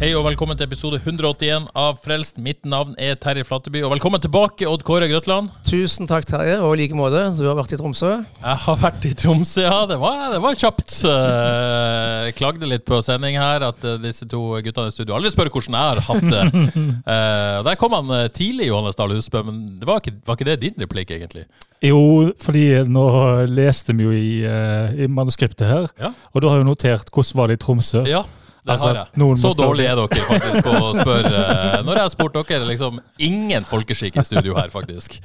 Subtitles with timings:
[0.00, 2.38] Hei og velkommen til episode 181 av Frelst.
[2.40, 3.82] Mitt navn er Terje Flatteby.
[3.84, 5.50] Og velkommen tilbake, Odd Kåre Grøtland.
[5.68, 7.20] Tusen takk, Terje, og i like måte.
[7.36, 8.14] Du har vært i Tromsø.
[8.40, 9.82] Jeg har vært i Tromsø, ja.
[9.90, 10.96] Det var, det var kjapt.
[11.10, 15.30] Eh, Jeg klagde litt på sending her at eh, disse to guttene i studio aldri
[15.34, 16.42] spør hvordan jeg har hatt det.
[17.10, 20.48] Eh, Der kom han eh, tidlig, Johannes Dahl Husbø, men det var, ikke, var ikke
[20.48, 21.44] det din replikk, egentlig?
[21.84, 22.00] Jo,
[22.40, 23.04] fordi nå
[23.52, 26.12] leste vi jo i, eh, i manuskriptet her, Ja.
[26.32, 28.04] og du har jo notert hvordan var det i Tromsø.
[28.08, 28.24] Ja,
[28.64, 29.36] det Altså, har jeg.
[29.40, 31.30] Så dårlig er dere faktisk på å spørre.
[31.40, 35.16] eh, Når jeg har spurt dere, liksom ingen folkeskikk i studio her, faktisk.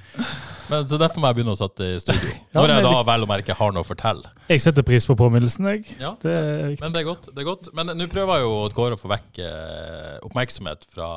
[0.69, 2.31] Men, så Derfor må jeg begynne å sette i studio.
[2.55, 4.31] Når jeg da vel å merke har noe å fortelle.
[4.49, 5.83] Jeg setter pris på påminnelsen, jeg.
[6.01, 6.15] Ja.
[6.23, 6.81] Det er viktig.
[6.85, 7.29] Men det er godt.
[7.35, 7.69] det er godt.
[7.77, 11.11] Men nå prøver jo Kåre å få vekk eh, oppmerksomhet fra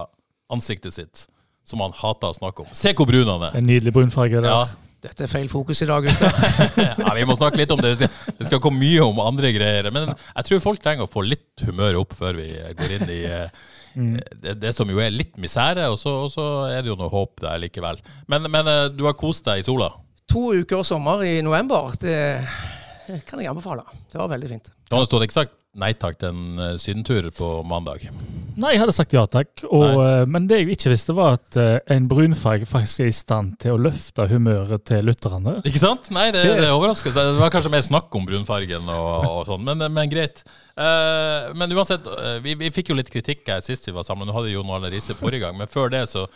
[0.53, 1.25] ansiktet sitt,
[1.69, 2.69] som han hater å snakke om.
[2.77, 3.57] Se hvor brun han er!
[3.61, 4.49] En nydelig brunfarge der.
[4.51, 4.65] Ja,
[4.99, 6.39] Dette er feil fokus i dag, gutter.
[6.99, 7.93] ja, Vi må snakke litt om det.
[8.03, 9.91] Det skal, komme mye om andre greier.
[9.95, 12.49] Men jeg tror folk trenger å få litt humør opp før vi
[12.81, 13.69] går inn i eh,
[14.43, 17.13] det, det som jo er litt misere, og så, og så er det jo noe
[17.13, 18.03] håp der likevel.
[18.27, 19.93] Men, men eh, du har kost deg i sola?
[20.35, 22.19] To uker sommer i november, det
[23.29, 23.87] kan jeg anbefale.
[24.11, 24.75] Det var veldig fint.
[24.91, 28.09] Du det ikke sagt nei takk til en eh, sydentur på mandag?
[28.59, 29.61] Nei, jeg hadde sagt ja takk.
[29.69, 33.15] Og, eh, men det jeg ikke visste, var at eh, en brunfarge faktisk er i
[33.15, 35.59] stand til å løfte humøret til lytterne.
[35.69, 36.11] Ikke sant?
[36.15, 37.15] Nei, det, Det- overrasker.
[37.15, 40.43] Det var kanskje mer snakk om brunfargen og, og sånn, men, men greit.
[40.78, 42.05] Men uansett,
[42.45, 44.27] vi, vi fikk jo litt kritikk her sist vi var sammen.
[44.31, 46.27] Nå hadde Jon Arne Riise forrige gang, men før det så,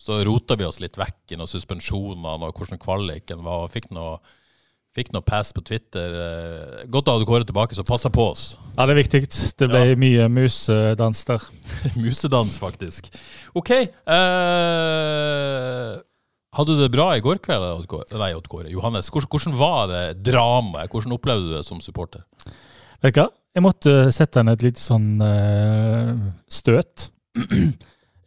[0.00, 3.90] så rota vi oss litt vekk i noen suspensjoner og hvordan kvaliken var, og fikk
[3.92, 4.18] noe,
[4.96, 6.08] fikk noe pass på Twitter.
[6.24, 8.42] Eh, Godt å ha Kåre tilbake, så passa på oss.
[8.76, 9.20] Ja, det er viktig.
[9.60, 11.40] Det ble mye musedans der.
[12.00, 13.02] Musedans, faktisk.
[13.58, 13.70] OK.
[13.70, 13.86] eh,
[16.58, 17.86] hadde du det bra i går kveld, Odd
[18.18, 18.70] Nei, Odd Kåre.
[18.72, 20.90] Johannes, hvordan, hvordan var det dramaet?
[20.90, 22.22] Hvordan opplevde du det som supporter?
[23.00, 23.28] Vet du hva?
[23.54, 26.14] Jeg måtte sette inn et lite sånn uh,
[26.50, 27.10] støt.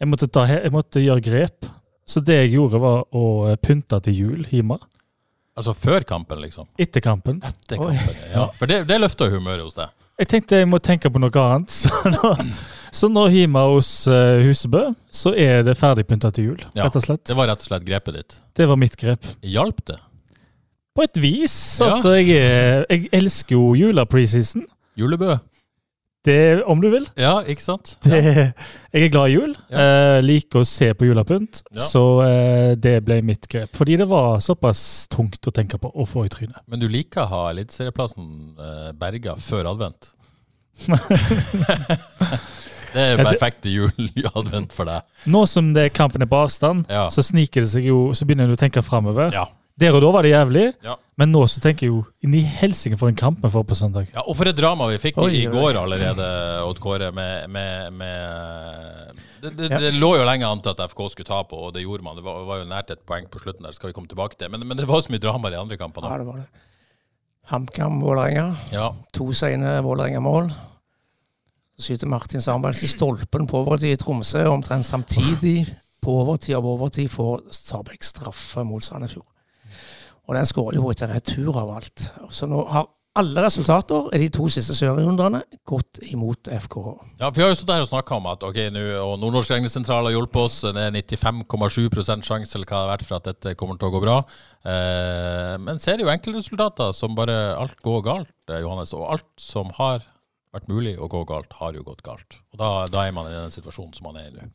[0.04, 1.66] Jeg måtte, ta, jeg måtte gjøre grep.
[2.04, 4.76] Så det jeg gjorde, var å eh, pynte til jul hjemme.
[5.54, 6.66] Altså før kampen, liksom?
[6.82, 7.42] Etter kampen.
[7.46, 8.48] Etter kampen, ja.
[8.58, 9.92] For det, det løfter humøret hos deg.
[10.22, 11.74] Jeg tenkte jeg må tenke på noe annet.
[11.74, 12.32] Så nå,
[12.94, 17.02] så nå hjemme hos eh, Husebø, så er det ferdigpynta til jul, Ja, rett og
[17.02, 17.24] slett.
[17.26, 18.36] Det var rett og slett grepet ditt.
[18.54, 19.26] Det var mitt grep.
[19.42, 19.98] Hjalp det?
[20.94, 21.56] På et vis.
[21.82, 21.88] Ja.
[21.90, 24.68] Altså, jeg, jeg elsker jo jula-preseason.
[25.02, 25.40] Julebø?
[26.24, 27.04] Det, om du vil.
[27.20, 27.98] Ja, ikke sant?
[28.06, 28.20] Det,
[28.94, 29.56] jeg er glad i jul.
[29.68, 29.84] Ja.
[29.84, 31.60] Eh, liker å se på julepynt.
[31.76, 31.84] Ja.
[31.84, 33.74] Så eh, det ble mitt grep.
[33.76, 36.62] Fordi det var såpass tungt å tenke på å få i trynet.
[36.72, 40.14] Men du liker å ha eliteserieplassen eh, berga før advent?
[42.94, 45.04] det er det- perfekt jul i advent for deg.
[45.30, 47.10] Nå som det kampen er på avstand, Ja.
[47.14, 49.32] så sniker det seg jo Så begynner du å tenke framover.
[49.34, 49.48] Ja.
[49.80, 50.96] Der og da var det jævlig, Ja.
[51.18, 53.74] men nå så tenker jeg jo inn i helsike for en kamp vi får på
[53.76, 54.08] søndag.
[54.14, 56.28] Ja, og for et drama vi fikk Oi, i går allerede,
[56.68, 59.80] Odd Kåre, med, med, med det, det, Ja.
[59.80, 62.16] det lå jo lenge an til at FK skulle ta på, og det gjorde man.
[62.16, 64.50] Det var, var jo nært et poeng på slutten der, skal vi komme tilbake til.
[64.54, 66.08] Men, men det var så mye drama i de andre kampene.
[66.14, 66.48] Ja, det var det.
[67.52, 68.46] HamKam-Vålerenga.
[68.72, 68.92] Ja.
[69.18, 70.52] To sene Vålerenga-mål.
[71.78, 75.66] Så skyter Martin Samuelsen stolpen på overtid i Tromsø, og omtrent samtidig
[76.04, 79.26] på overtid av overtid får Stabæk straffe mot Sandefjord.
[80.28, 82.10] Og den skårer jo etter retur av alt.
[82.32, 82.88] Så nå har
[83.20, 86.94] alle resultater i de to siste serierundene gått imot FKH.
[87.20, 90.08] Ja, Vi har jo stått her og snakka om at ok, nå, og Nordnorsk regnesentral
[90.08, 90.62] har hjulpet oss.
[90.66, 93.94] Det er 95,7 sjanse eller hva det har vært for at dette kommer til å
[93.94, 94.16] gå bra.
[94.66, 98.96] Eh, men så er det jo enkeltresultater som bare alt går galt, eh, Johannes.
[98.98, 100.02] Og alt som har
[100.54, 102.42] vært mulig å gå galt, har jo gått galt.
[102.54, 104.50] Og da, da er man i den situasjonen som man er i nå.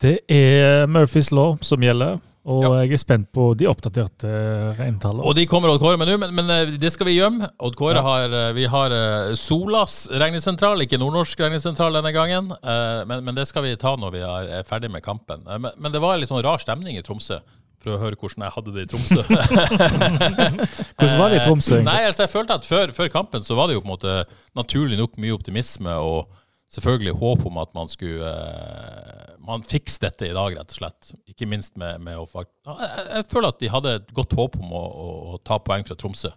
[0.00, 2.70] Det er Murphys law som gjelder, og Ja.
[2.82, 4.30] jeg er spent på de oppdaterte
[4.78, 5.24] reintallene.
[5.28, 7.50] Og de kommer Odd Kåre med nå, men, men eh, det skal vi gjemme.
[7.60, 8.02] Odd Kåre Ja.
[8.02, 12.50] har eh, Vi har eh, Solas regnesentral, ikke Nordnorsk regnesentral denne gangen.
[12.62, 15.44] eh, Men, men det skal vi ta når vi er er ferdig med kampen.
[15.46, 17.40] Eh, Men, men det var en litt sånn rar stemning i Tromsø.
[17.80, 19.22] For å høre hvordan jeg hadde det i Tromsø.
[21.00, 21.76] Hvordan var det i Tromsø?
[21.78, 21.86] egentlig?
[21.88, 24.16] Nei, altså jeg følte at før, før kampen så var det jo på en måte
[24.58, 25.94] naturlig nok mye optimisme.
[25.96, 26.28] og
[26.70, 31.12] selvfølgelig håp om at man skulle uh, Man fikser dette i dag, rett og slett.
[31.30, 32.52] Ikke minst med, med å fakt...
[32.68, 35.86] Jeg, jeg føler at de hadde et godt håp om å, å, å ta poeng
[35.88, 36.30] fra Tromsø.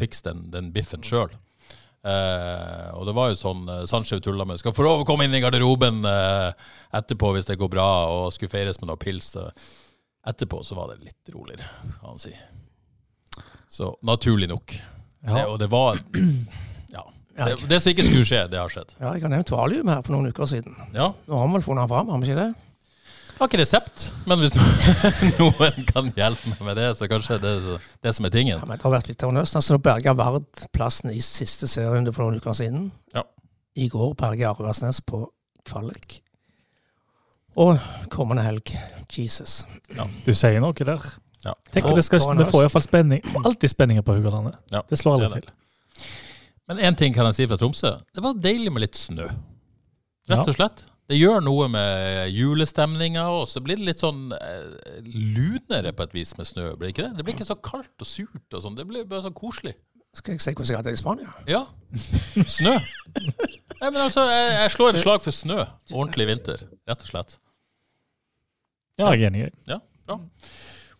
[0.00, 1.30] Fikse den, den biffen sjøl.
[2.00, 5.26] Uh, og det var jo sånn uh, Sanchez tulla med skal få lov å komme
[5.26, 6.48] inn i garderoben uh,
[6.96, 9.34] etterpå hvis det går bra, og skulle feires med noe pils.
[10.28, 11.68] Etterpå så var det litt roligere,
[12.00, 12.32] kan man si.
[13.70, 14.74] Så naturlig nok.
[15.20, 16.66] Det, og det var Ja.
[17.46, 18.90] Det, det som ikke skulle skje, det har skjedd.
[19.00, 20.74] Ja, jeg har nevnt valium her for noen uker siden.
[20.92, 21.12] Ja.
[21.26, 22.48] Nå har vi vel funnet den fram, har vi ikke det?
[23.30, 24.52] Jeg har ikke resept, men hvis
[25.40, 28.58] noen kan hjelpe meg med det, så kanskje det er det som er tingen.
[28.58, 29.56] Ja, men det har vært litt nervøst.
[29.56, 32.90] Altså, berga Vard plassen i siste serierunde for noen uker siden.
[33.16, 33.22] Ja.
[33.80, 35.22] I går berga Avaldsnes på
[35.64, 36.18] kvalik.
[37.56, 37.78] Og
[38.12, 38.74] kommende helg
[39.10, 39.62] Jesus.
[39.96, 40.04] Ja.
[40.26, 41.00] Du sier noe der.
[41.44, 41.54] Ja.
[41.72, 43.24] Tenk For- at det skal, Vi får iallfall spenning.
[43.40, 44.58] Alltid spenninger på Haugalandet.
[44.70, 45.40] Ja, Det slår det det.
[45.40, 46.10] feil.
[46.70, 47.96] Men én ting kan jeg si fra Tromsø.
[48.14, 49.26] Det var deilig med litt snø.
[50.30, 50.84] Rett og slett.
[51.10, 56.14] Det gjør noe med julestemninga, og så blir det litt sånn eh, lunere på et
[56.14, 56.68] vis med snø.
[56.78, 57.16] Blir det ikke det?
[57.18, 58.76] Det blir ikke så kaldt og surt og sånn.
[58.78, 59.74] Det blir bare sånn koselig.
[60.14, 61.34] Skal jeg si hvordan jeg hadde det i Spania?
[61.50, 61.64] Ja.
[62.58, 62.76] Snø.
[63.80, 65.58] Nei, men altså, jeg, jeg slår et slag for snø.
[65.90, 67.36] Ordentlig vinter, rett og slett.
[69.00, 69.50] Ja, jeg er enig.
[69.66, 70.20] Ja, bra.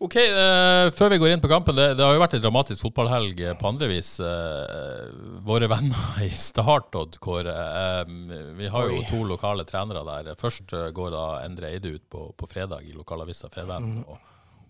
[0.01, 1.77] Ok, uh, Før vi går inn på kampen.
[1.77, 4.15] Det, det har jo vært en dramatisk fotballhelg eh, på andre vis.
[4.17, 5.11] Uh,
[5.45, 7.53] våre venner i Start, Odd, Kåre.
[7.53, 10.33] Uh, vi har jo to lokale trenere der.
[10.41, 14.17] Først går da Endre Eide ut på, på fredag i lokalavisa Feven og,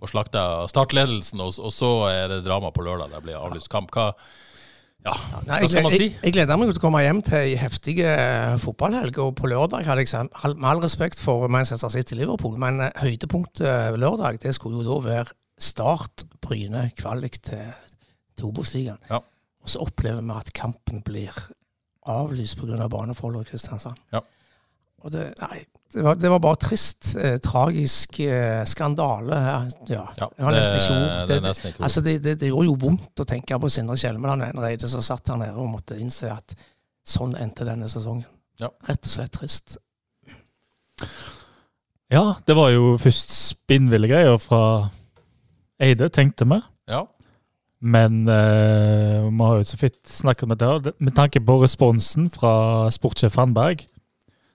[0.04, 1.40] og slakter startledelsen.
[1.40, 3.16] Og, og så er det drama på lørdag.
[3.16, 3.96] Der blir avlyst kamp.
[3.96, 4.12] Hva,
[5.02, 5.14] ja,
[5.48, 6.08] Nei, hva skal man si?
[6.12, 9.18] jeg, jeg gleder meg til å komme hjem til ei heftig eh, fotballhelg.
[9.24, 13.66] Og på lørdag hadde jeg med all respekt for Manchester City Liverpool, men eh, høydepunktet
[13.66, 17.74] eh, lørdag det skulle jo da være Start Bryne kvalik til,
[18.38, 19.02] til Obos-ligaen.
[19.10, 19.22] Ja.
[19.62, 21.36] Og så opplever vi at kampen blir
[22.10, 22.80] avlyst pga.
[22.82, 24.00] Av baneforholdet Kristiansand.
[24.14, 24.24] Ja.
[25.02, 25.64] Og det, nei,
[25.94, 27.16] det var, det var bare trist.
[27.20, 29.70] Eh, tragisk eh, skandale her.
[29.90, 30.06] Ja.
[30.18, 31.28] Ja, det var nesten ikke ord.
[31.28, 31.84] det det, ord.
[31.84, 35.34] Altså det, det, det gjorde jo vondt å tenke på Sindre Kjelmeland reide som satt
[35.34, 36.56] her nede og måtte innse at
[37.08, 38.28] sånn endte denne sesongen.
[38.62, 38.70] Ja.
[38.88, 39.78] Rett og slett trist.
[42.12, 44.92] Ja, det var jo først spinnville greier fra
[45.82, 46.60] Eide, tenkte vi.
[46.92, 47.06] Ja.
[47.82, 50.94] Men eh, vi har jo så vidt snakket med det.
[51.00, 53.88] Med tanke på responsen fra sportssjef Fannberg,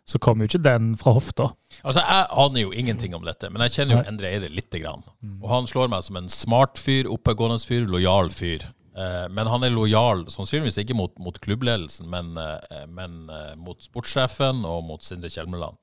[0.07, 1.49] så kom jo ikke den fra hofta.
[1.83, 5.03] Altså, Jeg aner jo ingenting om dette, men jeg kjenner jo Endre Eide lite grann.
[5.43, 8.69] Og han slår meg som en smart fyr, oppegående fyr, lojal fyr.
[8.97, 13.83] Eh, men han er lojal sannsynligvis ikke mot, mot klubbledelsen, men, eh, men eh, mot
[13.85, 15.77] sportssjefen og mot Sindre Kjelmeland.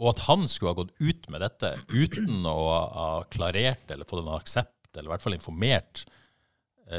[0.00, 2.56] Og at han skulle ha gått ut med dette uten å
[2.96, 6.06] ha klarert eller fått en aksept, eller i hvert fall informert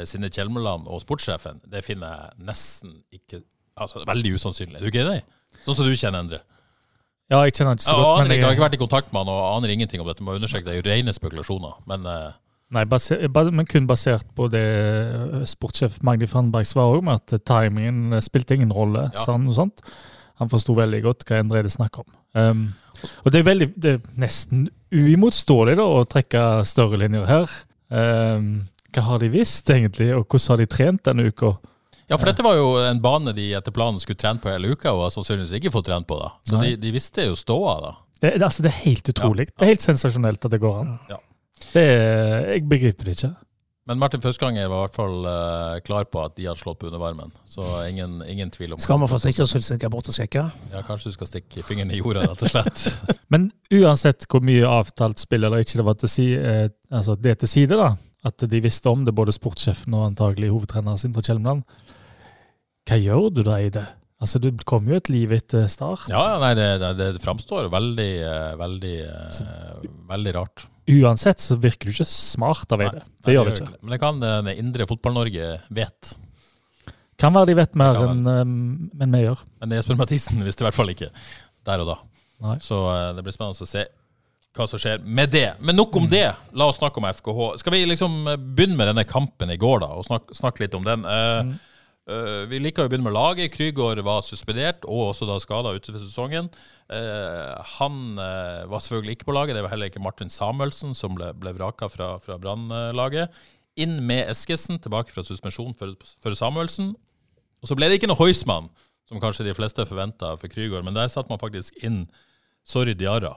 [0.08, 3.42] Sindre Kjelmeland og sportssjefen, det finner jeg nesten ikke
[3.76, 4.78] altså, Veldig usannsynlig.
[4.78, 5.18] Er du ikke enig?
[5.66, 6.38] Sånn som du kjenner Endre.
[7.30, 8.80] Ja, jeg kjenner ikke så godt, ja, aner men ikke, jeg har ikke vært i
[8.82, 10.24] kontakt med han og aner ingenting om dette.
[10.26, 11.78] Må understreke, Det er jo rene spekulasjoner.
[11.88, 12.32] Men uh,
[12.76, 17.32] nei, baser, ba- men kun basert på det eh, sportssjef Magni Fannberg svarer om, at
[17.48, 19.06] timingen eh, spilte ingen rolle.
[19.14, 19.24] Ja.
[19.24, 19.80] sa han noe sånt.
[20.42, 22.12] Han forsto veldig godt hva Endre det snakker om.
[22.34, 22.62] Um,
[23.24, 27.52] og det er, veldig, det er nesten uimotståelig da, å trekke større linjer her.
[27.92, 28.48] Um,
[28.92, 31.54] hva har de visst, egentlig, og hvordan har de trent denne uka?
[32.10, 34.92] Ja, for dette var jo en bane de etter planen skulle trene på hele uka,
[34.92, 36.18] og har sannsynligvis ikke fått trent på.
[36.20, 36.32] da.
[36.48, 37.92] Så de, de visste jo ståa, da.
[38.22, 39.48] Det, det, altså, det er helt utrolig.
[39.50, 40.92] Det er helt sensasjonelt at det går an.
[41.10, 41.18] Ja.
[41.72, 43.32] Det jeg begriper det ikke.
[43.90, 46.86] Men Martin Fauskanger var i hvert fall uh, klar på at de hadde slått på
[46.86, 47.32] undervarmen.
[47.50, 50.44] Så ingen, ingen tvil om Skal vi for sikkerhets skyld stikke bort og sjekke?
[50.70, 52.84] Ja, Kanskje du skal stikke fingeren i jorda, rett og slett.
[53.32, 57.40] Men uansett hvor mye avtalt spill eller ikke det var til si, eh, altså det
[57.42, 57.90] til side, da,
[58.30, 61.66] at de visste om det, både sportssjefen og antagelig hovedtreneren sin fra Kjelmeland,
[62.88, 63.84] hva gjør du da i det?
[64.22, 66.06] Altså, Du kom jo et liv etter start.
[66.12, 68.98] Ja, ja, nei, det, det, det framstår veldig, eh, veldig,
[69.34, 69.46] så,
[70.10, 70.66] veldig rart.
[70.92, 72.82] Uansett så virker du ikke smart av.
[72.82, 73.72] Nei, Det gjør det ikke.
[73.80, 76.12] Men det kan den indre Fotball-Norge vet.
[77.22, 78.44] Kan være de vet mer enn eh,
[79.04, 79.42] enn vi gjør.
[79.62, 81.10] Men Jesper Mathisen visste i hvert fall ikke
[81.66, 81.98] der og da.
[82.42, 82.56] Nei.
[82.64, 83.84] Så eh, det blir spennende å se
[84.52, 85.46] hva som skjer med det.
[85.64, 86.26] Men nok om det.
[86.58, 87.52] La oss snakke om FKH.
[87.62, 90.76] Skal vi liksom eh, begynne med denne kampen i går, da, og snakke, snakke litt
[90.76, 91.06] om den?
[91.06, 91.70] Uh, eh,
[92.50, 93.52] vi liker å begynne med laget.
[93.54, 96.50] Krygård var suspendert og også da skada utover sesongen.
[96.92, 99.56] Eh, han eh, var selvfølgelig ikke på laget.
[99.56, 103.32] Det var heller ikke Martin Samuelsen som ble, ble vraka fra, fra Brann-laget.
[103.80, 106.92] Inn med Eskesen, tilbake fra suspensjon for, for Samuelsen.
[107.62, 108.68] Og så ble det ikke noe Heusmann,
[109.08, 112.04] som kanskje de fleste forventa for Krygård, men der satte man faktisk inn
[112.68, 113.36] Sorry Diarra.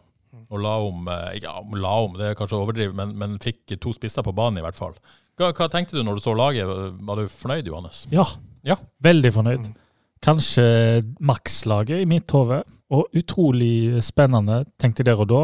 [0.51, 3.77] Og la om eh, ja, la om, det er kanskje å overdrive, men, men fikk
[3.79, 4.97] to spisser på banen, i hvert fall.
[5.35, 6.69] Hva, hva tenkte du når du så laget?
[7.05, 8.05] Var du fornøyd, Johannes?
[8.11, 8.23] Ja,
[8.65, 8.77] Ja.
[9.03, 9.73] veldig fornøyd.
[10.25, 12.63] kanskje makslaget i mitt hode.
[12.89, 15.41] Og utrolig spennende, tenkte jeg der og da,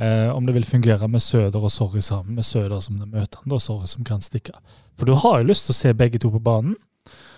[0.00, 3.38] eh, om det vil fungere med Søder og Sorry sammen, med Søder som det møter
[3.42, 4.52] han, og Sorry som kan stikke.
[4.96, 6.76] For du har jo lyst til å se begge to på banen.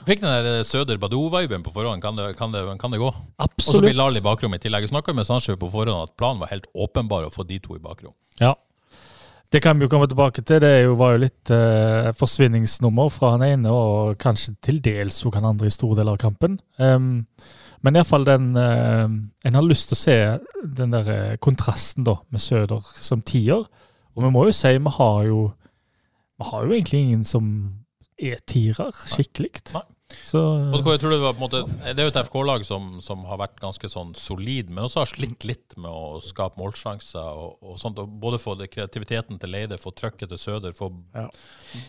[0.07, 2.01] Fikk den der Søder Badou-viben på forhånd.
[2.03, 3.11] Kan det, kan det, kan det gå?
[3.39, 4.89] Og så blir Lali i bakrommet i tillegg.
[4.89, 7.79] Snakka med Sandsjø på forhånd at planen var helt åpenbar å få de to i
[7.79, 8.13] bakrom.
[8.41, 8.55] Ja.
[9.51, 10.61] Det kan vi jo komme tilbake til.
[10.63, 15.49] Det var jo litt eh, forsvinningsnummer fra han ene, og kanskje til dels òg han
[15.49, 16.61] andre i store deler av kampen.
[16.79, 17.27] Um,
[17.83, 19.07] men iallfall den eh,
[19.49, 20.17] En har lyst til å se
[20.79, 23.65] den der eh, kontrasten da, med Søder som tier.
[24.15, 25.41] Og vi må jo si vi har jo
[26.39, 27.49] Vi har jo egentlig ingen som
[28.21, 29.51] er tirer skikkelig.
[30.25, 30.41] Så
[30.73, 31.61] Og jeg tror Det var på en måte,
[31.95, 35.11] det er jo et FK-lag som, som har vært ganske sånn solid, men også har
[35.11, 37.21] slitt litt med å skape målsjanser.
[37.21, 40.91] og, og sånt, og Både få det kreativiteten til Leide, få trøkket til Søder, få
[41.15, 41.29] Ja.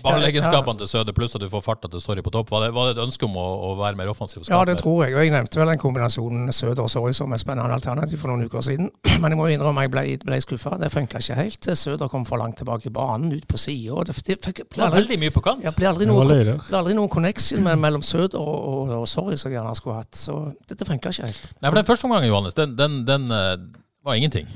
[0.04, 2.52] ballegenskapene til Søder, pluss at du får farta til Sorry på topp.
[2.52, 4.44] Var det, var det et ønske om å, å være mer offensiv?
[4.50, 5.16] Ja, det tror jeg.
[5.16, 8.46] Og jeg nevnte vel den kombinasjonen Søder og Sorry som et spennende alternativ for noen
[8.48, 8.92] uker siden.
[9.22, 10.78] Men jeg må innrømme jeg ble, ble skuffa.
[10.82, 11.70] Det funka ikke helt.
[11.82, 14.04] Søder kom for langt tilbake i banen, ut på sida.
[14.08, 15.64] Det, det, Det ble aldri, veldig mye på kant.
[15.66, 16.62] ja, ble aldri Det var noe, løye der.
[16.70, 20.14] ble aldri noen connection mellom Søder og, og, og Sorry som jeg gjerne skulle hatt.
[20.18, 20.38] Så
[20.68, 21.50] dette det funka ikke helt.
[21.58, 23.58] Nei, for Den første omgangen, Johannes, den, den, den eh,
[24.06, 24.48] var ingenting.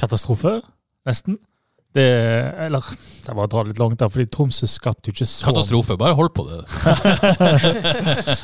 [0.00, 0.60] katastrofe,
[1.06, 1.38] nesten.
[1.92, 2.04] Det,
[2.64, 2.86] eller
[3.26, 5.96] det var å dra litt langt, der, fordi Tromsø skapte jo ikke så Katastrofe.
[6.00, 6.62] Bare hold på det.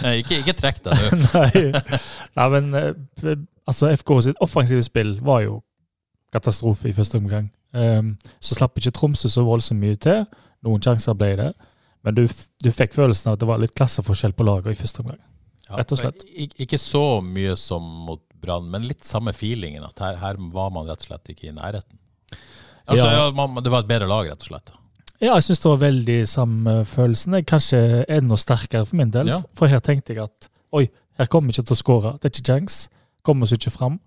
[0.04, 1.22] Nei, ikke, ikke trekk deg nå.
[1.38, 1.62] Nei.
[2.36, 5.62] Nei, men eh, altså FK sitt offensive spill var jo
[6.36, 7.48] katastrofe i første omgang.
[7.72, 10.26] Um, så slapp ikke Tromsø så voldsomt mye til.
[10.66, 11.50] Noen sjanser ble det.
[12.06, 12.24] Men du,
[12.62, 15.18] du fikk følelsen av at det var litt klasseforskjell på laget i første omgang.
[15.68, 16.22] Ja, Rett og slett.
[16.32, 19.82] Ik ikke så mye som mot Brann, men litt samme feelingen.
[19.84, 21.98] At her, her var man rett og slett ikke i nærheten.
[22.88, 23.24] Altså, Ja.
[23.26, 24.70] ja, man, det var et bedre lag, rett og slett.
[25.18, 27.34] Ja, jeg syns det var veldig samme følelsen.
[27.44, 29.26] Kanskje enda sterkere for min del.
[29.34, 29.40] Ja.
[29.58, 30.86] For her tenkte jeg at oi,
[31.18, 32.12] her kommer vi ikke til å skåre.
[32.22, 32.76] Det er ikke kjangs.
[33.26, 33.98] Kommer oss ikke fram.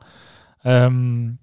[0.64, 1.38] Um,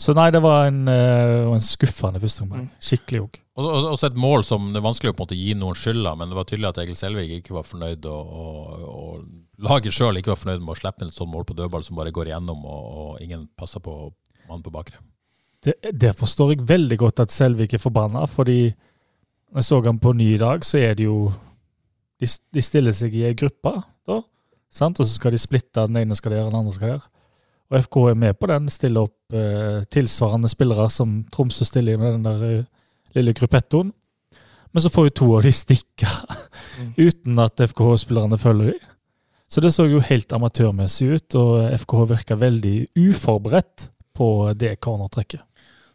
[0.00, 2.70] så nei, det var en, eh, en skuffende første omgang.
[2.70, 2.76] Mm.
[2.80, 3.38] Skikkelig òg.
[3.60, 5.76] Og, og, også et mål som det er vanskelig å på en måte gi noen
[5.76, 9.96] skylda, men det var tydelig at Egil Selvik ikke var fornøyd, og, og, og laget
[9.96, 12.14] sjøl ikke var fornøyd med å slippe inn et sånt mål på dødball som bare
[12.16, 13.96] går igjennom, og, og ingen passer på
[14.48, 15.02] mannen på bakre.
[15.60, 18.72] Det, det forstår jeg veldig godt at Selvik er forbanna, fordi
[19.50, 21.30] når jeg så ham på ny i dag, så er det jo
[22.20, 23.70] De, de stiller seg i ei gruppe,
[24.04, 24.18] da,
[24.68, 24.98] sant?
[25.00, 25.86] og så skal de splitte.
[25.88, 27.06] Den ene skal gjøre, den andre skal gjøre.
[27.70, 32.18] Og FK er med på den, stiller opp eh, tilsvarende spillere som Tromsø stiller med
[32.18, 32.66] den der eh,
[33.16, 33.92] lille gruppettoen.
[34.70, 36.10] Men så får jo to av de stikke
[37.06, 38.78] uten at FKH-spillerne følger de.
[39.50, 45.42] Så det så jo helt amatørmessig ut, og FKH virka veldig uforberedt på det cornertrekket.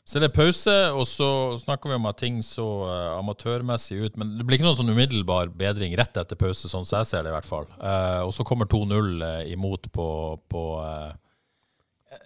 [0.06, 4.20] Så det er pause, og så snakker vi om at ting så uh, amatørmessig ut.
[4.22, 7.26] Men det blir ikke noen sånn umiddelbar bedring rett etter pause, sånn som jeg ser
[7.26, 7.66] det i hvert fall.
[7.80, 10.08] Uh, og så kommer 2-0 uh, imot på,
[10.52, 11.16] på eh,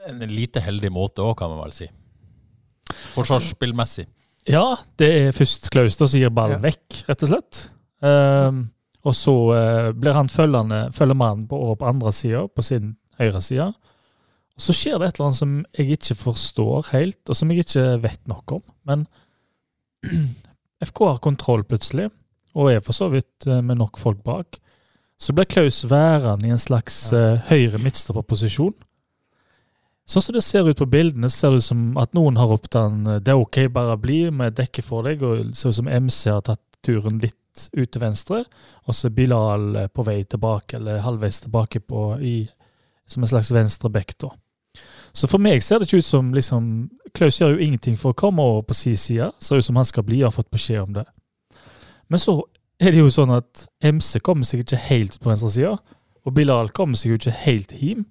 [0.09, 1.87] en lite heldig måte òg, kan man vel si.
[3.13, 4.09] Forsvarsspillmessig.
[4.47, 6.69] Ja, det er først Klaus da som gir ballen Ja.
[6.69, 7.59] vekk, rett og slett.
[7.99, 8.69] Um,
[9.03, 12.95] og så uh, blir han følgende, følger mannen på, over på andre sida, på sin
[13.19, 13.67] høyre side.
[14.59, 17.63] Og så skjer det et eller annet som jeg ikke forstår helt, og som jeg
[17.63, 18.63] ikke vet nok om.
[18.87, 19.05] Men
[20.89, 22.09] FK har kontroll plutselig,
[22.55, 24.57] og er for så vidt eh, med nok folk bak.
[25.19, 28.73] Så blir Klaus værende i en slags uh, høyre midtstopperposisjon.
[30.09, 32.73] Sånn som det ser ut på bildene, ser det ut som at noen har ropt
[32.73, 35.21] han det er ok, bare bli, med dekket for deg.
[35.21, 37.37] Og ser ut som MC har tatt turen litt
[37.73, 38.43] ut til venstre,
[38.87, 42.35] og så er Bilal eh, på vei tilbake, eller halvveis tilbake på, i,
[43.09, 44.29] som en slags venstre bekk, da.
[45.11, 46.65] Så for meg ser det ikke ut som liksom
[47.17, 49.31] Klaus gjør jo ingenting for å komme over på sin side.
[49.41, 51.05] Ser ut som han skal bli, og har fått beskjed om det.
[52.07, 52.37] Men så
[52.79, 55.73] er det jo sånn at MC kommer seg ikke helt på venstre side,
[56.25, 58.05] og Bilal kommer seg jo ikke helt hjem.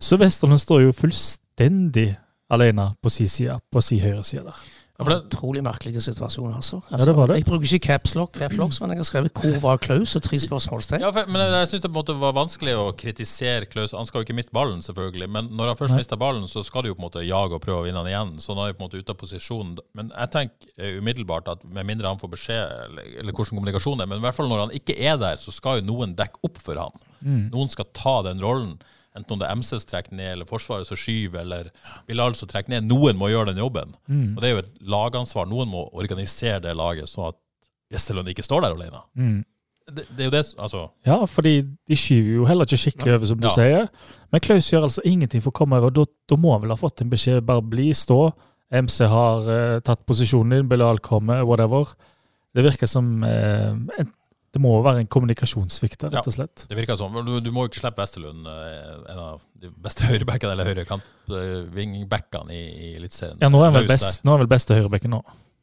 [0.00, 2.14] Så Westerlund står jo fullstendig
[2.50, 4.60] alene på si side, på si høyre side der.
[5.00, 6.82] Ja, for det, Utrolig merkelig situasjon, altså.
[6.90, 7.38] Ja, det var det.
[7.38, 11.00] Jeg bruker ikke capslock, caplocks, men jeg har skrevet 'Hvor var Klaus?' og tre spørsmålstegn.
[11.00, 13.94] ja, men jeg, jeg syns det på en måte var vanskelig å kritisere Klaus.
[13.96, 16.00] Han skal jo ikke miste ballen, selvfølgelig, men når han først Nei.
[16.02, 18.12] mister ballen, så skal du jo på en måte jage og prøve å vinne han
[18.12, 18.40] igjen.
[18.40, 19.78] Så han er jo på en måte ute av posisjon.
[19.94, 24.04] Men jeg tenker eh, umiddelbart at med mindre han får beskjed, eller, eller hvordan kommunikasjonen
[24.04, 26.44] er, men i hvert fall når han ikke er der, så skal jo noen dekke
[26.44, 26.92] opp for han.
[27.24, 28.76] Noen skal ta den rollen.
[29.16, 31.70] Enten om det er MCs trekker ned, eller Forsvaret som skyver, eller
[32.06, 32.86] Bilal som trekker ned.
[32.86, 33.94] Noen må gjøre den jobben.
[34.06, 34.36] Mm.
[34.36, 35.48] Og det er jo et lagansvar.
[35.50, 37.38] Noen må organisere det laget, sånn at
[37.90, 39.00] Westerlund ikke står der alene.
[39.18, 39.40] Mm.
[39.90, 41.54] Det, det er jo det Altså, Ja, fordi
[41.90, 43.54] de skyver jo heller ikke skikkelig over, som du Ja.
[43.56, 43.88] sier.
[44.30, 45.90] Men Klaus gjør altså ingenting for å komme over.
[45.90, 47.42] Da, da må han vel ha fått en beskjed.
[47.48, 48.20] Bare bli, stå.
[48.70, 51.90] MC har uh, tatt posisjonen din, Bilal kommer, whatever.
[52.54, 54.12] Det virker som uh, en,
[54.50, 56.64] Det må være en kommunikasjonssvikt der, rett og slett.
[56.64, 57.14] Ja, Det virker sånn.
[57.26, 62.50] Du, du må jo ikke slippe Westerlund, eh, en av de beste høyrebackene eller høyrekant-wingbackene
[62.56, 63.38] i, i Eliteserien.
[63.42, 65.20] Ja, nå er han vel, best, nå er vel beste høyrebacken nå.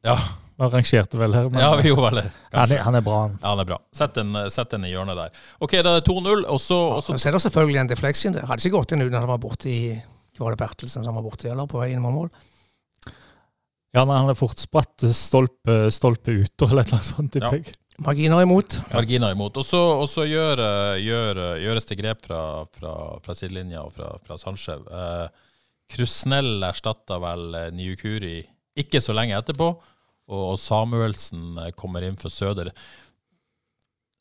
[0.07, 0.15] Ja.
[0.57, 2.29] Vi rangerte vel her, men Ja, vi gjorde vel det.
[2.55, 3.35] han, er, han er bra, han.
[3.43, 3.77] Ja, han er bra.
[3.93, 5.35] Sett den, sett den i hjørnet der.
[5.61, 8.47] OK, da er det 2-0, og så ja, så- er det selvfølgelig en deflection der.
[8.49, 9.97] Hadde ikke gått inn uten at han var borti i
[10.39, 12.27] var det Bertelsen som var borti, eller på vei inn mot mål?
[13.95, 17.49] Ja, nei, han er fort spratt stolpe, stolpe ut, eller et eller annet sånt, Ja.
[18.05, 18.77] Marginer imot.
[18.93, 19.57] marginer imot.
[19.57, 22.41] Og så, gjør, eh, gjør, gjøres det grep fra,
[22.77, 22.93] fra,
[23.25, 24.85] fra sidelinja og fra, fra Sandskjev.
[24.85, 25.47] Eh,
[25.95, 28.37] Krusnell erstatta vel eh, Niukuri
[28.77, 29.71] ikke så lenge etterpå,
[30.27, 32.69] og, og Samuelsen eh, kommer inn for Søder.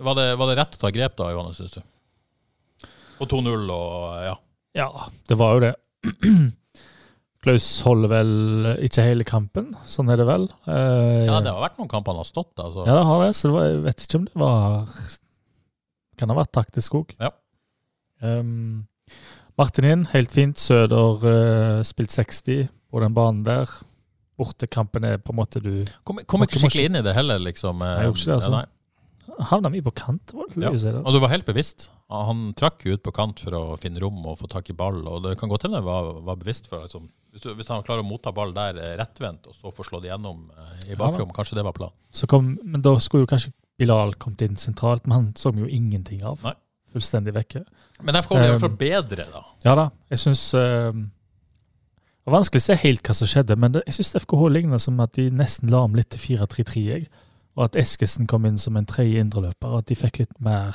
[0.00, 2.88] Var det, var det rett å ta grep da, Johannes, syns du?
[3.16, 4.34] På 2-0 og ja.
[4.76, 4.88] Ja,
[5.28, 5.74] det var jo det.
[7.46, 8.30] Klaus holder vel
[8.82, 10.48] ikke hele kampen, sånn er det vel.
[10.66, 11.36] Eh, ja.
[11.44, 12.82] Det har vært noen kamper han har stått, altså.
[12.88, 13.28] Ja, det har det.
[13.38, 14.96] Så det var, jeg vet ikke om det var
[16.18, 17.12] Kan ha vært taktisk òg.
[17.22, 17.30] Ja.
[18.24, 18.86] Um,
[19.60, 20.58] Martin inn, helt fint.
[20.58, 23.70] Søder uh, spilt 60 på den banen der.
[24.36, 27.78] Bortekampen er på en måte du Kommer kom ikke skikkelig inn i det heller, liksom.
[27.80, 28.50] eh, Jeg gjorde ikke det, altså.
[28.50, 29.44] ja, nei.
[29.50, 30.32] Havna mye på kant.
[30.32, 30.98] var det Ja.
[31.02, 31.90] Og du var helt bevisst.
[32.12, 35.00] Han trakk jo ut på kant for å finne rom og få tak i ball.
[35.08, 37.84] Og det kan godt hende han var, var bevisst for liksom, hvis, du, hvis han
[37.84, 41.28] klarer å motta ball der eh, rettvendt, og så få slått igjennom eh, i bakrom,
[41.36, 41.92] kanskje det var planen.
[42.32, 45.68] Kom, men da skulle jo kanskje Bilal kommet inn sentralt, men han så vi jo
[45.68, 46.40] ingenting av.
[46.46, 46.54] Nei.
[46.96, 47.60] Fullstendig vekke.
[48.00, 49.44] Men derfor i hvert Um, fall bedre, da.
[49.66, 53.76] Ja da, jeg syns eh, Det var vanskelig å se helt hva som skjedde, men
[53.76, 57.06] det, jeg syns FKH ligner som at de nesten la om litt til 4-3-3, jeg.
[57.56, 60.72] Og at Eskesen kom inn som en tredje indreløper, og at de fikk litt mer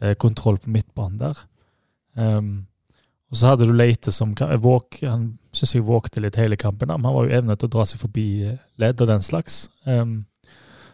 [0.00, 1.44] eh, kontroll på midtbanen der.
[2.16, 2.52] Um,
[3.32, 7.00] og så hadde du Leite som våk, Han syns jeg vågte litt hele kampen, men
[7.08, 9.70] han var jo evnet til å dra seg forbi eh, ledd og den slags.
[9.88, 10.26] Um,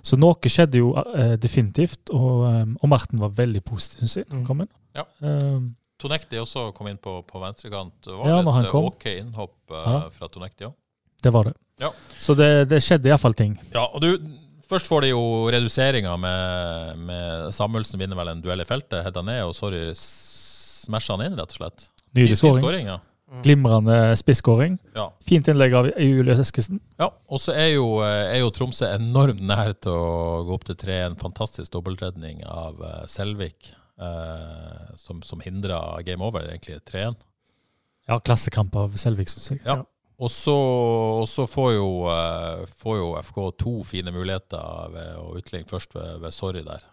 [0.07, 4.29] så noe skjedde jo uh, definitivt, og, um, og Marten var veldig positiv, syns jeg,
[4.31, 4.71] han kom inn.
[4.95, 5.05] Ja.
[5.19, 7.97] Um, Tonekti også kom inn på, på venstrekant.
[8.07, 8.87] Det var Ja, han eh, kom.
[8.93, 9.97] ok innhopp uh, Ja.
[10.15, 10.77] fra Tonekti òg.
[11.27, 11.57] det var det.
[11.83, 11.91] Ja.
[12.23, 13.59] Så det, det skjedde iallfall ting.
[13.75, 14.13] Ja, og du,
[14.71, 19.27] først får de jo reduseringa med, med Samuelsen vinner vel en duell i feltet, header
[19.27, 21.89] ned, og sorry, smasher han inn, rett og slett.
[22.19, 22.91] Nydelig skåring.
[22.91, 22.99] ja.
[23.45, 24.79] Glimrende spisskåring.
[24.97, 25.11] ja.
[25.29, 26.81] Fint innlegg av Julius Eskesen.
[26.97, 30.79] Ja, og så er, eh, er jo Tromsø enormt nær til å gå opp til
[30.81, 31.03] tre.
[31.05, 37.21] En fantastisk dobbeltredning av eh, Selvik, eh, som, som hindra game over, egentlig, 3-1.
[38.09, 39.61] Ja, klassekamp av Selvik, syns jeg.
[39.67, 39.83] Ja.
[40.19, 40.57] Og så,
[41.21, 45.95] og så får, jo, eh, får jo FK to fine muligheter ved å utligne først
[45.95, 46.89] ved, ved Sorry der.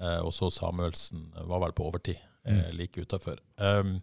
[0.00, 3.42] Eh, og så Samuelsen var vel på overtid, eh, like utafor.
[3.58, 3.98] Um,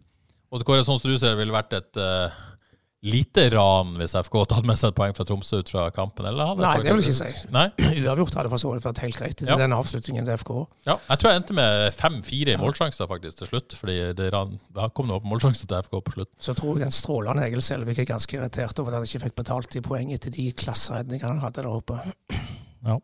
[0.62, 2.42] det Kåre, sånn som du ser, det ville vært et uh,
[3.04, 6.24] lite ran hvis FK tatt med seg et poeng fra Tromsø ut fra kampen?
[6.30, 7.50] Eller hadde Nei, det vil jeg ikke si.
[7.52, 7.66] Nei?
[8.04, 9.58] Uavgjort hadde for så vidt vært helt greit Ja.
[9.60, 10.52] den avslutningen til FK.
[10.88, 13.76] Ja, jeg tror jeg endte med fem-fire målsjanser faktisk til slutt.
[13.76, 16.32] Fordi det, ran, da kom det opp målsjanser til FK på slutt.
[16.48, 19.36] Så tror jeg den strålende Egil Selvik er ganske irritert over at han ikke fikk
[19.42, 22.00] betalt de poeng etter de klasseredningene han hadde der oppe.
[22.84, 22.96] Ja,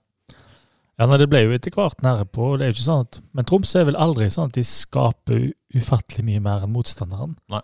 [1.07, 2.57] nei, Det ble jo etter hvert nære på.
[2.59, 5.53] det er jo ikke sånn at, Men Tromsø er vel aldri sånn at de skaper
[5.77, 7.37] ufattelig mye mer enn motstanderen.
[7.49, 7.63] Nei.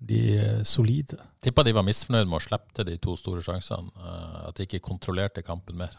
[0.00, 1.18] De er solide.
[1.44, 3.90] Tippa de var misfornøyd med å slippe til de to store sjansene.
[4.00, 5.92] eh, at de ikke kontrollerte kampen mer.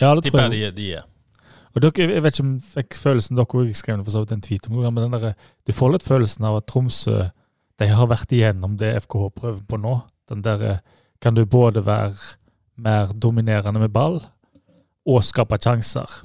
[0.00, 0.60] Ja, det tror jeg.
[0.60, 1.06] jeg de, de er.
[1.74, 4.32] Og dere, jeg vet ikke om jeg fikk følelsen dere òg skrev for så vidt
[4.32, 7.30] en tweet om det, men den der, du får litt følelsen av at Tromsø
[7.80, 9.94] de har vært igjennom det FKH prøver på nå.
[10.28, 10.82] Den der,
[11.22, 12.12] kan du både være
[12.76, 14.20] mer dominerende med ball
[15.08, 16.20] og skape sjanser.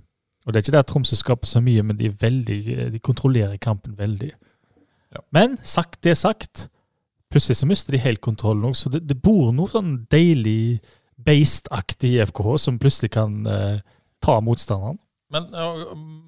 [0.45, 2.59] Og det er ikke det at Tromsø skaper så mye, men de, veldig,
[2.93, 4.31] de kontrollerer kampen veldig.
[5.15, 5.23] Ja.
[5.33, 6.67] Men sagt det sagt,
[7.33, 10.83] plutselig så mister de helt kontrollen òg, så det, det bor noe sånn deilig
[11.25, 13.81] based-aktig i FKH som plutselig kan eh,
[14.23, 14.99] ta motstanderen.
[15.33, 15.69] Men ja,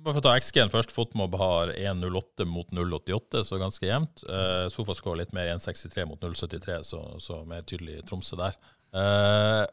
[0.03, 0.91] bare for å ta XG-en først.
[0.95, 4.23] Fotmob har 1,08 mot 0,88, så ganske jevnt.
[4.23, 8.57] Sofa Sofascore litt mer 1,63 mot 0,73, så, så mer tydelig Tromsø der.
[8.97, 9.63] Eh,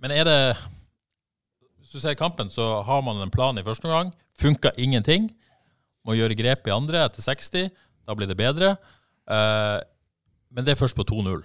[0.00, 0.38] men er det
[1.80, 4.12] Hvis du ser kampen, så har man en plan i første omgang.
[4.40, 5.30] Funka ingenting.
[6.06, 7.70] Må gjøre grep i andre etter 60.
[8.06, 8.76] Da blir det bedre.
[9.30, 9.78] Eh,
[10.50, 11.44] men det er først på 2-0.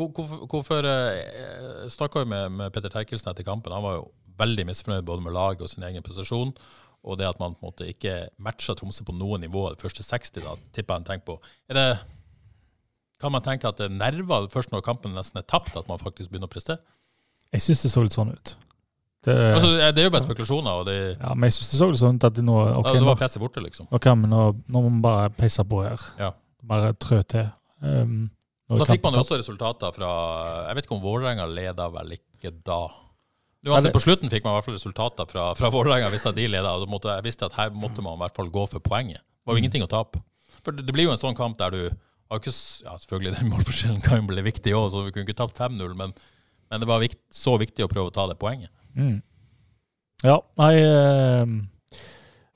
[0.00, 3.74] Hvorfor, hvorfor eh, snakka vi med, med Petter Terkelsen etter kampen.
[3.74, 4.06] Han var jo
[4.40, 6.54] veldig misfornøyd både med laget og sin egen prestasjon.
[7.00, 10.04] Og det at man på en måte ikke matcha Tromsø på noe nivå de første
[10.04, 11.36] 60, da tipper han tenker på.
[11.72, 11.86] Er det,
[13.20, 16.00] kan man tenke at det er nerver først når kampen nesten er tapt, at man
[16.00, 16.82] faktisk begynner å prestere?
[17.50, 18.52] Jeg syns det så litt sånn ut.
[19.24, 21.88] Det, Altså, det er jo bare spekulasjoner, og det, ja, men jeg syns det så
[21.90, 23.88] litt sånn at det nå okay, ja, det var presset borte, liksom.
[23.92, 26.06] Ok, men nå, nå må vi bare peise på her.
[26.20, 26.30] Ja.
[26.70, 27.50] Bare trø til.
[27.84, 28.30] Um,
[28.70, 30.08] Da fikk man jo også resultater fra
[30.68, 32.84] Jeg vet ikke om Vålerenga leda vel ikke da.
[33.66, 36.08] Uansett, på slutten fikk man i hvert fall resultater fra, fra Vålerenga.
[36.12, 38.64] hvis de leda, og måtte, jeg visste at her måtte man i hvert fall gå
[38.70, 39.20] for poenget.
[39.20, 40.22] Det var jo ingenting å tape.
[40.64, 41.82] For det, det blir jo en sånn kamp der du
[42.30, 42.54] har ikke,
[42.86, 45.96] ja, Selvfølgelig, den målforskjellen kan jo bli viktig òg, så vi kunne ikke tapt 5-0,
[45.98, 46.14] men,
[46.70, 48.72] men det var vikt, så viktig å prøve å ta det poenget.
[48.96, 49.20] Mm.
[50.26, 51.52] Ja, nei eh,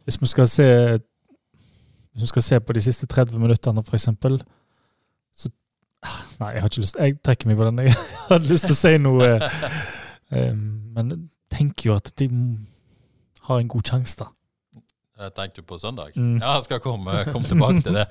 [0.05, 0.67] Hvis vi skal se
[0.99, 4.41] Hvis vi skal se på de siste 30 minuttene, eksempel,
[5.33, 5.49] så
[6.05, 7.83] ah, Nei, jeg har ikke lyst Jeg trekker meg på den.
[7.89, 7.97] Jeg
[8.29, 9.33] hadde lyst til å si noe,
[10.35, 11.23] eh, men jeg
[11.55, 12.29] tenker jo at de
[13.47, 14.31] har en god sjanse, da.
[15.21, 16.15] Jeg tenkte du på søndag?
[16.19, 16.41] Mm.
[16.43, 18.09] Ja, jeg skal komme, komme tilbake til det.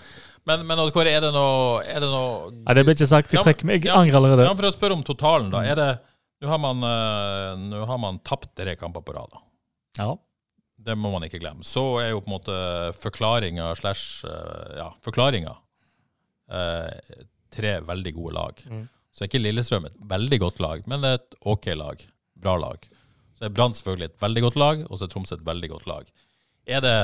[0.47, 3.33] Men, men Odd Kåre, er det noe, er det noe Nei, det ble ikke sagt.
[3.35, 3.87] Jeg trekker meg.
[3.87, 4.45] Jeg angrer allerede.
[4.47, 5.65] Ja, For å spørre om totalen, da.
[5.67, 5.89] Er det
[6.43, 9.35] Nå har man, eh, nå har man tapt tre kamper på rad.
[9.97, 10.17] Ja.
[10.83, 11.63] Det må man ikke glemme.
[11.63, 12.55] Så er jo på en måte
[12.99, 15.53] forklaringa slash eh, Ja, forklaringa
[16.51, 17.21] eh,
[17.53, 18.59] tre veldig gode lag.
[18.67, 18.89] Mm.
[19.13, 22.03] Så er ikke Lillestrøm et veldig godt lag, men et OK lag.
[22.43, 22.89] Bra lag.
[23.37, 25.87] Så er Brann selvfølgelig et veldig godt lag, og så er Tromsø et veldig godt
[25.87, 26.11] lag.
[26.67, 26.97] Er det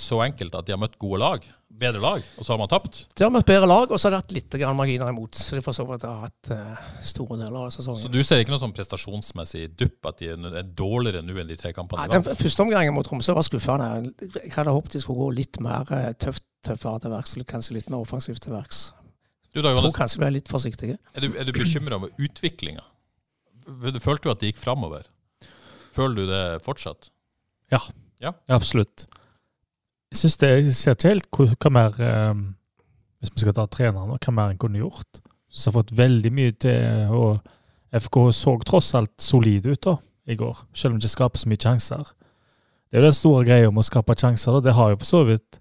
[0.00, 3.00] så enkelt at de har møtt gode lag, bedre lag, og så har man tapt?
[3.16, 5.36] De har møtt bedre lag, og så har det hatt litt marginer imot.
[5.36, 8.00] Så de for så vidt har hatt uh, store deler av sesongen.
[8.00, 11.50] Så du ser ikke noe sånn prestasjonsmessig dupp, at de er er dårligere nå enn
[11.50, 13.90] de tre kampene Nei, de den første omgangen mot Tromsø var skuffende.
[14.40, 17.76] Jeg hadde håpet de skulle gå litt mer eh, tøft, tøffere til verks, eller kanskje
[17.78, 18.88] litt mer offensivt til verks.
[19.52, 20.98] Du da, Jeg tror kanskje vi er litt forsiktige.
[21.14, 22.84] er du, er du bekymra over utviklinga?
[24.00, 25.08] Følte du at det gikk framover?
[25.96, 27.10] Føler du det fortsatt?
[27.72, 27.80] Ja,
[28.54, 29.06] absolutt.
[30.12, 32.34] Jeg synes det, jeg ser ikke helt hva, hva mer eh,
[33.20, 35.20] Hvis vi skal ta treneren, hva mer en kunne gjort.
[35.50, 37.40] Så jeg har fått veldig mye til, og
[38.04, 39.94] FK så tross alt solid ut da,
[40.28, 42.10] i går, selv om det ikke skaper så mye sjanser.
[42.88, 44.52] Det er jo den store greia om å skape sjanser.
[44.58, 44.60] Da.
[44.68, 45.58] Det har jo for så vidt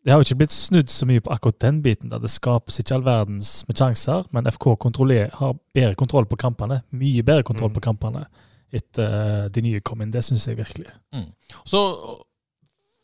[0.00, 2.08] Det har jo ikke blitt snudd så mye på akkurat den biten.
[2.08, 4.64] der Det skapes ikke all verdens med sjanser, men FK
[5.34, 6.82] har bedre kontroll på kampene.
[6.90, 7.74] Mye bedre kontroll Mm.
[7.74, 8.26] på kampene
[8.72, 10.10] etter eh, de nye kom inn.
[10.10, 10.86] Det syns jeg virkelig.
[11.66, 12.22] Så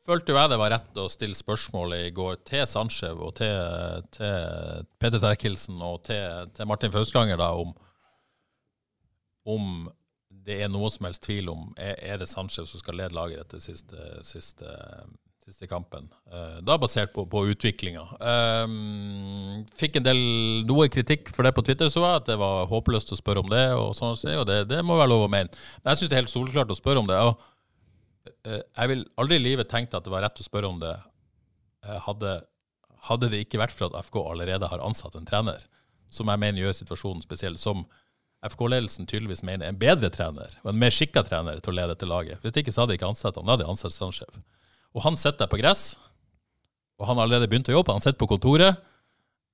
[0.06, 4.06] følte jo jeg det var rett å stille spørsmålet i går til Sandskjev og til,
[4.14, 7.74] til Peter Terkelsen og til, til Martin Fauskanger da, om,
[9.46, 9.86] om
[10.46, 13.42] det er noe som helst tvil om er, er det Sandskjev som skal lede laget
[13.42, 14.76] etter siste, siste,
[15.42, 16.06] siste kampen.
[16.30, 18.04] Uh, da basert på, på utviklinga.
[18.20, 20.22] Um, fikk en del
[20.70, 23.50] noe kritikk for det på Twitter, så jeg at det var håpløst å spørre om
[23.50, 23.66] det.
[23.74, 25.50] Og, sånn, og det, det må være lov å mene.
[25.82, 27.18] Men jeg syns det er helt soleklart å spørre om det.
[27.26, 27.55] og Eh,
[28.46, 32.00] jeg vil aldri i livet tenkt at det var rett å spørre om det eh,
[32.06, 32.38] hadde,
[33.09, 35.64] hadde det ikke vært for at FK allerede har ansatt en trener,
[36.12, 37.85] som jeg mener gjør situasjonen spesiell, som
[38.46, 41.94] FK-ledelsen tydeligvis mener er en bedre trener og en mer skikka trener til å lede
[41.94, 42.42] dette laget.
[42.44, 44.37] Hvis ikke så hadde de ikke ansatt han, da hadde de ansatt Sandskjev.
[44.94, 45.96] Og han sitter der på gress,
[47.00, 48.78] og han har allerede begynt å jobbe, han sitter på kontoret,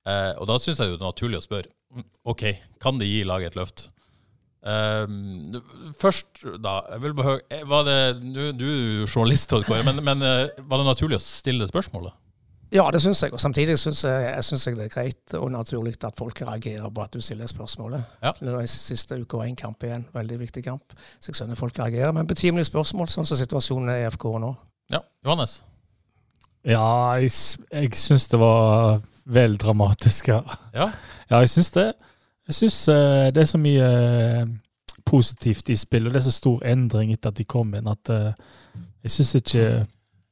[0.07, 2.45] eh, og da syns jeg det er naturlig å spørre mm, OK,
[2.83, 3.87] kan det gi laget et løft?
[4.63, 5.57] Um,
[5.99, 9.99] først, da jeg vil behøve eh, var det, Du, Du er jo journalist, Kåre, men,
[10.07, 12.15] men eh, var det naturlig å stille det spørsmålet?
[12.73, 13.35] Ja, det syns jeg.
[13.35, 16.89] Og samtidig syns jeg, jeg synes jeg det er greit og naturlig at folk reagerer
[16.89, 18.07] på at du stiller spørsmålet.
[18.23, 18.33] Ja.
[18.39, 20.07] Det er siste uke og én kamp igjen.
[20.15, 20.95] Veldig viktig kamp.
[21.19, 22.15] Så jeg skjønner folk reagerer.
[22.17, 24.55] Men betimelig spørsmål, sånn som situasjonen er i FK nå.
[24.95, 25.59] Ja, Johannes?
[26.65, 26.87] Ja,
[27.21, 27.35] jeg,
[27.75, 29.03] jeg syns det var
[29.37, 30.41] vel dramatisk, ja.
[30.73, 30.89] Ja.
[31.29, 31.91] Ja, jeg syns det.
[32.53, 34.51] Jeg syns uh, det er så mye uh,
[35.09, 38.13] positivt i spillet, og det er så stor endring etter at de kom inn, at
[38.13, 38.35] uh,
[39.01, 39.65] jeg syns ikke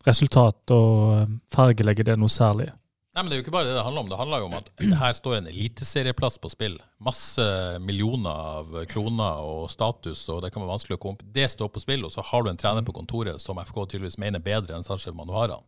[0.06, 2.70] resultat og eh, fargelegge det noe særlig.
[3.11, 4.09] Nei, men Det er jo ikke bare det det handler om.
[4.09, 4.68] Det handler jo om at
[5.02, 6.78] her står en eliteserieplass på spill.
[7.04, 7.44] Masse
[7.83, 11.33] millioner av kroner og status, og det kan være vanskelig å komme.
[11.35, 14.20] Det står på spill, og så har du en trener på kontoret som FK tydeligvis
[14.22, 15.66] mener bedre enn Sanchez Manuharan,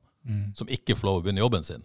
[0.57, 1.85] som ikke får lov å begynne jobben sin.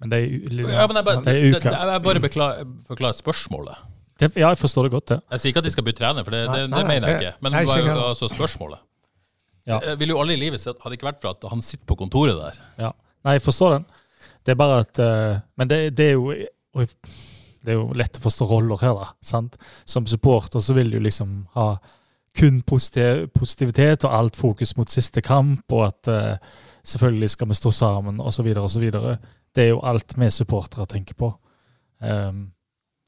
[0.00, 0.26] Men det er,
[0.70, 1.70] Ja, men jeg bare, det er uka.
[1.70, 3.86] det, jeg bare forklare forklarer spørsmålet.
[4.18, 5.18] Det, ja, jeg forstår det godt, det.
[5.30, 7.08] Jeg sier ikke at de skal bytte trener, for det, det, Nei, det nei, mener
[7.12, 7.32] jeg ikke.
[7.42, 8.80] Men nei, det var ikke jo altså spørsmålet.
[9.68, 9.78] Ja.
[9.84, 11.86] Jeg vil jo alle i livet sett, hadde det ikke vært for at han sitter
[11.90, 12.58] på kontoret der.
[12.80, 12.90] Ja.
[13.26, 13.84] Nei, jeg forstår den.
[14.46, 16.32] Det er bare at eh, Men det, det er jo
[16.72, 19.10] Det er jo lett å forstå roller her, da.
[19.20, 19.58] sant?
[19.84, 21.68] Som supporter så vil du liksom ha
[22.38, 26.36] kun positiv, positivitet og alt fokus mot siste kamp, og at eh,
[26.86, 28.84] selvfølgelig skal vi stå sammen, osv., osv.
[29.56, 31.32] Det er jo alt vi supportere tenker på.
[32.00, 32.48] Um,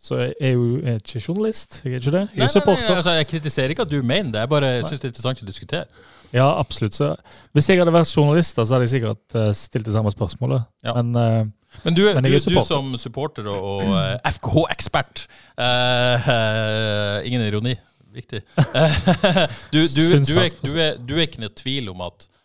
[0.00, 2.22] så jeg er jo jeg er ikke journalist, jeg er ikke det.
[2.34, 2.94] Jeg er supporter.
[2.96, 5.48] altså, jeg kritiserer ikke at du mener det, jeg bare syns det er interessant å
[5.48, 5.84] diskutere.
[6.32, 6.96] Ja, absolutt.
[6.96, 7.10] Så
[7.52, 10.64] hvis jeg hadde vært journalist, så hadde jeg sikkert eh, stilt det samme spørsmålet.
[10.86, 10.94] Ja.
[11.02, 11.52] Men uh,
[11.84, 15.26] Men du, Men du, du som supporter og, og uh, FKH-ekspert
[15.60, 17.76] uh, eh, Ingen ironi.
[18.14, 18.40] Viktig.
[19.72, 22.39] du, du, er, du, er, du er ikke noe tvil om at eh,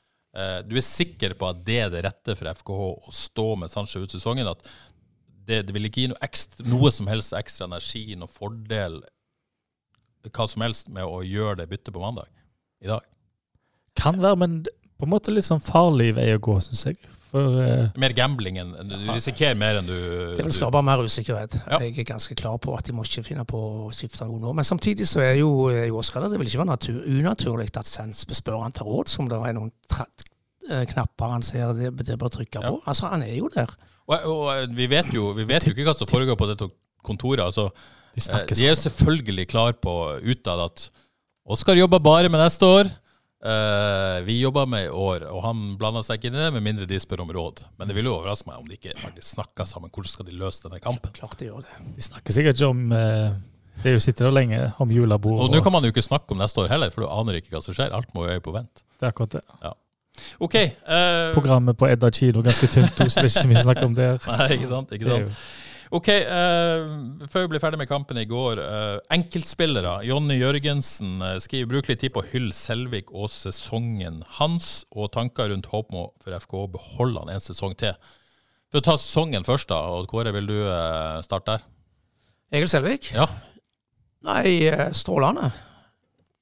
[0.67, 4.03] Du er sikker på at det er det rette for FKH å stå med Sanchez
[4.03, 4.49] ut sesongen?
[4.51, 4.65] At
[5.47, 8.99] det, det vil ikke gi noe, ekstra, noe som helst ekstra energi, noe fordel
[10.25, 12.29] hva som helst med å gjøre det byttet på mandag
[12.83, 13.05] i dag.
[13.95, 14.57] Kan være, men
[14.97, 16.99] på en måte litt sånn farlig vei å gå, syns jeg.
[17.35, 19.95] For uh, Mer gambling enn Du risikerer mer enn du
[20.37, 21.57] Det vil skape mer usikkerhet.
[21.65, 21.79] Ja.
[21.83, 24.53] Jeg er ganske klar på at de må ikke finne på å skifte noe nå.
[24.55, 28.23] Men samtidig så er jo, i jo Det vil ikke være natur, unaturlig at Sens
[28.39, 29.73] spør han til råds om det er noen
[30.69, 32.71] eh, knapper han ser det, det bør trykke Ja.
[32.71, 32.81] på.
[32.87, 33.75] Altså, han er jo der.
[34.07, 36.69] Og, og vi, vet jo, vi vet jo ikke hva som foregår på dette
[37.03, 37.43] kontoret.
[37.43, 37.67] Altså,
[38.15, 40.89] de eh, de er jo selvfølgelig klar på utad at
[41.45, 42.87] Oskar jobber bare med neste år.
[43.43, 46.63] Eh, vi jobber med i år, og han blander seg ikke inn i det, med
[46.65, 47.65] mindre de spør om råd.
[47.77, 49.91] Men det ville jo overraske meg om de ikke faktisk snakka sammen.
[49.93, 51.13] Hvordan skal de løse denne kampen?
[51.17, 51.81] Klart de gjør det.
[51.97, 53.35] De snakker sikkert ikke om uh,
[53.83, 55.43] Det er jo sittet der lenge om julebord.
[55.45, 57.53] Og nå kan man jo ikke snakke om neste år heller, for du aner ikke
[57.53, 57.93] hva som skjer.
[57.93, 58.85] Alt må jo øye på vent.
[58.95, 59.43] Det er akkurat det.
[59.61, 59.75] Ja.
[60.39, 60.55] OK.
[60.87, 64.17] Uh, Programmet på Edda kino ganske tynt, så det er ikke mye snakk om der.
[64.39, 64.95] Nei, ikke sant?
[64.95, 65.37] Ikke sant?
[65.93, 68.61] OK, uh, før vi blir ferdig med kampen i går.
[68.61, 69.99] Uh, enkeltspillere.
[70.07, 75.11] Jonny Jørgensen uh, skriver bruk litt tid på å hylle Selvik og sesongen hans, og
[75.13, 77.93] tanker rundt håp om for FK å beholde han en sesong til.
[78.71, 79.83] For å ta sesongen først, da.
[79.93, 80.57] og Kåre, vil du
[81.23, 81.69] starte der?
[82.55, 83.11] Egil Selvik?
[83.13, 83.29] Ja.
[84.25, 85.51] Nei, strålende.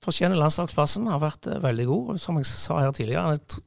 [0.03, 1.09] Fortjener landslagsplassen.
[1.11, 2.19] Har vært veldig god.
[2.23, 3.63] Som jeg sa her tidligere, er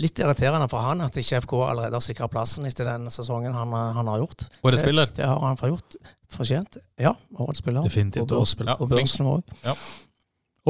[0.00, 3.72] litt irriterende for han at ikke FK allerede har sikra plassen etter den sesongen han,
[3.98, 4.46] han har gjort.
[4.64, 5.10] Årets Det- spiller?
[5.16, 5.96] Det har han forgjort.
[6.30, 6.76] Fortjent.
[7.00, 7.82] Ja, årets spiller.
[7.84, 8.80] Definitivt årets spiller.
[8.80, 9.42] Og børsen òg.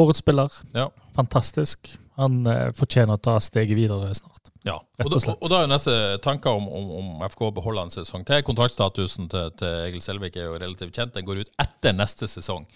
[0.00, 0.52] Årets spiller.
[0.74, 0.88] Ja.
[1.16, 1.90] Fantastisk.
[2.20, 4.50] Han eh, fortjener å ta steget videre snart.
[4.66, 5.38] Ja, Rett og, og da, slett.
[5.40, 8.42] og da er jo neste tanker om, om, om FK beholder en sesong til.
[8.46, 11.14] Kontraktstatusen til, til Egil Selvik er jo relativt kjent.
[11.16, 12.66] Den går ut etter neste sesong.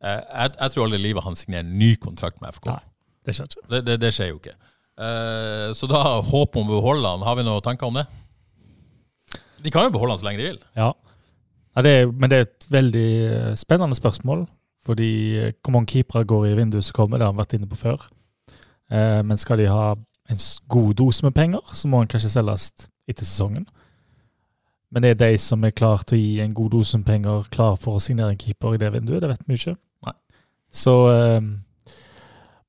[0.00, 2.70] Eh, jeg, jeg tror aldri i livet han signerer ny kontrakt med FK.
[2.72, 2.80] Nei.
[3.28, 3.66] Det skjer ikke.
[3.74, 4.56] Det, det, det skjer jo ikke.
[5.00, 7.24] Eh, så da håp om å beholde han.
[7.24, 8.06] Har vi noen tanker om det?
[9.60, 10.62] De kan jo beholde han så lenge de vil.
[10.76, 10.92] Ja.
[11.76, 14.46] ja det er, men det er et veldig eh, spennende spørsmål.
[14.86, 17.68] Fordi eh, hvor mange keepere går i vinduet som kommer, det har han vært inne
[17.70, 18.08] på før.
[18.90, 19.92] Eh, men skal de ha
[20.30, 22.70] en god dose med penger, så må han kanskje selges
[23.08, 23.66] etter sesongen.
[24.90, 27.46] Men det er de som er klar til å gi en god dose med penger,
[27.54, 29.76] klar for å signere en keeper i det vinduet, det vet vi ikke.
[30.06, 30.14] Nei.
[30.70, 31.40] Så eh,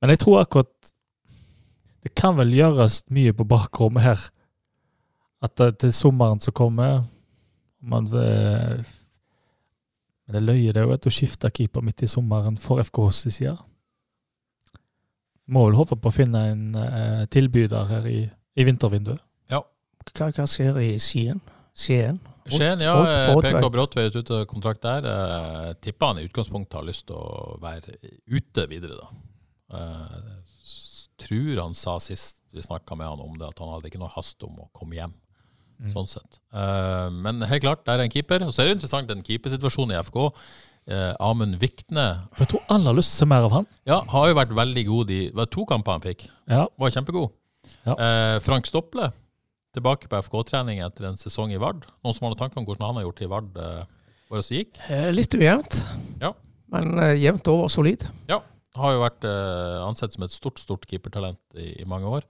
[0.01, 0.91] Men jeg tror akkurat
[2.01, 4.23] Det kan vel gjøres mye på bakrommet her.
[5.41, 7.03] At det, til sommeren som kommer
[7.81, 8.81] man eh,
[10.25, 13.55] Men det løyer det jo at å skifte keeper midt i sommeren for FKHs side.
[15.51, 19.21] Må vel håpe på å finne en eh, tilbyder her i, i vintervinduet.
[20.09, 21.41] Hva, hva skjer i Skien?
[21.77, 22.19] Skien?
[22.49, 22.95] Skien, ja.
[23.05, 23.33] Eh.
[23.45, 25.05] PK Bråtveit ute av kontrakt der.
[25.07, 27.95] Eh, tipper han i utgangspunktet har lyst til å være
[28.31, 29.09] ute videre, da.
[29.77, 30.15] Eh,
[31.21, 34.11] tror han sa sist vi snakka med han om det, at han hadde ikke noe
[34.15, 35.13] hast om å komme hjem.
[35.81, 35.93] Mm.
[35.95, 36.35] Sånn sett.
[36.53, 38.43] Uh, men helt klart, der er en keeper.
[38.45, 40.19] Og så er det interessant den keepersituasjonen i FK.
[40.91, 42.03] Uh, Amund Vikne
[42.33, 43.67] For jeg tror alle har lyst til å se mer av han.
[43.85, 46.23] ja, har jo vært veldig god i Var to kamper han fikk?
[46.49, 47.29] Ja, Var kjempegod.
[47.85, 47.93] Ja.
[47.93, 49.11] Uh, Frank Stopple
[49.77, 51.85] tilbake på FK-trening etter en sesong i Vard.
[52.03, 53.83] Noen som har noen tanker om hvordan han har gjort det i Vard Uh,
[54.31, 54.81] året som gikk?
[54.89, 55.77] Eh, litt ujevnt,
[56.21, 56.33] Ja.
[56.73, 58.03] men eh, jevnt over solid.
[58.79, 62.23] Har jo vært uh, ansett som et stort stort keepertalent i, i mange år.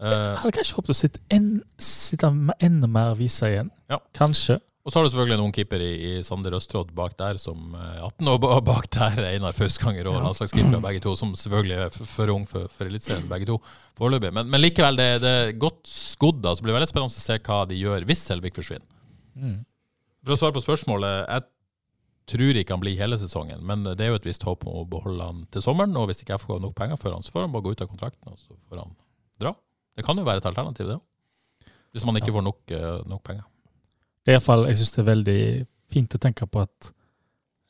[0.00, 3.68] Jeg Eh, hadde kanskje håpet å sitte, en, sitte med enda mer aviser igjen.
[3.92, 3.98] Ja.
[4.16, 4.56] Kanskje.
[4.84, 8.00] og så har du selvfølgelig noen keeper i, i Sander Østråd bak der, som eh,
[8.08, 10.24] 18 år ba- bak der, Einar Fauskanger og Ja.
[10.30, 13.60] landslagskeepere begge to, som selvfølgelig er for, ung for, for Eliteserien begge to
[14.00, 14.32] foreløpig.
[14.32, 16.40] Men, men likevel, det, det er godt skodd.
[16.42, 18.88] så så blir det veldig spennende å se hva de gjør hvis Selvik forsvinner.
[19.36, 19.58] Mm.
[20.24, 21.50] For å svare på spørsmålet, jeg
[22.30, 24.88] tror ikke han blir hele sesongen, men det er jo et visst håp om å
[24.88, 25.96] beholde han til sommeren.
[25.98, 27.84] Og hvis ikke FK har nok penger for han, så får han bare gå ut
[27.84, 28.94] av kontrakten, og så får han
[29.42, 29.54] dra.
[29.96, 31.70] Det kan jo være et alternativ, det òg.
[31.92, 33.44] Hvis man ikke får nok, eh, nok penger.
[34.24, 35.42] Er i hvert fall, jeg syns det er veldig
[35.92, 36.92] fint å tenke på at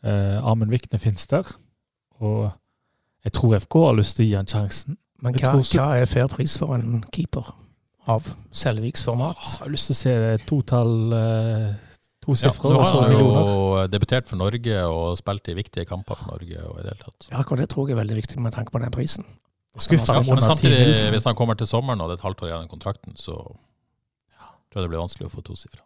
[0.04, 1.48] eh, Amund Vikne finnes der.
[2.22, 2.52] Og
[3.24, 4.98] jeg tror FK har lyst til å gi han sjansen.
[5.22, 7.52] Men hva, så, hva er fair pris for en keeper
[8.10, 9.38] av Selviks format?
[9.42, 11.68] Jeg har lyst til å se et totall eh,
[12.22, 15.86] to Ja, sifre nå og har han jo debutert for Norge og spilt i viktige
[15.88, 16.58] kamper for Norge.
[16.68, 17.28] og i det hele tatt.
[17.30, 19.26] Ja, akkurat det tror jeg er veldig viktig med tanke på den prisen.
[19.80, 22.50] Skuffa Ja, men samtidig, hvis han kommer til sommeren og det er et halvt år
[22.50, 25.82] igjen av kontrakten, så tror jeg det blir vanskelig å få to siffre.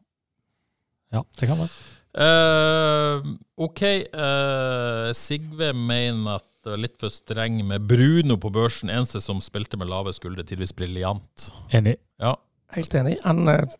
[1.14, 1.70] Ja, det kan være.
[2.16, 3.82] Uh, OK.
[4.16, 8.90] uh, Sigve mener at det var litt for streng med Bruno på børsen.
[8.90, 11.50] Eneste som spilte med lave skuldre, tidvis briljant.
[11.70, 11.94] Enig.
[12.18, 12.32] Ja.
[12.74, 13.20] Helt enig.
[13.22, 13.76] Han eh,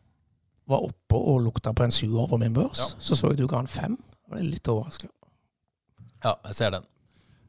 [0.71, 2.83] var oppe og lukta på en syver på min børs.
[2.83, 2.89] Ja.
[2.99, 3.97] Så så jeg du ga han fem.
[4.27, 5.09] Jeg ble litt overraska.
[6.25, 6.87] ja, jeg ser den.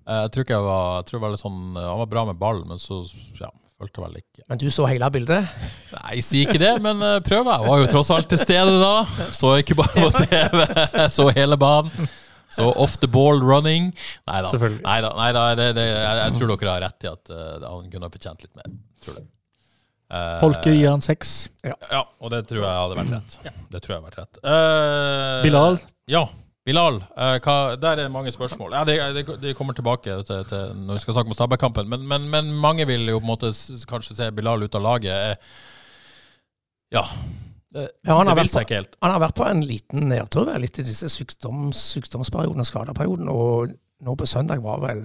[0.08, 2.26] Eh, jeg tror jeg var jeg tror det var litt sånn, eh, Han var bra
[2.30, 3.02] med ball, men så
[3.40, 5.50] ja, følte vel ikke Men du så hele bildet?
[5.96, 7.50] Nei, jeg sier ikke det, men uh, prøv.
[7.50, 8.94] Jeg var jo tross alt til stede da.
[9.36, 10.64] Så ikke bare på TV,
[11.18, 12.10] så hele banen.
[12.48, 13.90] Så off the ball running
[14.24, 14.54] Nei da.
[14.56, 18.46] Det, det, jeg, jeg tror dere har rett i at uh, han kunne ha fortjent
[18.46, 18.78] litt mer.
[19.04, 19.26] Tror det.
[20.08, 21.50] Eh, Folket gir han seks.
[21.68, 23.40] Ja, og det tror jeg hadde vært rett.
[23.72, 24.38] Det tror jeg hadde vært rett.
[24.44, 25.80] Uh, Bilal?
[26.12, 26.28] Ja.
[26.68, 27.02] Bilal.
[27.16, 28.76] uh, hva, der er mange spørsmål.
[28.76, 32.08] Ja, det, det, det kommer tilbake til, til når vi skal snakke om Stabæk-kampen, men,
[32.08, 33.52] men, men mange vil jo på en måte
[33.88, 35.44] kanskje se Bilal ut av laget.
[36.96, 37.04] Ja.
[37.74, 38.96] Det, Ja, han har det vil vært seg ikke helt.
[39.04, 44.16] Han har vært på en liten nedtur vel, i disse sykdoms, sykdomsperiodene, skadeperioden, og nå
[44.16, 45.04] på søndag var vel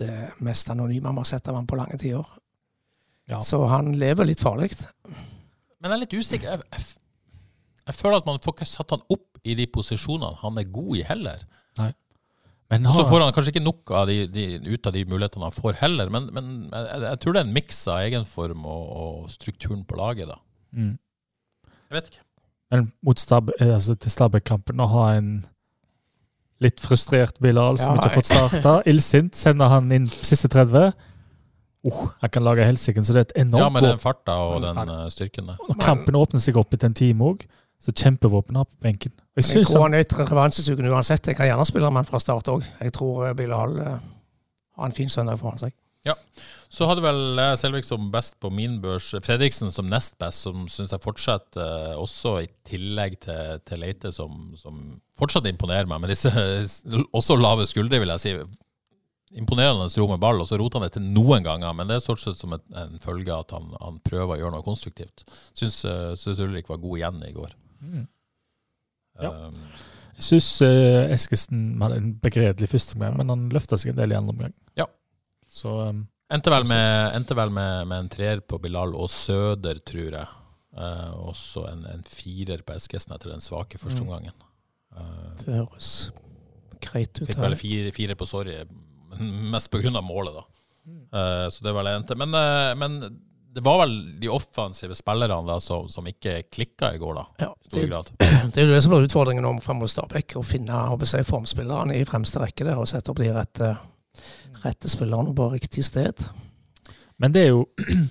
[0.00, 0.12] det
[0.44, 2.26] mest anonyme man har sett av han på lange tider.
[3.30, 3.40] Ja.
[3.42, 4.70] Så han lever litt farlig.
[5.06, 6.52] Men jeg er litt usikker.
[6.54, 7.42] Jeg, jeg,
[7.86, 10.92] jeg føler at man får ikke satt han opp i de posisjonene han er god
[10.98, 11.46] i, heller.
[12.66, 15.46] Men Og så får han kanskje ikke nok av de, de, ut av de mulighetene
[15.46, 16.08] han får, heller.
[16.10, 19.98] Men, men jeg, jeg tror det er en miks av egenform og, og strukturen på
[20.00, 20.40] laget, da.
[20.74, 20.94] mm.
[21.86, 22.24] Jeg vet ikke.
[22.74, 25.28] Men mot Stab eh, altså til Stabæk-kampen å ha en
[26.64, 30.90] litt frustrert Bilal som Ja, ikke har fått starta, illsint, sender han inn siste 30.
[31.86, 33.04] Oh, jeg kan lage helsike.
[33.04, 35.60] så det er et enormt Ja, med den farta og den eh, styrken der.
[35.68, 37.46] Når kampen åpner seg opp etter en time òg,
[37.82, 39.12] så kjempevåpen har på benken.
[39.36, 41.26] Jeg Jeg tror han, han er revansjesugen uansett.
[41.28, 42.64] Jeg kan gjerne spille ham fra start òg.
[42.80, 43.98] Jeg tror eh, Hall eh,
[44.76, 45.76] har en fin søndag foran seg.
[46.06, 46.14] Ja.
[46.70, 49.10] Så hadde vel Selvik som best på min børs.
[49.26, 54.12] Fredriksen som nest best, som syns jeg fortsatt, eh, også i tillegg til, til Leite,
[54.14, 54.78] som, som
[55.18, 56.02] fortsatt imponerer meg.
[56.02, 56.30] Men disse
[57.18, 58.36] også lave skuldre, vil jeg si.
[59.34, 61.72] Imponerende ro med ball, og så roter han det til noen ganger.
[61.74, 64.40] Men det er stort sett som et, en følge av at han, han prøver å
[64.40, 65.24] gjøre noe konstruktivt.
[65.56, 67.56] Syns, uh, syns Ulrik var god igjen i går.
[67.82, 68.06] Mm.
[69.22, 69.32] Ja.
[69.48, 69.58] Um,
[70.16, 74.14] jeg synes uh, Eskesen hadde en begredelig første omgang, men han løfta seg en del
[74.14, 74.54] i andre omgang.
[74.78, 74.86] Ja.
[75.50, 79.78] Så um, Endte vel, med, endte vel med, med en treer på Bilal og Søder,
[79.86, 80.26] tror jeg.
[80.76, 84.34] Eh, også en, en firer på Eskesen etter den svake førsteomgangen.
[84.96, 85.90] Uh, Det høres
[86.82, 87.28] greit ut.
[87.30, 88.58] fikk vel fire, fire på Sorry,
[89.22, 90.44] mest av målet, da.
[90.86, 92.16] Uh, så det var det endte.
[92.18, 92.98] Men, uh, men
[93.56, 97.26] det var vel de offensive spillerne da, som, som ikke klikka i går, da.
[97.46, 98.10] Ja, det, grad.
[98.52, 100.36] det er jo det som blir utfordringen nå frem mot Stabæk.
[100.36, 103.72] Å finne jeg, formspillerne i fremste rekke der og sette opp de rette,
[104.64, 106.26] rette spillerne på riktig sted.
[107.16, 107.64] Men det er jo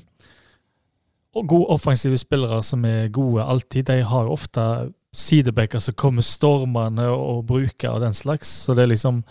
[1.35, 3.85] og gode offensive spillere som er gode alltid.
[3.91, 4.65] De har ofte
[5.15, 8.49] sidebacker som kommer stormende og bruker og den slags.
[8.65, 9.21] Så det er liksom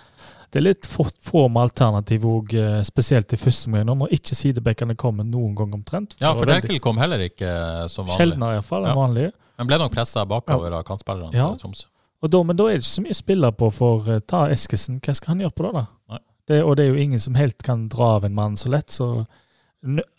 [0.54, 2.52] det er litt få, få med alternativ òg,
[2.86, 6.14] spesielt i første omgang, når ikke sidebackene kommer noen gang omtrent.
[6.22, 8.20] Ja, for det er Derkel kom heller ikke eh, som vanlig.
[8.20, 8.94] Sjeldnere iallfall enn Ja.
[9.00, 9.24] vanlig.
[9.58, 11.48] Men ble nok pressa bakover av kantspillerne Ja.
[11.56, 11.88] til Tromsø.
[12.24, 15.00] Da, men da er det ikke så mye å spille på for uh, ta Eskesen.
[15.04, 16.18] Hva skal han gjøre på det, da?
[16.48, 18.90] Det, og det er jo ingen som helt kan dra av en mann så lett,
[18.94, 19.26] så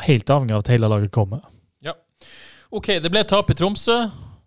[0.05, 1.41] helt avhengig av at hele laget kommer.
[1.81, 1.93] Ja.
[2.75, 3.97] Ok, det ble tap i Tromsø.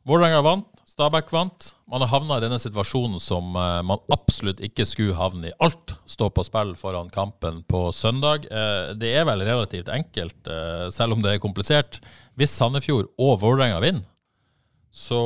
[0.06, 0.68] Vålerenga vant.
[0.98, 1.76] Stabæk vant.
[1.86, 5.54] Man har havna i denne situasjonen som eh, man absolutt ikke skulle havne i.
[5.62, 8.48] Alt står på spill foran kampen på søndag.
[8.50, 12.00] Eh, det er vel relativt enkelt, eh, selv om det er komplisert.
[12.34, 14.08] Hvis Sandefjord og Vålerenga vinner,
[14.90, 15.20] så,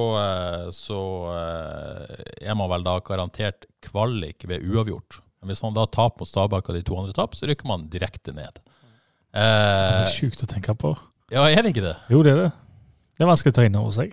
[0.76, 0.98] så
[1.32, 5.22] er man vel da garantert kvalik ved uavgjort.
[5.40, 7.87] Men hvis man da taper mot Stabæk og de to andre taper, så rykker man
[7.88, 8.61] direkte ned.
[9.32, 10.92] Det er sjukt å tenke på.
[11.32, 11.94] ja, er det ikke det?
[12.12, 12.50] Jo, det er det.
[13.16, 14.12] Det er vanskelig å ta inn over seg.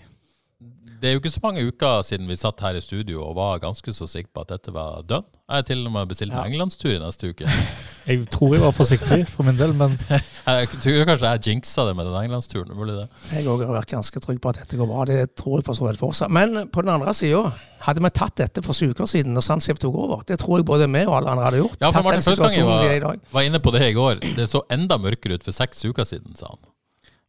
[1.00, 3.62] Det er jo ikke så mange uker siden vi satt her i studio og var
[3.64, 5.24] ganske så sikre på at dette var dønn.
[5.50, 7.48] Jeg har til og med bestilt meg englandstur i neste uke.
[8.10, 11.92] Jeg tror jeg var forsiktig for min del, men Jeg tror kanskje jeg jinxa det
[12.00, 12.72] med den englandsturen.
[12.74, 13.06] Mulig det.
[13.36, 15.04] Jeg òg har vært ganske trygg på at dette går bra.
[15.06, 16.34] Det tror jeg for så vidt fortsatt.
[16.34, 17.44] Men på den andre sida,
[17.86, 20.66] hadde vi tatt dette for syv uker siden når Sandskip tok over, det tror jeg
[20.68, 21.78] både vi og alle andre hadde gjort.
[21.84, 22.66] Ja, for Martin i
[23.06, 24.24] var, var inne på det i går.
[24.40, 26.64] Det så enda mørkere ut for seks uker siden, sa han.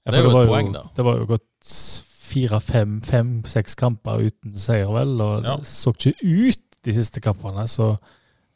[0.07, 0.87] Ja, Det er jo et poeng, da.
[0.97, 1.45] Det var jo gått
[2.31, 5.16] fire, fem, fem, seks kamper uten seier, vel.
[5.21, 5.57] Og Ja.
[5.61, 7.97] det så ikke ut de siste kampene, så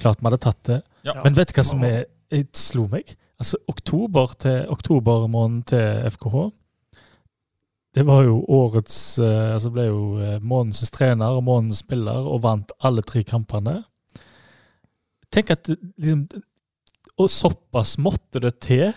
[0.01, 0.81] klart vi hadde tatt det.
[1.05, 1.19] Ja.
[1.25, 3.17] Men vet du hva som er, jeg slo meg?
[3.39, 6.37] Altså, oktober til oktobermåneden til FKH
[7.95, 12.41] Det var jo årets eh, Altså ble jo eh, månedens trener og månedens spiller og
[12.43, 13.85] vant alle tre kampene.
[15.35, 16.25] Tenk at liksom
[17.19, 18.93] Og såpass måtte det til,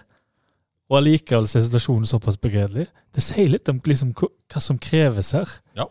[0.88, 2.88] og allikevel er situasjonen såpass begredelig.
[3.15, 5.58] Det sier litt om liksom, hva som kreves her.
[5.76, 5.88] Ja.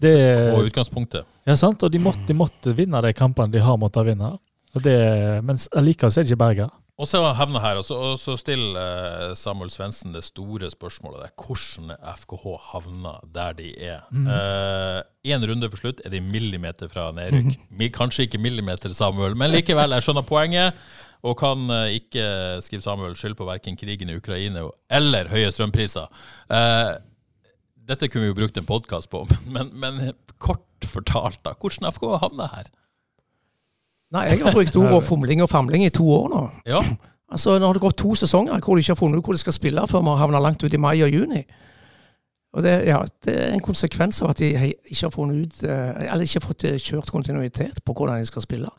[0.00, 0.14] Det,
[0.56, 1.26] Og utgangspunktet.
[1.46, 1.82] ja, sant?
[1.84, 4.38] Og de måtte, de måtte vinne de kampene de har måttet vinne.
[4.74, 4.96] Og det,
[5.44, 6.70] men allikevel er det ikke berga.
[7.00, 11.22] Og så havna her, og så, og så stiller eh, Samuel Svendsen det store spørsmålet
[11.22, 11.30] der.
[11.40, 12.44] Hvordan er FKH
[12.74, 14.02] havna der de er?
[15.24, 17.56] Én runde for slutt er de millimeter fra nedrykk.
[17.70, 17.86] Mm.
[17.94, 20.76] Kanskje ikke millimeter, Samuel, men likevel, jeg skjønner poenget.
[21.26, 22.24] Og kan eh, ikke
[22.64, 26.08] skrive Samuel skyld på verken krigen i Ukraina eller høye strømpriser.
[26.56, 26.92] Eh,
[27.90, 30.00] dette kunne vi jo brukt en podkast på, men, men
[30.38, 31.56] kort fortalt, da.
[31.60, 32.70] Hvordan FK havna her?
[34.10, 36.44] Nei, jeg har brukt ordet fomling og famling i to år nå.
[36.70, 36.82] Ja.
[37.30, 39.38] Altså, Nå har det gått to sesonger hvor de ikke har funnet ut hvor de
[39.38, 41.44] skal spille før vi har havna langt ut i mai og juni.
[42.58, 46.00] Og det, ja, det er en konsekvens av at de ikke har funnet ut eh,
[46.08, 48.72] Eller ikke fått eh, kjørt kontinuitet på hvordan de skal spille.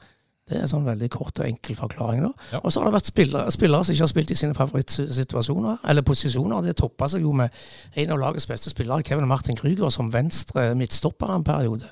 [0.52, 2.26] Det er en sånn veldig kort og enkel forklaring.
[2.28, 2.32] da.
[2.52, 2.60] Ja.
[2.60, 6.04] Og så har det vært spillere, spillere som ikke har spilt i sine favorittsituasjoner, eller
[6.04, 6.66] posisjoner.
[6.66, 7.56] Det toppa seg jo med
[7.96, 11.88] en av lagets beste spillere, Kevin Martin Krüger, som venstre midtstopper en periode.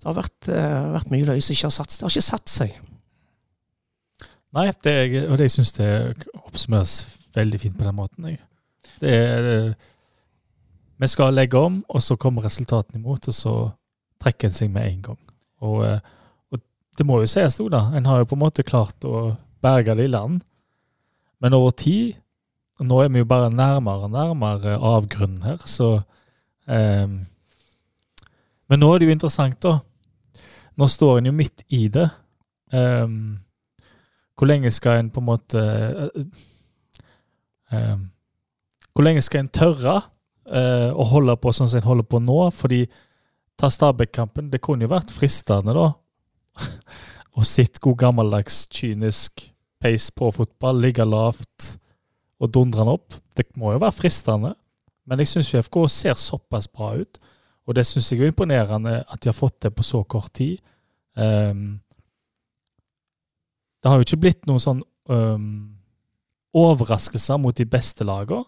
[0.00, 2.48] Det har vært, uh, vært mye løye som ikke har satt Det har ikke satt
[2.48, 2.80] seg.
[4.52, 4.96] Nei, det,
[5.28, 5.90] og det jeg syns det
[6.42, 6.96] oppsummeres
[7.36, 8.24] veldig fint på den måten.
[8.28, 8.40] Jeg.
[9.00, 9.76] Det er, det-
[10.98, 13.70] vi skal legge om, og så kommer resultatene imot, og så
[14.22, 15.18] trekker en seg med en gang.
[15.60, 16.21] Og, eh, og
[16.98, 17.86] det må jo sies nå, da.
[17.96, 19.34] En har jo på en måte klart å
[19.64, 20.42] berge det i land.
[21.42, 22.18] Men over tid
[22.82, 26.00] Nå er vi jo bare nærmere og nærmere avgrunnen her, så
[26.66, 29.76] eh, Men nå er det jo interessant, da.
[30.80, 32.08] Nå står en jo midt i det.
[32.72, 33.36] Um,
[34.42, 36.22] hvor lenge skal en på en måte eh,
[37.70, 37.98] eh,
[38.92, 40.00] Hvor lenge skal en tørre
[40.48, 42.38] eh, å holde på sånn som en holder på nå?
[42.50, 42.80] Fordi
[43.60, 45.92] ta Stabæk-kampen, det kunne jo vært fristende, da.
[47.38, 49.46] Å sitt god gammeldags, kynisk
[49.82, 51.76] pace på fotball, ligge lavt
[52.42, 53.16] og dundre den opp.
[53.36, 54.54] Det må jo være fristende.
[55.06, 57.18] Men jeg syns FK ser såpass bra ut,
[57.66, 60.58] og det syns jeg er imponerende at de har fått det på så kort tid.
[61.14, 61.80] Um,
[63.82, 65.74] det har jo ikke blitt noen sånn um,
[66.54, 68.46] overraskelser mot de beste lagene.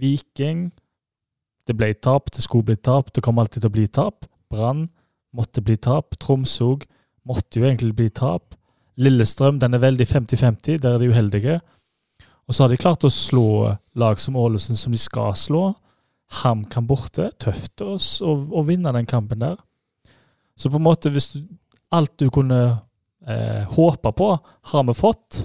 [0.00, 0.70] Viking
[1.68, 4.24] Det ble tap, det skulle bli tap, det kommer alltid til å bli tap.
[4.50, 4.88] Brann
[5.30, 6.16] måtte bli tap.
[6.18, 6.72] Tromsø
[7.28, 8.54] måtte jo egentlig bli tap.
[9.00, 11.60] Lillestrøm den er veldig 50-50, der er de uheldige.
[12.48, 13.44] Og så har de klart å slå
[13.96, 15.62] lag som Ålesund, som de skal slå.
[16.42, 17.30] HamKam borte.
[17.40, 19.56] Tøft å, s- å, å vinne den kampen der.
[20.58, 21.42] Så på en måte, hvis du
[21.92, 22.56] Alt du kunne
[23.28, 24.26] eh, håpe på,
[24.70, 25.42] har vi fått.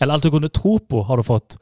[0.00, 1.56] Eller alt du kunne tro på, har du fått.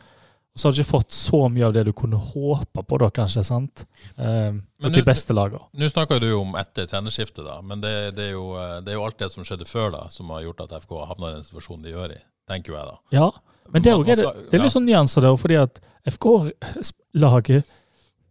[0.57, 3.43] Så har du ikke fått så mye av det du kunne håpe på, da, kanskje.
[3.45, 3.85] sant?
[4.17, 5.61] Eh, Men de beste lagene.
[5.77, 8.95] Nå snakker du jo om etter trenerskiftet, da, men det, det, er jo, eh, det
[8.95, 11.29] er jo alt det som skjedde før, da, som har gjort at FK har havna
[11.29, 12.97] i den situasjonen de gjør i, tenker jo jeg, da.
[13.19, 13.31] Ja,
[13.73, 17.65] men det Man- man skal- det er litt sånn nyanser der, fordi at FK-laget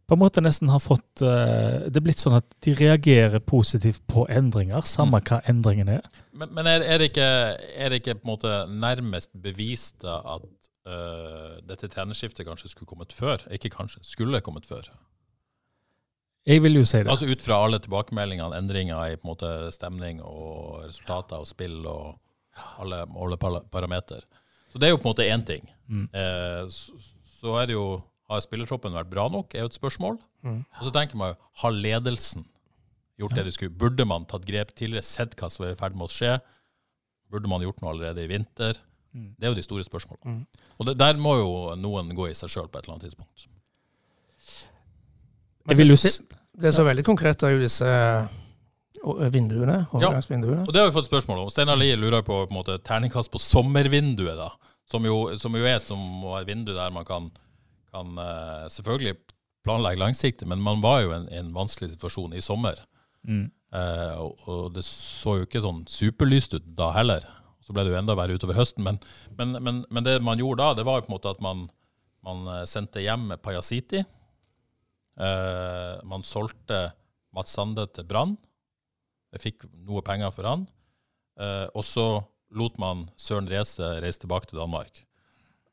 [0.08, 4.04] på en måte nesten har fått eh, Det er blitt sånn at de reagerer positivt
[4.08, 5.24] på endringer, samme Mm.
[5.30, 6.02] hva endringen er.
[6.34, 7.30] Men, men er, er, det ikke,
[7.78, 10.46] er det ikke på en måte nærmest bevist at
[10.86, 13.44] eh, dette trenerskiftet kanskje skulle kommet før?
[13.54, 14.90] Ikke kanskje, skulle kommet før.
[16.46, 17.10] Jeg vil jo si det.
[17.10, 21.80] Altså ut fra alle tilbakemeldingene, endringer i på en måte stemning og resultater og spill
[21.90, 22.20] og
[22.80, 24.26] alle måleparameter.
[24.70, 25.66] Så det er jo på en måte én ting.
[25.90, 26.06] Mm.
[26.14, 27.00] Eh, så,
[27.40, 27.88] så er det jo
[28.26, 30.16] Har spillertroppen vært bra nok, er jo et spørsmål.
[30.42, 30.64] Mm.
[30.66, 32.48] Og så tenker man jo, har ledelsen
[33.22, 33.76] gjort det de skulle?
[33.78, 36.32] Burde man tatt grep tidligere, sett hva som er i ferd med å skje?
[37.30, 38.80] Burde man gjort noe allerede i vinter?
[39.16, 39.30] Mm.
[39.40, 40.34] Det er jo de store spørsmålene.
[40.44, 40.64] Mm.
[40.80, 43.46] Og det, der må jo noen gå i seg sjøl på et eller annet tidspunkt.
[45.70, 46.22] Jeg vil det, s-
[46.62, 47.88] er så veldig konkret, er jo disse
[49.32, 49.86] vinduene.
[49.94, 50.66] overgangsvinduene.
[50.68, 51.50] Og det har vi fått spørsmål om.
[51.54, 54.50] Steinar Lie lurer på, på en måte, terningkast på sommervinduet, da.
[54.90, 56.00] Som jo, som jo er et, som
[56.38, 57.32] et vindu der man kan,
[57.94, 58.18] kan
[58.70, 59.16] selvfølgelig
[59.66, 62.78] planlegge langsiktig, men man var jo i en, en vanskelig situasjon i sommer.
[63.26, 63.48] Mm.
[63.74, 67.26] Eh, og, og det så jo ikke sånn superlyst ut da heller.
[67.66, 68.86] Så ble det jo enda verre utover høsten.
[68.86, 69.00] Men,
[69.40, 71.64] men, men, men det man gjorde da, det var jo på en måte at man,
[72.26, 74.04] man eh, sendte hjem Pajasiti.
[75.20, 76.92] Eh, man solgte
[77.36, 78.36] Mats Sande til Brann.
[79.36, 80.68] Jeg fikk noe penger for han.
[81.42, 82.06] Eh, og så
[82.56, 85.02] lot man Søren Reise reise tilbake til Danmark.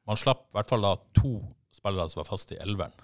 [0.09, 1.37] Man slapp i hvert fall da to
[1.77, 2.95] spillere som var fast i elveren.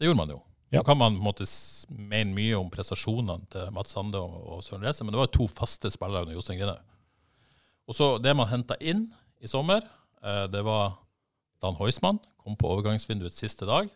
[0.00, 0.40] Det gjorde man jo.
[0.74, 0.80] Ja.
[0.80, 1.14] Nå kan man
[1.44, 5.30] s- mene mye om prestasjonene til Mats Sande og, og Søren Reise, men det var
[5.30, 6.82] to faste spillere under Jostein Grinhaug.
[7.86, 9.06] Og så det man henta inn
[9.38, 9.84] i sommer,
[10.22, 10.98] eh, det var
[11.62, 13.88] Dan Heusmann, kom på overgangsvinduets siste dag.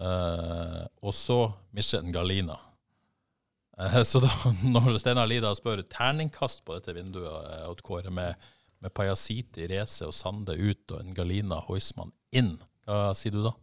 [0.00, 2.56] Eh, og så Michel Galina.
[3.78, 4.30] Eh, så da,
[4.74, 8.34] når Steinar Lida spør terningkast på dette vinduet, og Kåre, med,
[8.80, 13.54] med Pajasiti, Reze og Sande ut og en Galina Heusmann inn, hva sier du da?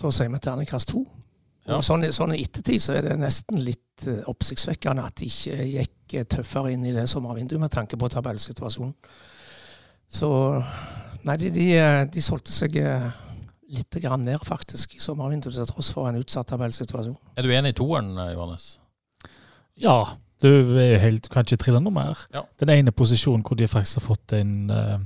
[0.00, 1.04] Da sier vi terningkast to.
[1.66, 1.76] Ja.
[1.76, 5.26] Og sånn, i- sånn i ettertid så er det nesten litt eh, oppsiktsvekkende at de
[5.28, 8.94] ikke gikk eh, tøffere inn i det sommervinduet med tanke på tabellsituasjonen.
[10.10, 10.30] Så
[11.22, 12.72] Nei, de, de, eh, de solgte seg
[13.70, 17.18] litt grann ned, faktisk, i sommervinduet, til tross for en utsatt tabellsituasjon.
[17.36, 18.78] Er du enig i toeren, Johannes?
[19.76, 20.48] Ja, du
[20.80, 22.24] er helt, kan ikke trille noe mer.
[22.34, 22.42] Ja.
[22.58, 24.96] Den ene posisjonen hvor de faktisk har fått en uh,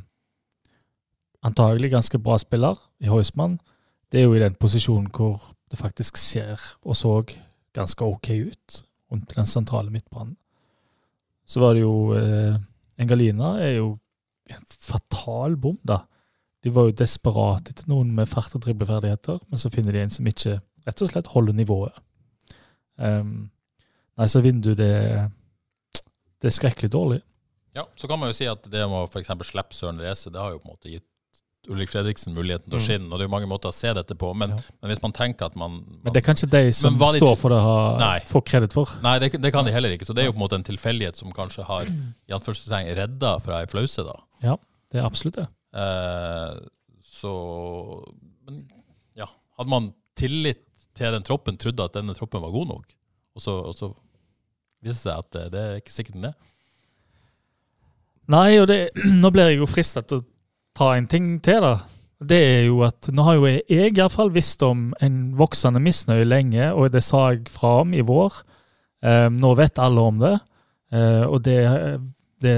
[1.45, 3.59] antagelig ganske bra spiller i Heusmann,
[4.13, 7.19] det er jo i den posisjonen hvor det faktisk ser og så
[7.75, 8.81] ganske ok ut
[9.13, 10.37] rundt den sentrale midtbanen.
[11.45, 12.57] Så var det jo eh,
[13.01, 13.89] Engalina er jo
[14.49, 16.05] en fatal bom, da.
[16.65, 20.13] De var jo desperate etter noen med fart- og dribleferdigheter, men så finner de en
[20.13, 21.97] som ikke rett og slett holder nivået.
[22.97, 23.51] Um,
[24.17, 26.05] nei, så vinduet, det,
[26.41, 27.21] det er skrekkelig dårlig.
[27.75, 29.33] Ja, Så kan man jo si at det med å f.eks.
[29.49, 31.09] slippe Søren Reise, det har jo på en måte gitt
[31.69, 32.87] Ulrik Fredriksen muligheten til å Mm.
[32.87, 33.07] skinne.
[33.13, 34.57] Og det er jo mange måter å se dette på, men, Ja.
[34.83, 37.49] men hvis man tenker at man, Men det kan ikke de som de står for
[37.51, 38.21] det, ha, Nei.
[38.21, 38.87] få kreditt for.
[39.03, 40.05] Nei, det, det kan de heller ikke.
[40.05, 43.41] Så det er jo på en måte en tilfeldighet som kanskje har i anførselstegn redda
[43.43, 44.15] fra ei flause, da.
[44.43, 44.57] Ja,
[44.93, 45.49] det er absolutt det.
[45.75, 46.61] Eh,
[47.15, 48.05] så
[48.47, 48.69] Men
[49.17, 49.27] ja,
[49.59, 50.61] hadde man tillit
[50.95, 52.85] til den troppen, trodde at denne troppen var god nok,
[53.37, 53.95] og så, og så
[54.83, 56.35] viser det seg at det, det er ikke sikkert den er.
[58.29, 58.91] Nei, og det,
[59.23, 60.25] nå blir jeg jo fristet til å
[60.77, 61.75] ta en ting til, da.
[62.25, 65.35] Det er jo at Nå har jo jeg, jeg i hvert fall visst om en
[65.39, 68.41] voksende misnøye lenge, og det sa jeg fra om i vår.
[69.05, 70.37] Um, nå vet alle om det,
[70.95, 71.59] uh, og det,
[72.41, 72.57] det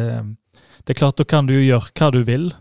[0.86, 2.52] Det er klart, da kan du gjøre hva du vil,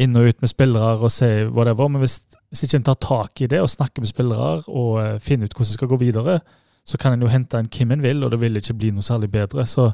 [0.00, 2.16] inn og ut med spillere og se whatever, men hvis,
[2.48, 5.52] hvis ikke en tar tak i det og snakker med spillere og uh, finner ut
[5.52, 6.38] hvordan en skal gå videre,
[6.88, 9.04] så kan en jo hente en hvem en vil, og det vil ikke bli noe
[9.04, 9.66] særlig bedre.
[9.66, 9.92] så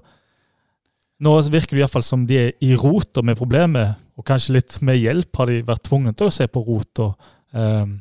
[1.18, 4.56] nå virker det i hvert fall som de er i rota med problemet, og kanskje
[4.56, 8.00] litt med hjelp har de vært tvunget til å se på rot og, ehm,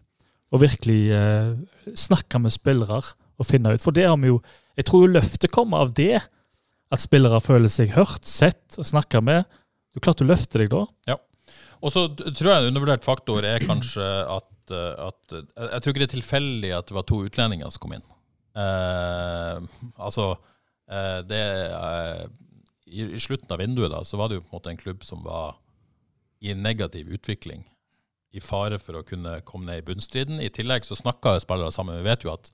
[0.50, 1.52] og virkelig eh,
[1.94, 2.98] snakke med spillere
[3.38, 3.84] og finne ut.
[3.84, 4.42] For det har vi jo
[4.78, 6.20] Jeg tror jo løftet kommer av det.
[6.94, 9.48] At spillere føler seg hørt, sett og snakka med.
[9.90, 10.84] Du klarte å løfte deg da.
[11.10, 11.16] Ja.
[11.82, 15.94] Og så tror jeg en undervurdert faktor er kanskje at, eh, at eh, Jeg tror
[15.94, 18.06] ikke det er tilfeldig at det var to utlendinger som kom inn.
[18.58, 19.58] Eh,
[19.98, 20.32] altså
[20.90, 22.24] eh, det eh,
[22.88, 25.06] i, I slutten av vinduet da, så var det jo på en måte en klubb
[25.06, 25.58] som var
[26.42, 27.64] i en negativ utvikling.
[28.38, 30.42] I fare for å kunne komme ned i bunnstriden.
[30.44, 31.98] I tillegg så snakka spillere sammen.
[31.98, 32.52] Vi vet jo at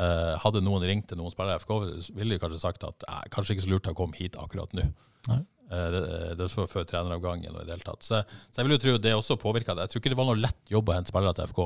[0.00, 1.72] eh, hadde noen ringt til noen spillere i FK,
[2.16, 4.88] ville de kanskje sagt at eh, kanskje ikke så lurt å komme hit akkurat nå.
[5.30, 5.42] Eh,
[5.72, 6.00] Det,
[6.36, 8.02] det var før treneravgangen og i det hele tatt.
[8.04, 8.18] Så,
[8.50, 9.86] så jeg vil jo tro det også påvirka det.
[9.86, 11.62] Jeg tror ikke det var noe lett jobb å hente spillere til FK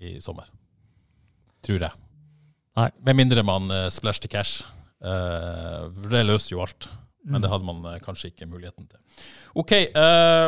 [0.00, 0.46] i sommer.
[1.66, 1.92] Tror jeg.
[2.78, 2.86] Nei.
[3.04, 4.62] Med mindre man uh, splash to cash.
[5.04, 5.82] Eh,
[6.12, 6.88] det løser jo alt.
[7.24, 7.42] Men Mm.
[7.44, 9.00] det hadde man eh, kanskje ikke muligheten til.
[9.60, 9.72] OK.
[9.76, 10.46] eh,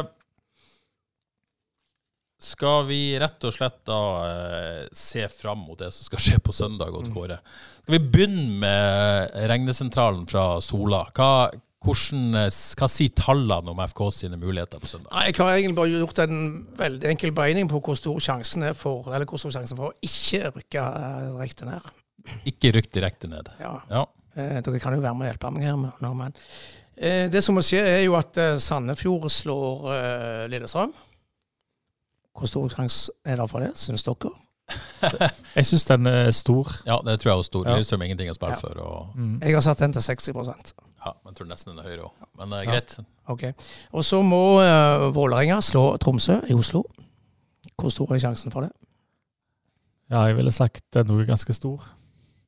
[2.43, 6.55] skal vi rett og slett da eh, se fram mot det som skal skje på
[6.57, 7.36] søndag, Godt, Kåre?
[7.82, 11.05] Skal vi begynne med regnesentralen fra Sola?
[11.14, 11.28] Hva,
[11.82, 12.49] hvordan, eh,
[12.80, 15.12] hva sier tallene om FK sine muligheter på søndag?
[15.14, 16.40] Nei, Jeg har egentlig bare gjort en
[16.82, 19.97] veldig enkel beregning på hvor stor sjansen er for eller hvor stor sjansen for å
[20.03, 21.93] ikke rykke eh, direkte ned.
[22.47, 23.49] Ikke rykk direkte ned.
[23.62, 23.76] Ja.
[23.90, 24.05] Ja.
[24.34, 25.78] Eh, dere kan jo være med og hjelpe meg her.
[25.78, 26.34] med- nå, men
[26.97, 30.93] eh, Det som må skje, er jo at eh, Sandefjord slår Lillestrøm.
[32.39, 34.30] Hvor stor sjanse er det for det, syns dere?
[35.57, 36.68] Jeg syns den er stor.
[36.87, 37.66] ja, det tror jeg er stor.
[37.68, 37.74] Ja.
[37.76, 38.61] Lillestrøm har ingenting å spille Ja.
[38.61, 38.78] for.
[38.80, 39.41] Og, Mm.
[39.43, 40.72] Jeg har satt den til 60%
[41.05, 42.12] ja, men jeg tror nesten den er høyere òg.
[42.39, 42.70] Men Ja.
[42.70, 42.99] greit.
[43.28, 43.43] Ok.
[43.93, 46.85] Og så må uh, Vålerenga slå Tromsø i Oslo.
[47.76, 48.70] Hvor stor er sjansen for det?
[50.11, 51.83] Ja, jeg ville sagt den er ganske stor.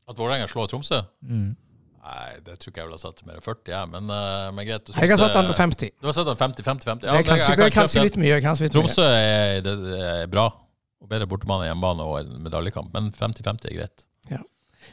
[0.08, 1.02] At Vålerenga slår Tromsø?
[1.22, 1.56] Mm.
[2.04, 3.82] Nei, det tror ikke jeg ville ha satt til mer enn 40, ja.
[3.88, 4.90] Men, uh, men greit.
[4.92, 5.94] Jeg har satt den til 50.
[6.02, 7.00] Du har satt den 50-50-50?
[7.00, 8.40] det er kanskje, det er kanskje litt mye.
[8.44, 8.74] Kanskje litt.
[8.76, 10.50] Tromsø er, det er bra.
[11.00, 12.92] Og bedre bortebane, hjemmebane og en medaljekamp.
[12.92, 14.04] Men 50-50 er greit.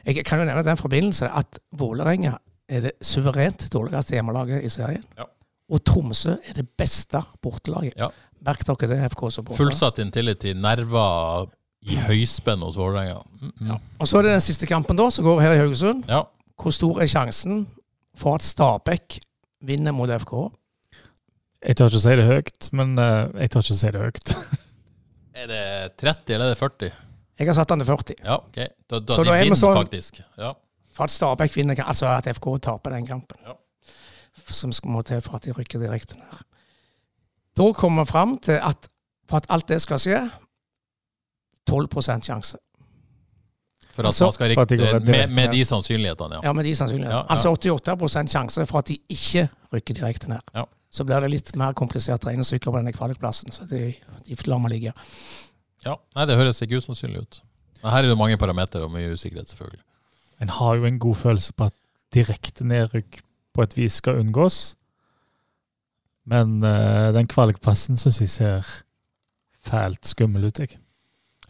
[0.06, 2.38] Jeg kan jo nevne den forbindelse at Vålerenga
[2.72, 5.04] er det suverent dårligste hjemmelaget i serien.
[5.18, 5.28] Ja.
[5.72, 7.96] Og Tromsø er det beste bortelaget.
[8.00, 8.10] Ja.
[8.42, 9.60] Merk dere det, FK-supportere.
[9.60, 11.50] Fullsatt intility, nerver
[11.82, 13.22] i høyspenn hos Vålerenga.
[13.42, 13.76] Mm, mm.
[14.00, 16.04] Og så er det den siste kampen da, som går her i Haugesund.
[16.10, 16.24] Ja.
[16.62, 17.64] Hvor stor er sjansen
[18.18, 19.20] for at Stabæk
[19.66, 20.34] vinner mot FK?
[21.62, 24.02] Jeg tør ikke å si det høyt, men eh, jeg tør ikke å si det
[24.02, 24.36] høyt.
[25.42, 25.62] Er det
[25.98, 26.90] 30 eller er det 40?
[27.40, 28.18] Jeg har satt den til 40.
[28.22, 28.58] Ja, OK.
[28.92, 30.20] Da, da, Så de da er vi vinner sånn- faktisk.
[30.38, 30.50] Ja.
[30.94, 33.40] For at Stabæk vinner, altså at FK taper den kampen.
[33.48, 33.56] Ja.
[34.52, 36.44] Som skal må til for at de rykker direkte ned.
[37.58, 38.86] Da kommer vi fram til at
[39.32, 40.20] for at alt det skal skje,
[41.72, 41.88] 12
[42.28, 42.60] sjanse.
[43.92, 46.42] For at Altså, man skal de rikte med, med de sannsynlighetene, ja.
[46.48, 47.18] Ja, med de sannsynlighetene.
[47.18, 47.36] Ja, ja.
[47.36, 50.40] Altså 88 sjanse for at de ikke rykker direkte ned.
[50.56, 50.66] Ja.
[50.92, 53.94] Så blir det litt mer komplisert regnestykke på denne kvalikplassen, så de,
[54.28, 54.94] de lar meg ligge.
[55.86, 55.96] ja.
[56.16, 57.42] Nei, det høres ikke usannsynlig ut.
[57.82, 59.82] Men her er det mange parametere og mye usikkerhet, selvfølgelig.
[60.42, 61.78] En har jo en god følelse på at
[62.14, 63.22] direkte nedrykk
[63.56, 64.76] på et vis skal unngås.
[66.30, 68.72] Men uh, den kvalikplassen syns jeg ser
[69.66, 70.78] fælt skummel ut, jeg.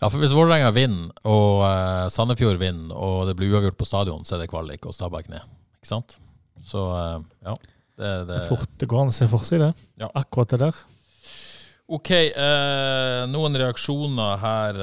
[0.02, 4.24] Ja, for hvis Vålerenga vinner, og uh, Sandefjord vinner, og det blir uavgjort på stadion,
[4.26, 5.45] så er det kvalik og Stabæk ned.
[5.78, 6.16] Ikke sant?
[6.66, 7.54] Så uh, ja.
[8.02, 9.70] Det, det, er fort, det går an å se for seg det.
[10.02, 10.08] Ja.
[10.18, 10.80] Akkurat det der.
[11.91, 14.80] OK, uh, noen reaksjoner her.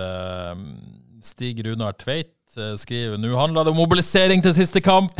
[1.24, 2.30] Stig Runar Tveit
[2.78, 5.10] skriver nå handler det om mobilisering til siste kamp.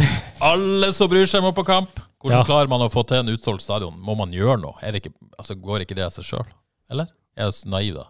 [0.42, 1.98] Alle som bryr seg, må på kamp.
[2.22, 2.46] Hvordan Ja.
[2.46, 3.98] klarer man å få til en utsolgt stadion?
[3.98, 4.78] Må man gjøre noe?
[4.82, 6.46] Er det ikke, altså, går ikke det av seg sjøl?
[6.90, 7.10] Eller?
[7.36, 8.06] Er jeg så naiv, da?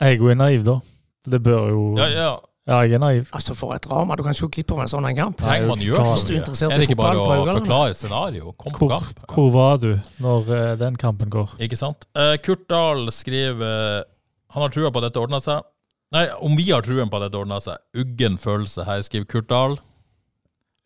[0.00, 0.76] Jeg er jo naiv, da.
[1.26, 2.34] Det bør jo Ja, ja.
[2.66, 3.28] Ja, jeg er naiv.
[3.32, 4.16] Altså, for et drama.
[4.18, 5.36] Du kan ikke gå glipp av en sånn en kamp.
[5.38, 7.54] Trenger man gjør Hvis du er interessert Er det ikke bare fotball, å det.
[7.60, 8.52] forklare scenario?
[8.58, 9.20] Kom på Hvor, kamp.
[9.30, 9.92] hvor var du
[10.24, 11.52] når eh, den kampen går?
[11.62, 12.08] Ikke sant?
[12.18, 14.02] Eh, Kurt Dahl skriver
[14.50, 15.62] Han har trua på at dette ordner seg.
[16.14, 17.78] Nei, om vi har truen på at dette ordner seg.
[18.02, 19.78] Uggen følelse her, skriver Kurt Dahl.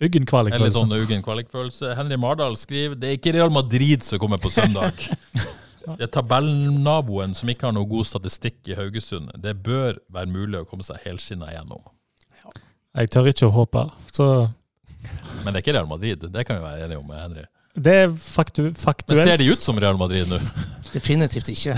[0.05, 1.95] Uggen kvalik, En litt sånn uggen kvalikfølelse.
[1.97, 4.97] Henry Mardal skriver det er ikke Real Madrid som kommer på søndag.
[5.87, 9.31] Det er tabellnaboen som ikke har noe god statistikk i Haugesund.
[9.41, 11.83] Det bør være mulig å komme seg helskinna igjennom.
[12.99, 13.87] Jeg tør ikke å håpe.
[14.12, 14.26] Så
[15.45, 17.47] Men det er ikke Real Madrid, det kan vi være enige om, Henry.
[17.74, 18.66] det er faktu,
[19.09, 20.41] Men ser de ut som Real Madrid nå?
[20.93, 21.76] Definitivt ikke.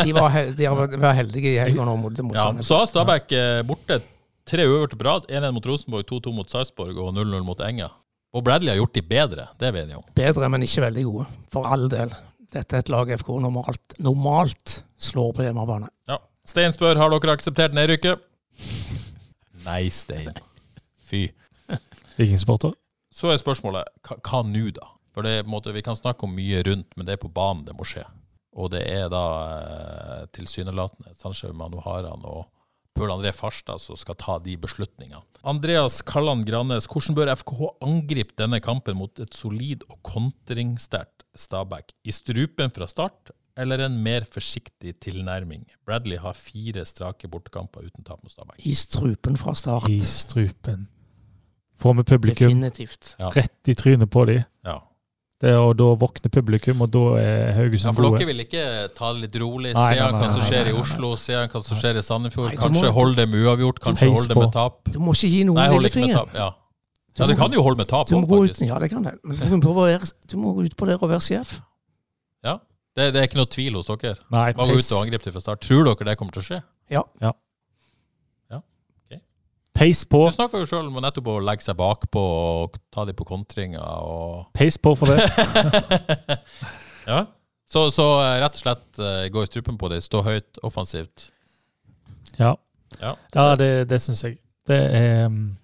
[0.00, 1.96] De var, he de vært heldige i helga nå
[2.32, 4.00] Ja, så har Stabæk eh, borte
[4.48, 5.28] tre uavgjorte på rad.
[5.28, 7.90] 1-1 mot Rosenborg, 2-2 mot Sarpsborg og 0-0 mot Enga.
[8.34, 10.06] Og Bradley har gjort de bedre, det er vi enige om.
[10.16, 11.26] Bedre, men ikke veldig gode.
[11.52, 12.14] For all del.
[12.54, 15.88] Dette er et lag FK normalt, normalt slår på hjemmebane.
[16.10, 16.20] Ja.
[16.46, 18.22] Stein spør har dere akseptert nedrykket.
[19.68, 20.30] Nei, Stein.
[21.02, 21.26] Fy.
[22.18, 22.76] Vikingsupporter.
[23.14, 24.90] Så er spørsmålet hva, hva nå, da?
[25.14, 27.30] For det på en måte, Vi kan snakke om mye rundt, men det er på
[27.30, 28.04] banen det må skje.
[28.54, 29.24] Og det er da
[29.58, 32.46] eh, tilsynelatende Sanchez Manuharan og
[32.94, 35.22] Pøl André Farstad som skal ta de beslutningene.
[35.44, 41.90] Andreas Kalland Grannes, hvordan bør FKH angripe denne kampen mot et solid og kontringssterkt Stabæk?
[42.06, 45.66] I strupen fra start, eller en mer forsiktig tilnærming?
[45.86, 48.62] Bradley har fire strake bortekamper uten tap mot Stabæk.
[48.62, 49.90] I strupen fra start.
[49.90, 50.86] I strupen.
[51.74, 53.16] Få med publikum Definitivt.
[53.18, 53.28] Ja.
[53.34, 54.44] rett i trynet på dem.
[54.64, 54.78] Ja.
[55.42, 58.64] Det er, og da våkner publikum, og da er Haugesund Ja, for dere vil ikke
[58.96, 61.62] ta det litt rolig, Nei, se hva som nei, skjer nei, i Oslo, se hva
[61.66, 62.52] som skjer i Sandefjord.
[62.52, 64.78] Nei, Kanskje holde det med uavgjort, kanskje holde det med tap.
[64.94, 66.36] Du må ikke gi noen Nei, holde ikke med tap.
[66.38, 66.48] Ja.
[67.18, 68.62] ja, det kan jo holde med tap òg, faktisk.
[68.70, 69.16] ja, det kan det.
[69.26, 71.56] Men du må, være, du må gå ut på det og være sjef.
[72.46, 72.60] Ja.
[72.94, 74.14] Det, det er ikke noe tvil hos dere.
[74.30, 75.66] Nei, Bare gå ut og angripe fra start.
[75.66, 76.62] Tror dere det kommer til å skje?
[79.74, 80.20] Peis på.
[80.30, 83.82] Du snakka jo sjøl om nettopp å legge seg bakpå og ta de på kontringer
[83.82, 85.24] og Peis på for det.
[87.06, 87.26] Ja.
[87.68, 91.26] Så, så eh, rett og slett eh, gå i strupen på det, stå høyt offensivt.
[92.38, 92.54] Ja,
[93.00, 93.16] Ja.
[93.34, 94.38] ja det, det syns jeg.
[94.64, 95.56] Det er um,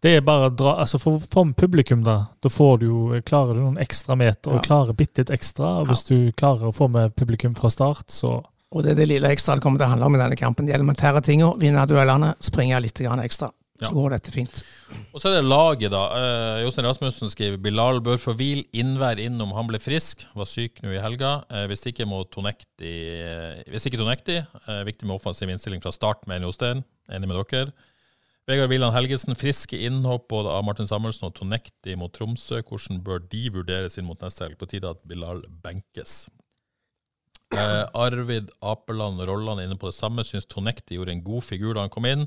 [0.00, 3.58] Det er bare å dra Altså For, for publikum, da, da får du jo Klarer
[3.58, 4.56] du noen ekstra meter, Ja.
[4.56, 5.74] og klarer bitte litt ekstra.
[5.82, 8.38] Og hvis du klarer å få med publikum fra start, så
[8.72, 10.68] Og det er det lille ekstra det kommer til å handle om i denne kampen.
[10.68, 11.58] De elementære tingene.
[11.60, 13.50] Vinne duellene, springe litt ekstra.
[13.82, 13.88] Ja.
[13.88, 14.60] Så går dette fint.
[15.10, 16.02] Og så er det laget, da.
[16.14, 20.22] Eh, Jostein Rasmussen skriver Bilal bør få hvil innvær inn om han ble frisk.
[20.38, 21.40] Var syk nå i helga.
[21.50, 25.90] Eh, hvis ikke må Tonekti eh, Hvis ikke Tonekti, eh, viktig med offensiv innstilling fra
[25.94, 26.84] start, mener Jostein.
[27.10, 27.72] Enig med dere.
[28.46, 32.62] Vegard Villand Helgesen, friske innhopp både av Martin Samuelsen og Tonekti mot Tromsø.
[32.62, 34.58] Hvordan bør de vurderes inn mot neste helg?
[34.58, 36.24] På tide at Bilal benkes.
[37.52, 40.24] Eh, Arvid Apeland Rolland er inne på det samme.
[40.24, 42.26] Syns Tonekti gjorde en god figur da han kom inn.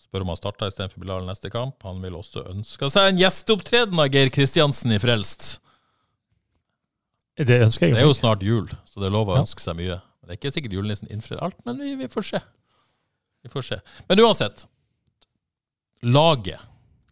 [0.00, 1.76] Spør om han starta istedenfor Bilal neste kamp.
[1.86, 5.58] Han vil også ønske seg en gjesteopptreden av Geir Kristiansen i Frelst.
[7.40, 7.96] Det ønsker jeg.
[7.96, 10.00] Det er jo snart jul, så det er lov å ønske seg mye.
[10.24, 12.40] Det er ikke sikkert julenissen innfrir alt, men vi, vi får se.
[13.44, 13.78] Vi får se.
[14.08, 14.66] Men uansett.
[16.04, 16.60] Laget.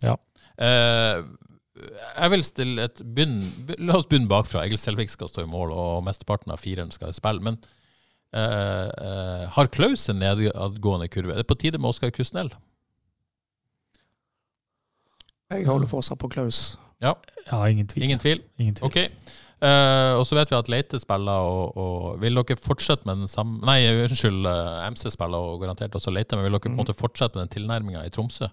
[0.04, 0.16] Ja.
[0.58, 1.22] Eh,
[1.78, 3.40] jeg vil stille et bunn
[3.78, 4.64] La oss begynne bakfra.
[4.66, 7.42] Egil Selvik skal stå i mål, og mesteparten av fireren skal spille.
[7.44, 7.58] Men
[8.36, 11.34] uh, uh, har Klaus en nedadgående kurve?
[11.34, 12.52] Er det på tide med Oskar Krusnell?
[15.48, 16.76] Jeg holder fortsatt på Klaus.
[17.00, 17.14] Ja,
[17.70, 18.08] ingen tvil.
[18.08, 18.42] Ingen tvil?
[18.60, 18.88] Ingen tvil.
[18.90, 19.36] Ok.
[19.58, 23.30] Uh, og så vet vi at Leite spiller, og, og vil dere fortsette med den
[23.30, 24.46] samme Nei, unnskyld,
[24.92, 27.56] MC spiller og garantert også Leite, men vil dere på en måte fortsette med den
[27.56, 28.50] tilnærminga i Tromsø?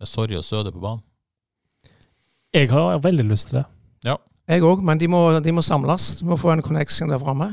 [0.00, 1.04] Med Sorry og Søde på banen?
[2.54, 3.66] Jeg har veldig lyst til det.
[4.08, 4.16] Ja.
[4.50, 6.16] Jeg òg, men de må, de må samles.
[6.18, 7.52] De må få en connection der framme.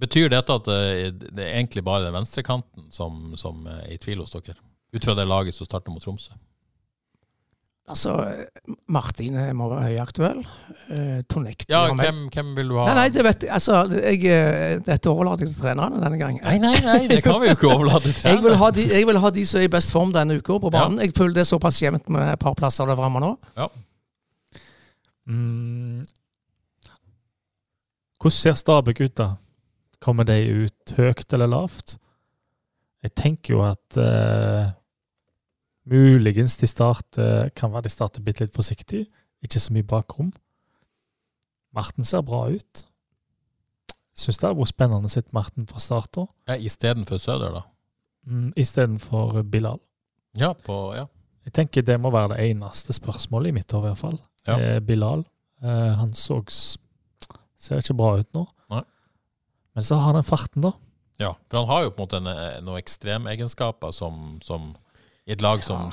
[0.00, 4.24] Betyr dette at eh, det er egentlig bare den venstrekanten som, som er i tvil
[4.24, 4.58] hos dere?
[4.94, 6.34] Ut fra det laget som starter mot Tromsø?
[7.84, 8.14] Altså,
[8.88, 10.38] Martin må være høyaktuell.
[10.88, 12.86] Eh, Tonekti Ja, hvem, hvem vil du ha?
[12.88, 13.52] Nei, nei, det vet jeg.
[13.52, 16.40] Altså, jeg, eh, dette overlater jeg til trenerne denne gangen.
[16.46, 19.08] nei, nei, nei, det kan vi jo ikke overlate til Jeg vil, ha de, jeg
[19.10, 21.02] vil ha de som er i best form denne uka på banen.
[21.04, 23.34] Jeg føler det er såpass jevnt med et par plasser der framme nå.
[25.26, 26.04] Mm.
[28.20, 29.34] Hvordan ser Stabæk ut, da?
[30.00, 31.98] Kommer de ut høyt eller lavt?
[33.04, 34.72] Jeg tenker jo at uh,
[35.84, 39.04] muligens de starter Kan være de starter bitte litt forsiktig.
[39.44, 40.32] Ikke så mye bakrom.
[41.74, 42.84] Marten ser bra ut.
[44.16, 47.62] Syns det hadde vært spennende å se Marten fra start av, Ja, Istedenfor Søder, da?
[48.30, 49.80] mm, istedenfor Bilal.
[50.38, 51.08] Ja, på, ja.
[51.44, 54.20] Jeg tenker det må være det eneste spørsmålet i mitt hode, i hvert fall.
[54.46, 54.58] Ja.
[54.58, 55.24] eh, Bilal.
[55.64, 58.46] Eh, han så ser ikke bra ut nå.
[58.72, 58.82] Nei.
[59.74, 60.74] Men så har han den farten, da.
[61.22, 64.72] Ja, for han har jo på en måte en, eh, noen ekstremegenskaper som, som
[65.24, 65.86] i et lag som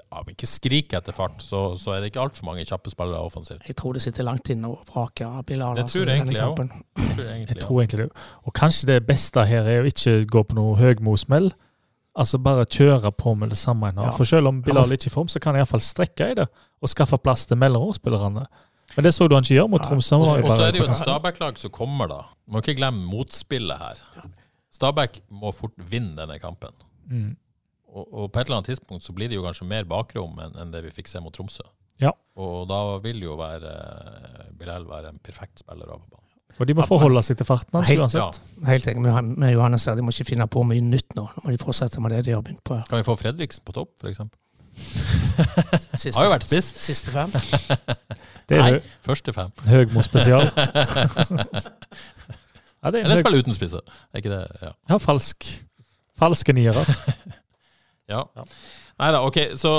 [0.00, 3.66] ja, ikke skriker etter fart, så, så er det ikke altfor mange kjappe spillere offensivt.
[3.68, 5.76] Jeg tror det sitter langt inne å vrake Bilal.
[5.76, 6.62] Det altså, tror jeg egentlig òg.
[6.64, 8.24] Jeg tror egentlig, Jeg tror egentlig det.
[8.44, 11.52] Og kanskje det beste her er å ikke gå på noe høgmosmell.
[12.14, 14.12] Altså bare kjøre på med det samme en har.
[14.12, 14.16] Ja.
[14.18, 16.36] For selv om Bilal Ja, ikke er i form, så kan han iallfall strekke i
[16.38, 16.46] det
[16.84, 18.44] og skaffe plass til mellomårsspillerne.
[18.94, 20.18] Men det så du han ikke gjør mot Tromsø.
[20.20, 20.98] Så og så er det jo et.
[21.00, 22.18] Stabæk-lag som kommer, da.
[22.46, 24.02] Må ikke glemme motspillet her.
[24.74, 26.76] Stabæk må fort vinne denne kampen.
[27.08, 27.32] Mm.
[27.94, 30.56] Og, og på et eller annet tidspunkt så blir det jo kanskje mer bakrom enn
[30.60, 31.64] enn det vi fikk se mot Tromsø.
[32.02, 32.10] Ja.
[32.42, 36.20] Og da vil jo være eh, Bilal være en perfekt spiller av banen.
[36.54, 38.40] Og de må forholde seg til farten hans Helt- uansett.
[38.66, 39.96] Helt enig med, med Johannes her.
[39.98, 41.26] De må ikke finne på mye nytt nå.
[41.34, 42.78] Nå må de fortsette med det de har begynt på.
[42.90, 44.22] Kan vi få Fredriksen på topp, f.eks.?
[46.02, 46.68] Siste, Har jo vært spiss.
[46.84, 47.30] Siste fem.
[48.48, 49.48] Det er Nei, første fem.
[49.64, 50.50] Høgmo spesial.
[50.60, 50.66] ja,
[52.92, 53.80] det er Eller spille uten spisser.
[54.12, 54.42] Er ikke det?
[54.60, 54.72] Ja.
[54.90, 55.46] ja, falsk.
[56.20, 56.82] Falske niere.
[58.12, 58.20] ja.
[58.36, 58.44] Ja.
[59.00, 59.38] Nei da, OK.
[59.58, 59.70] Så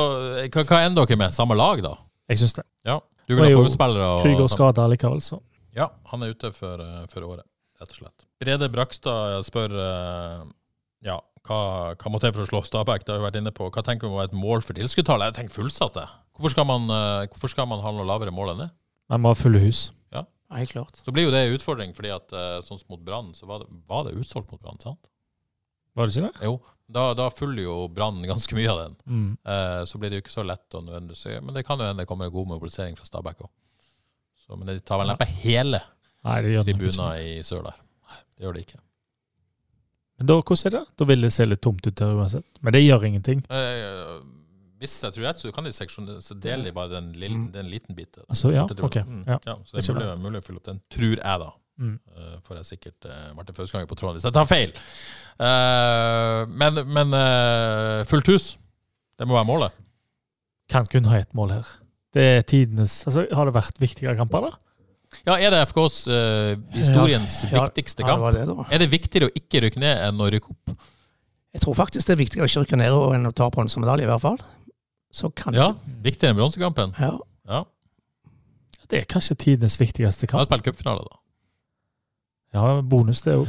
[0.41, 1.35] eh, hva, hva ender dere med?
[1.35, 1.93] Samme lag, da?
[2.31, 2.65] Jeg syns det.
[2.89, 2.97] Ja.
[3.29, 4.07] Du vil ha forutspillere?
[4.15, 5.37] og- Krüger skada likevel, så.
[5.77, 7.45] Ja, han er ute for, eh, for året,
[7.79, 8.19] rett og slett.
[8.41, 10.41] Brede Brakstad spør eh,
[11.05, 11.59] ja, hva,
[11.95, 13.05] hva må til for å slå Stabæk.
[13.05, 13.69] Det har vi vært inne på.
[13.73, 15.31] Hva tenker vi må være et mål for tilskuddstallet?
[15.31, 16.05] Jeg tenker fullsatte.
[16.05, 16.21] det.
[16.35, 18.69] Hvorfor skal man, eh, hvorfor skal man ha noe lavere mål enn det?
[19.13, 19.87] Man må ha fulle hus.
[20.11, 20.25] Ja,
[20.57, 20.97] helt klart.
[21.05, 23.63] Så blir jo det en utfordring, fordi at eh, sånn som mot Brann, så var
[23.63, 25.11] det, var det utsolgt mot Brann, sant?
[25.95, 26.49] Var det ikke det?
[26.49, 26.57] Jo.
[26.91, 28.97] Da, da fyller jo Brann ganske mye av den.
[29.05, 29.29] Mm.
[29.47, 32.03] Eh, så blir det jo ikke så lett å nødvendigvis Men det kan jo hende
[32.03, 33.53] det kommer en god mobilisering fra Stabæk òg.
[34.53, 35.79] Men det tar vel neppe hele
[36.25, 37.79] Nei, tribuner i sør der.
[38.35, 38.79] Det gjør det ikke.
[40.19, 40.83] Men da, hvordan er det?
[41.01, 42.45] Da vil det se litt tomt ut der uansett.
[42.63, 43.41] Men det gjør ingenting.
[43.51, 44.15] Eh,
[44.79, 47.51] hvis jeg tror rett, så kan de seksjonere så deler de bare den, lille, Mm.
[47.51, 48.23] den liten biten.
[48.29, 48.95] Altså, ja, ok.
[49.03, 49.23] Mm.
[49.27, 49.37] Ja.
[49.45, 51.51] Ja, så det er mulig, mulig å fylle opp den, tror jeg, da.
[51.77, 51.95] Mm.
[52.15, 54.71] Uh, får jeg sikkert uh, Martin Fauskanger på tråden hvis jeg tar feil.
[55.35, 58.45] Uh, men men eh, fullt hus,
[59.19, 59.75] det må være målet.
[60.71, 61.73] Kan kun ha ett mål her.
[62.15, 64.55] Det er tidenes altså, Har det vært viktigere kamper, da?
[65.25, 68.21] Ja, er det FKs uh, historiens Ja, viktigste Ja, det kamp?
[68.25, 68.65] var det, da.
[68.71, 70.75] Er det viktigere å ikke rykke ned enn å rykke opp?
[71.55, 74.09] Jeg tror faktisk det er viktigere å ikke rykke ned enn å ta bronsemedalje, i
[74.11, 74.39] hvert fall.
[75.15, 75.69] Så kanskje Ja,
[76.03, 76.95] Viktigere enn bronsekampen?
[76.99, 77.13] Ja.
[77.47, 77.61] Ja.
[78.91, 80.45] Det er kanskje tidenes viktigste kamp.
[80.49, 81.21] spilt cupfinale, da.
[82.55, 83.47] Ja, bonus det òg.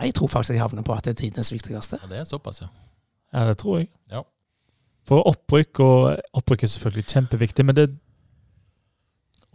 [0.00, 1.98] Jeg tror faktisk jeg havner på at det er tidenes viktigste.
[2.02, 2.68] Ja, det er såpass, ja.
[3.32, 3.88] Ja, det tror jeg.
[4.10, 4.22] Ja.
[5.08, 7.88] For opprykk og Opprykk er selvfølgelig kjempeviktig, men det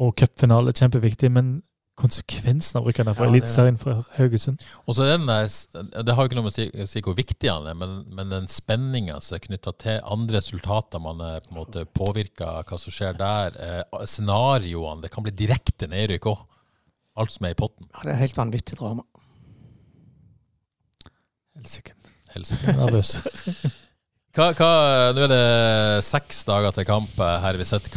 [0.02, 1.56] Og cupfinale er kjempeviktig, men
[1.96, 5.48] konsekvensen av å rykke ned fra Ja, Eliteserien for Haugesund Og så er den der,
[6.04, 8.34] Det har jo ikke noe med å si, si hvor viktig han er, men, men
[8.34, 12.68] den spenninga som er knytta til andre resultater man er på en måte påvirka av
[12.68, 16.44] hva som skjer der, eh, scenarioene Det kan bli direkte nedrykk òg.
[17.16, 17.88] Alt som er i potten.
[17.94, 19.06] Ja, det er helt vanvittig drama.
[21.56, 21.96] Helsike.
[22.36, 22.74] Helsike.
[22.74, 23.16] Er Nervøs.
[24.36, 24.70] Hva, hva,
[25.16, 27.94] nå er det seks dager til kamp her vi sitter.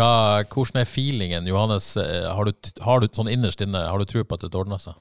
[0.46, 1.96] Hvordan er feelingen, Johannes?
[1.98, 2.52] Eh, Har du,
[2.84, 4.94] har du sånn innerst inne, har du tro på at det ordner seg?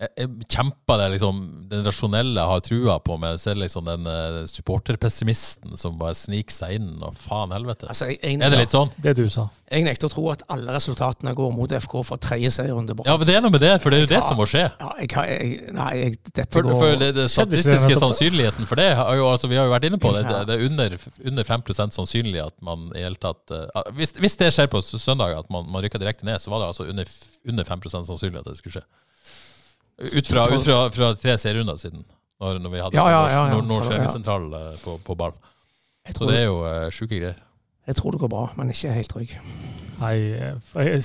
[0.00, 1.36] Jeg- jeg Kjemper det liksom
[1.70, 6.50] den rasjonelle har trua på, men så er liksom den uh, supporterpessimisten som bare sniker
[6.54, 7.86] seg inn, og faen helvete.
[7.90, 8.90] Altså, jeg, jeg, Er det litt sånn?
[9.00, 9.48] Det du sa.
[9.70, 12.94] jeg nekter å tro at alle resultatene går mot FK for tredje serierunde.
[13.06, 14.64] Ja, men det er noe med det, for det er jo det som må skje.
[14.80, 18.76] Ja, jeg, har- jeg, nei, jeg, dette For, går for det, det statistiske sannsynligheten for
[18.82, 20.24] det har jo, altså, Vi har jo vært inne på det.
[20.26, 20.44] Det, Ja.
[20.44, 24.50] det er under, under 5% sannsynlig at man i hele tatt uh, hvis, hvis det
[24.54, 27.06] skjer på søndag, at man, man rykker direkte ned, så var det altså under,
[27.46, 28.86] under 5% sannsynlig at det skulle skje.
[29.98, 32.04] Ut fra, ut fra, fra tre serierunder siden,
[32.42, 33.60] når, når vi hadde Ja, ja, ja, ja.
[33.62, 34.62] Nord- sentral Ja.
[34.72, 35.32] Eh, på, på ball.
[36.06, 37.36] jeg Så tror, det er jo uh, sjuke greier.
[37.86, 39.36] jeg tror det går bra, men ikke helt trygg.
[40.00, 40.16] Nei,
[40.72, 41.02] for jeg,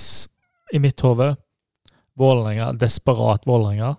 [0.73, 1.35] i mitt hode
[2.19, 3.93] Vålerenga, desperat Vålerenga,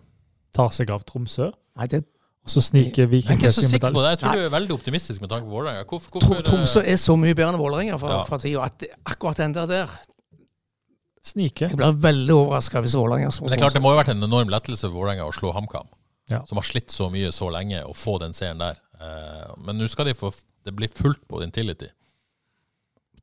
[0.53, 1.51] tar seg av Tromsø.
[1.79, 2.03] Nei, det,
[2.45, 4.11] Og så sniker Jeg er ikke så sikker på det.
[4.17, 4.37] Jeg tror Nei.
[4.41, 5.85] du er veldig optimistisk med tanke på Vålerenga.
[5.89, 8.23] Hvorfor, hvorfor, Tromsø er så mye bedre enn Vålerenga for, Ja.
[8.27, 9.87] for tida at akkurat den der der
[11.23, 11.69] Sniker.
[11.69, 14.15] Jeg blir veldig overraska hvis Vålerenga Men det er klart det må jo ha vært
[14.15, 15.89] en enorm lettelse for Vålerenga å slå HamKam,
[16.31, 16.45] Ja.
[16.49, 18.79] som har slitt så mye så lenge, og få den seieren der.
[19.01, 20.33] Eh, men nå skal de få
[20.65, 21.87] Det blir fullt på Intility.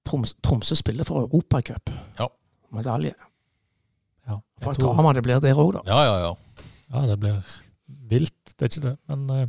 [0.04, 1.92] Troms, Tromsø spiller for Europacup.
[2.18, 2.28] Ja.
[2.74, 3.14] Medalje.
[4.28, 5.82] Ja, For jeg et tror, drama det blir der òg, da.
[5.86, 6.64] Ja, ja, ja.
[6.96, 7.44] ja, det blir
[8.10, 8.96] vilt, det er ikke det.
[9.08, 9.48] Men, eh,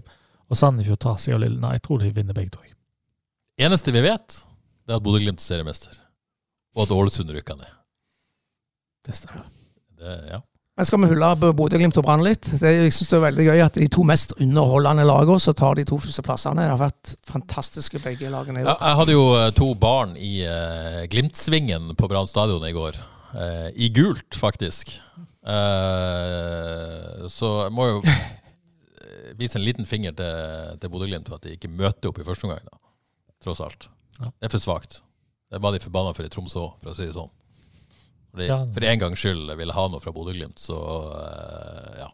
[0.50, 1.58] og Sandefjord tar seg av Lille.
[1.62, 2.60] Nei, jeg tror de vinner begge to.
[3.58, 4.36] Eneste vi vet,
[4.86, 5.96] det er at Bodø-Glimt er seriemester.
[6.76, 7.72] Og at Ålesund rykker ned.
[9.08, 9.48] Det stemmer.
[9.98, 10.42] Det, ja.
[10.78, 11.28] Men skal vi hylle
[11.58, 12.46] Bodø-Glimt og Brann litt?
[12.60, 15.74] Det, jeg synes det er veldig gøy at de to mest underholdende lagene så tar
[15.74, 16.62] de to første plassene.
[16.62, 21.02] Det har vært fantastiske begge lagene Ja, jeg hadde jo eh, to barn i uh,
[21.10, 23.00] Glimtsvingen på Brann stadion i går.
[23.32, 24.94] Uh, I gult, faktisk.
[25.42, 27.98] Uh, så jeg må jo
[29.40, 32.46] vise en liten finger til, til Bodø-Glimt for at de ikke møter opp i første
[32.46, 32.78] omgang, da.
[33.42, 33.90] Tross alt.
[34.20, 34.30] Ja.
[34.30, 35.00] Det er for svakt.
[35.50, 37.34] Det var de forbanna for i Tromsø òg, for å si det sånn.
[38.32, 38.58] Fordi, Ja.
[38.74, 40.76] For en gangs skyld ville ha noe fra Bodø-Glimt, så
[41.22, 42.08] eh, ja.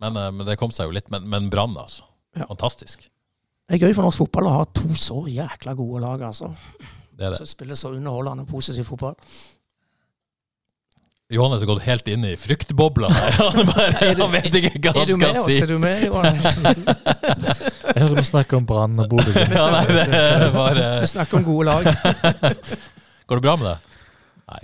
[0.00, 1.10] Men, eh, men det kom seg jo litt.
[1.10, 2.06] Men, men Brann, altså.
[2.36, 2.46] Ja.
[2.50, 3.08] Fantastisk.
[3.66, 6.52] Det er gøy for norsk fotball å ha to så jækla gode lag, altså.
[7.16, 7.40] Det er det.
[7.40, 9.16] Som spiller så underholdende positiv fotball.
[11.32, 13.08] Johannes har gått helt inn i fryktbobla.
[13.40, 15.56] Han, bare, han vet ikke hva Er du med skal oss?
[15.58, 16.44] Er du med, Johannes?
[17.96, 19.32] Jeg hører du snakke om Brann og Bodø.
[19.34, 21.82] Vi snakker om gode lag.
[23.26, 23.78] går det bra med deg?
[24.52, 24.62] Nei.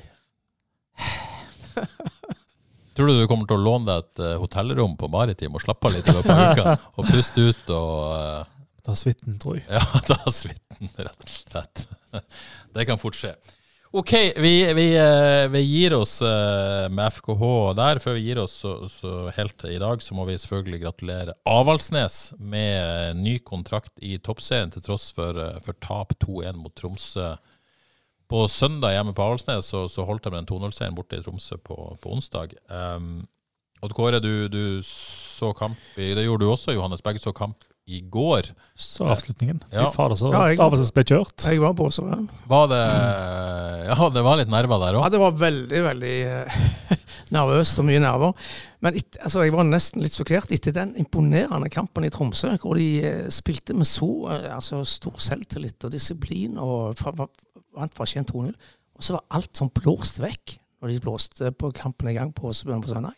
[2.96, 5.88] Tror du du kommer til å låne deg et eh, hotellrom på Maritim og slappe
[5.88, 6.76] av litt i løpet av uka?
[6.98, 9.66] Og puste ut og uh, Ta suiten, tror jeg.
[9.78, 11.84] Ja, ta suiten, rett og slett.
[12.74, 13.36] Det kan fort skje.
[13.92, 17.44] OK, vi, vi, eh, vi gir oss med FKH
[17.76, 18.00] der.
[18.02, 21.36] Før vi gir oss så, så helt til i dag, så må vi selvfølgelig gratulere
[21.48, 27.34] Avaldsnes med ny kontrakt i toppserien, til tross for, for tap 2-1 mot Tromsø.
[28.32, 31.76] På søndag hjemme på Avaldsnes så, så holdt de en 2-0-seier borte i Tromsø på,
[32.00, 32.54] på onsdag.
[32.72, 33.26] Um,
[33.82, 37.02] Odd Kåre, du, du så kamp i, Det gjorde du også, Johannes.
[37.04, 38.52] Begge så kamp i går.
[38.78, 39.58] Så avslutningen.
[39.70, 39.88] Fy Ja.
[39.90, 41.44] fader, så Ja, jeg- ble kjørt.
[41.50, 42.28] Jeg var på Åsevøen.
[42.46, 42.82] Var det
[43.88, 46.96] Ja, det var litt nerver der Ja, det var veldig, veldig eh,
[47.36, 48.34] nervøst og mye nerver.
[48.80, 52.76] Men et, altså, jeg var nesten litt sjokkert etter den imponerende kampen i Tromsø, hvor
[52.78, 57.12] de eh, spilte med så eh, altså, stor selvtillit og disiplin og fra,
[57.76, 58.52] vant fortjent 2-0.
[58.98, 62.50] Og så var alt sånn blåst vekk når de blåste på kampen i gang på
[62.50, 63.16] Åsebøen på søndag.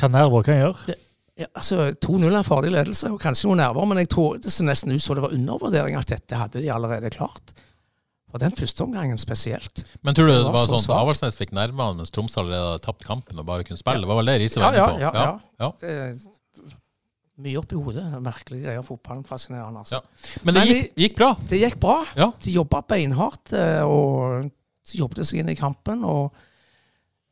[0.00, 0.96] Hva nerver kan gjøre.
[1.40, 4.52] Ja, altså 2-0 er en farlig ledelse, og kanskje noen nerver, men jeg tror det
[4.52, 7.54] så nesten ut som det var undervurdering at dette hadde de allerede klart.
[8.30, 9.82] Og den første omgangen spesielt.
[10.06, 10.98] Men tror du det Det var var sånn at.
[11.00, 14.04] Avaldsnes fikk nervene mens Tromsø allerede hadde tapt kampen og bare kunne spille?
[14.04, 15.00] Det var vel det Riise Ja, var ja, inne på?
[15.00, 15.10] ja.
[15.14, 15.64] ja.
[15.64, 15.70] ja.
[15.80, 16.12] Det er
[17.42, 18.04] mye oppi hodet.
[18.22, 18.84] Merkelige greier.
[18.86, 19.82] Fotballen fascinerende.
[19.82, 20.00] Altså.
[20.00, 20.36] Ja.
[20.44, 21.30] Men det Men gikk, gikk bra.
[21.50, 21.96] Det gikk bra.
[22.18, 22.30] Ja.
[22.44, 26.04] De jobba beinhardt eh, og de jobbet seg inn i kampen.
[26.04, 26.30] og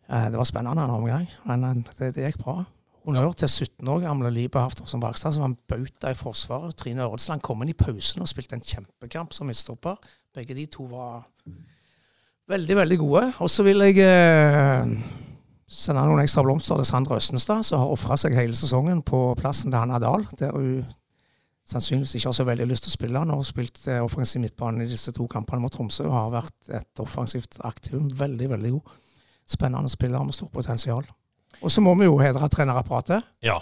[0.09, 2.63] eh, Det var spennende en omgang, men eh, det, det gikk bra.
[3.09, 6.77] Honnør til 17 år gamle Libe Haftorsen Bakstad, som var en bauta i Forsvaret.
[6.77, 9.97] Trine Øretsland kom inn i pausen og spilte en kjempekamp som midtstopper.
[10.37, 11.23] Begge de to var
[12.53, 13.23] veldig, veldig gode.
[13.41, 14.93] Og så vil jeg eh,
[15.69, 19.71] sende noen ekstra blomster til Sandra Østenstad, som har ofra seg hele sesongen på plassen
[19.73, 20.87] til Hanna Dahl, der hun
[21.69, 23.21] sannsynligvis ikke har så veldig lyst til å spille.
[23.21, 26.71] Hun har spilt eh, offensiv midtbane i disse to kampene mot Tromsø og har vært
[26.81, 28.09] et offensivt aktivum.
[28.17, 28.95] Veldig, veldig god.
[29.49, 31.05] Spennende spiller med stort potensial.
[31.61, 33.25] Og så må vi jo hedre trenerapparatet.
[33.45, 33.59] Ja.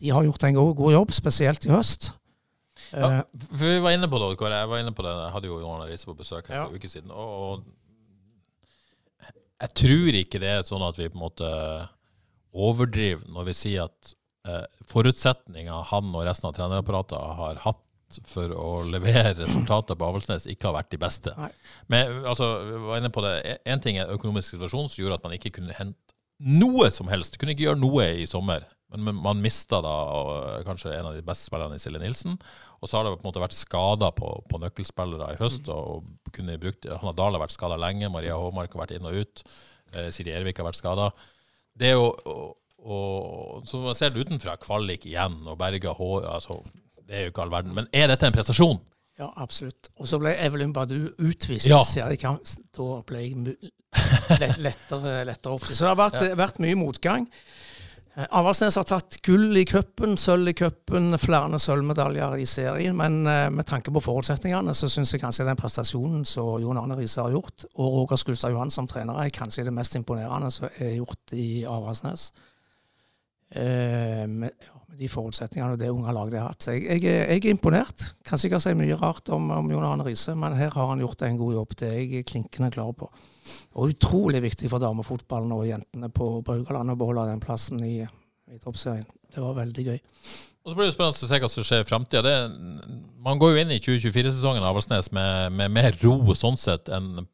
[0.00, 2.10] De har gjort en god, god jobb, spesielt i høst.
[2.90, 3.20] ja.
[3.20, 4.58] Eh, For vi var inne på det, Kåre.
[4.64, 5.14] Jeg var inne på det.
[5.14, 7.10] Jeg hadde jo Johan Riise på besøk her for en uke siden.
[7.14, 7.64] Og, og
[9.60, 11.50] jeg tror ikke det er sånn at vi på en måte
[12.50, 14.14] overdriver når vi sier at
[14.48, 17.84] eh, forutsetninga han og resten av trenerapparatet har hatt
[18.26, 21.34] for å levere resultater på Avaldsnes, ikke har vært de beste.
[21.38, 21.50] Nei.
[21.92, 23.34] Men altså, vi var inne på det.
[23.62, 27.38] Én ting er økonomisk situasjon som gjorde at man ikke kunne hente noe som helst.
[27.38, 28.64] Kunne ikke gjøre noe i sommer.
[28.90, 29.94] Men man mista da
[30.66, 32.38] kanskje en av de beste spillerne i Silje Nilsen.
[32.80, 35.68] Og så har det på en måte vært skader på, på nøkkelspillere i høst.
[35.70, 39.06] og, og kunne brukt, Hanna Dahl har vært skada lenge, Maria Håmark har vært inn
[39.06, 39.44] og ut.
[39.94, 41.10] Eh, Siri Ervik har vært skada.
[41.78, 44.58] Det er jo og, og, Så man ser det utenfra.
[44.60, 46.62] Kvalik igjen og berga hår altså,
[47.04, 47.76] Det er jo ikke all verden.
[47.76, 48.80] Men er dette en prestasjon?
[49.20, 49.90] ja, absolutt.
[50.00, 51.68] Og så ble Evelyn Badu utvist.
[51.68, 51.82] Ja.
[51.84, 53.58] Da ble jeg
[54.64, 55.66] lettere, lettere opp.
[55.68, 57.26] Så det har vært, vært mye motgang.
[58.16, 62.96] Eh, Avaldsnes har tatt gull i cupen, sølv i cupen, flere sølvmedaljer i serien.
[62.98, 66.98] Men eh, med tanke på forutsetningene så syns jeg kanskje den prestasjonen som Jon Arne
[66.98, 70.68] Riise har gjort, og Roger Skulstad Johan som trener, er kanskje det mest imponerende som
[70.72, 72.30] er gjort i Avaldsnes.
[73.50, 74.26] Eh,
[74.90, 76.64] med, de forutsetningene og det unge laget de har hatt.
[76.64, 78.06] Så jeg, jeg, jeg er imponert.
[78.26, 81.24] Kan sikkert si mye rart om, om Jon Arne Riise, men her har han gjort
[81.26, 81.76] en god jobb.
[81.80, 83.08] Det er jeg klinkende klar på.
[83.78, 87.98] Og utrolig viktig for damefotballen og jentene på, på Haugaland å beholde den plassen i,
[88.02, 89.08] i toppserien.
[89.30, 90.00] Det var veldig gøy.
[90.60, 92.32] Og så blir det spennende å se hva som skjer i framtida.
[93.24, 97.24] Man går jo inn i 2024-sesongen av Avaldsnes med, med mer ro sånn sett enn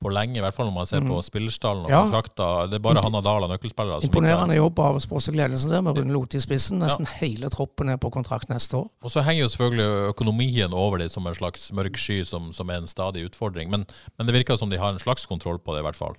[0.00, 2.02] på lenge, i hvert fall når man ser på spillerstallen og Ja.
[2.06, 2.70] kontrakter.
[2.70, 5.98] Det er bare Hanna Dahl og nøkkelspillere ikke Imponerende jobb av sportslig ledelse der, med
[5.98, 6.80] Rune Lote i spissen.
[6.80, 8.88] Nesten hele troppen er på kontrakt neste år.
[9.04, 12.70] Og så henger jo selvfølgelig økonomien over det som en slags mørk sky, som, som
[12.70, 13.70] er en stadig utfordring.
[13.70, 13.86] Men,
[14.18, 16.16] men det virker som de har en slags kontroll på det, i hvert fall.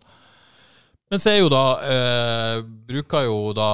[1.12, 3.66] Men så er jo da eh, Bruker jo da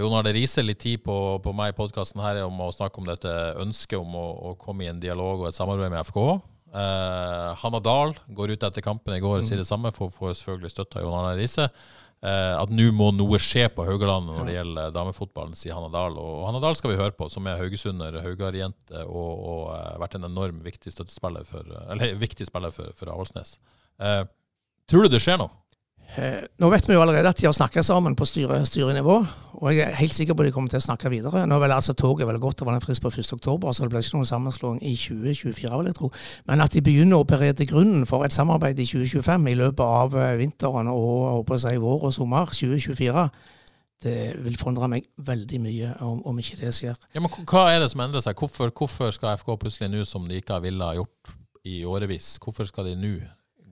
[0.00, 3.04] Jon Arne Riise litt tid på, på meg i podkasten her om å snakke om
[3.10, 3.28] dette
[3.60, 6.40] ønsket om å, å komme i en dialog og et samarbeid med FK.
[6.76, 10.36] Eh, Hanna Dahl går ut etter kampen i går og sier det samme, for får
[10.40, 11.70] selvfølgelig støtte av Jon Arne Riise.
[12.24, 16.16] Eh, at nå må noe skje på Haugalandet når det gjelder damefotballen, sier Hanna Dahl.
[16.20, 20.16] Og Hanna Dahl skal vi høre på, som er haugesunder, haugarjente og, og eh, vært
[20.18, 23.58] en enorm viktig støttespiller for, eller viktig spiller for, for Avaldsnes.
[24.00, 24.22] Eh,
[24.90, 25.52] tror du det skjer noe?
[26.16, 29.16] Eh, Nå vet vi jo allerede at de har snakket sammen på styre, styrenivå,
[29.58, 31.42] og jeg er helt sikker på at de kommer til å snakke videre.
[31.48, 33.32] Nå vil altså Toget vel godt, det var en frist på 1.
[33.36, 36.10] oktober, så det blir ikke noen sammenslåing i 2024, vil jeg tro.
[36.48, 40.16] Men at de begynner å berede grunnen for et samarbeid i 2025 i løpet av
[40.16, 43.28] eh, vinteren og håper jeg, vår og sommer 2024,
[44.04, 46.98] det vil forundre meg veldig mye om, om ikke det skjer.
[47.16, 48.36] Ja, men Hva er det som endrer seg?
[48.38, 51.32] Hvorfor, hvorfor skal FK plutselig nå, som de ikke ville ha gjort
[51.66, 53.14] i årevis, hvorfor skal de nå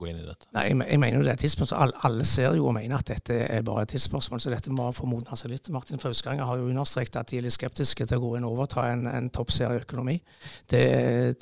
[0.05, 0.49] gå inn i dette?
[0.55, 3.39] Nei, jeg, mener jo det er tidspunkt, alle, alle ser jo og mener at dette
[3.49, 5.71] er bare et tidsspørsmål, så dette må få modne seg litt.
[5.75, 8.59] Martin Fauskanger har jo understreket at de er litt skeptiske til å gå inn og
[8.59, 10.19] overta en, en toppserieøkonomi.
[10.71, 10.85] Det,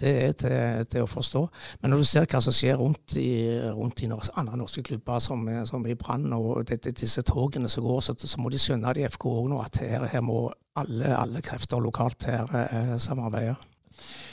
[0.01, 1.45] det er til, til, å forstå.
[1.83, 3.33] Men når du ser hva som skjer rundt i,
[3.75, 7.87] rundt i andre norske klubber, som, som i Brann, og det, det, disse togene som
[7.87, 10.47] går, så, så, må de skjønne det i FK òg nå, at her, her, må
[10.79, 13.57] alle, alle krefter lokalt her eh, samarbeide.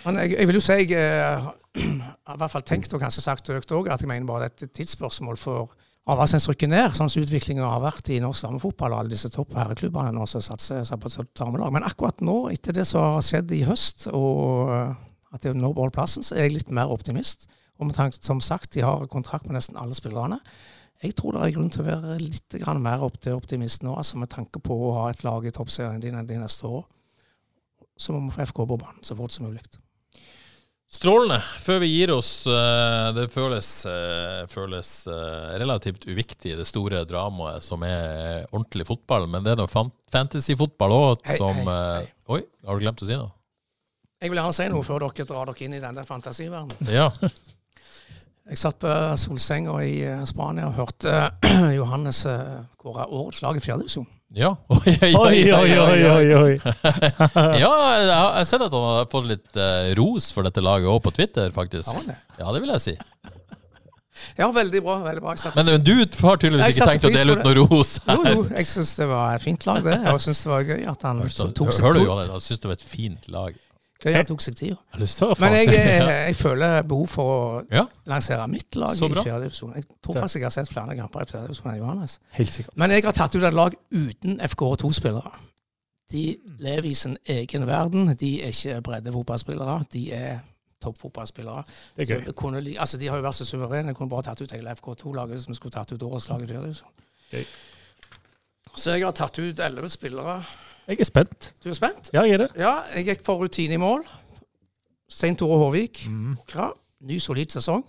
[0.05, 1.49] Men jeg, jeg, vil jo si jeg eh,
[1.79, 4.65] har i hvert fall tenkt og kanskje sagt økt òg at jeg mener bare det
[4.65, 5.75] er et tidsspørsmål for
[6.09, 10.15] Avaldsnes rykker ned, sånn som utviklingen har vært i norsk damefotball og alle disse toppherreklubbene
[10.15, 11.69] nå som satser på et damelag.
[11.75, 14.71] Men akkurat nå, etter det som har skjedd i høst, og
[15.35, 17.45] at det nå beholder plassen, så er jeg litt mer optimist.
[17.77, 17.93] Og
[18.25, 20.39] som sagt, de har kontrakt med nesten alle spillerne.
[21.03, 24.59] Jeg tror det er grunn til å være litt mer optimist nå, altså med tanke
[24.59, 26.83] på å ha et lag i toppserien de, neste år.
[27.99, 29.61] Så må vi få FK på banen så fort som mulig.
[30.89, 31.37] Strålende.
[31.61, 37.61] Før vi gir oss, eh, det føles, eh, føles eh, relativt uviktig, det store dramaet
[37.61, 39.27] som er ordentlig fotball.
[39.29, 42.07] Men det er noe fantasyfotball òg som hei, hei.
[42.33, 43.29] Oi, har du glemt å si noe?
[44.19, 46.89] Jeg vil gjerne si noe før dere drar dere inn i denne fantasiverdenen.
[46.89, 47.11] Ja.
[48.49, 51.19] Jeg satt på solsenga i Spania og hørte
[51.79, 52.25] Johannes
[52.81, 54.09] kåre årets lag i fjerdedivisjon.
[54.37, 54.51] Ja.
[54.69, 56.53] Oi, oi, oi, oi, oi, oi.
[57.63, 61.01] ja, jeg har sett at han har fått litt uh, ros for dette laget òg
[61.07, 61.95] på Twitter, faktisk.
[62.37, 62.95] Ja, det vil jeg si.
[64.37, 64.99] Ja, veldig bra.
[65.01, 65.33] veldig bra.
[65.55, 68.19] Men du har tydeligvis ikke tenkt å dele ut noe ros her?
[68.19, 69.97] Jo, jo, jeg syns det var et fint lag, det.
[70.13, 72.31] Og syns det var gøy at han tok seg Hører du, Johannes?
[72.35, 73.57] Han syns det var et fint lag.
[73.99, 74.77] Gøy jeg tok seg tida.
[74.95, 77.81] Men jeg, jeg, eh, jeg, føler behov for å ja.
[78.07, 79.73] lansere mitt lag i fjerdedivisjon.
[79.75, 82.15] Jeg tror faktisk jeg har sett flere kamper i fjerdedivisjon enn Johannes.
[82.37, 82.77] Helt sikkert.
[82.79, 85.33] Men jeg har tatt ut et lag uten FK2-spillere.
[86.13, 86.23] De
[86.63, 88.13] lever i sin egen verden.
[88.15, 89.75] De er ikke breddefotballspillere.
[89.91, 90.39] De er
[90.79, 91.65] toppfotballspillere.
[91.99, 93.91] Det er altså, de har jo vært så suverene.
[93.91, 96.47] Jeg kunne bare tatt ut hele FK2-laget hvis vi skulle tatt ut årets lag i
[96.49, 96.95] fjerdedivisjon.
[98.79, 100.39] Så jeg har tatt ut elleve spillere.
[100.89, 101.53] Jeg er spent.
[101.63, 102.09] Du er spent?
[102.13, 102.47] Ja, jeg er det.
[102.57, 104.01] Ja, jeg gikk for rutine i mål.
[105.09, 106.07] Stein Tore Håvik.
[106.09, 106.37] Mm.
[106.49, 106.71] Kra.
[107.05, 107.83] Ny, solid sesong.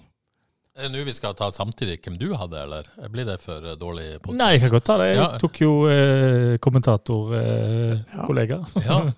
[0.76, 4.20] Er det nå vi skal ta samtidig hvem du hadde, eller blir det for dårlig
[4.20, 4.38] podcast?
[4.38, 5.08] Nei, jeg kan godt ta det.
[5.14, 5.38] Jeg ja.
[5.40, 8.60] tok jo eh, kommentatorkollega.
[8.60, 9.00] Eh, ja.
[9.08, 9.12] ja.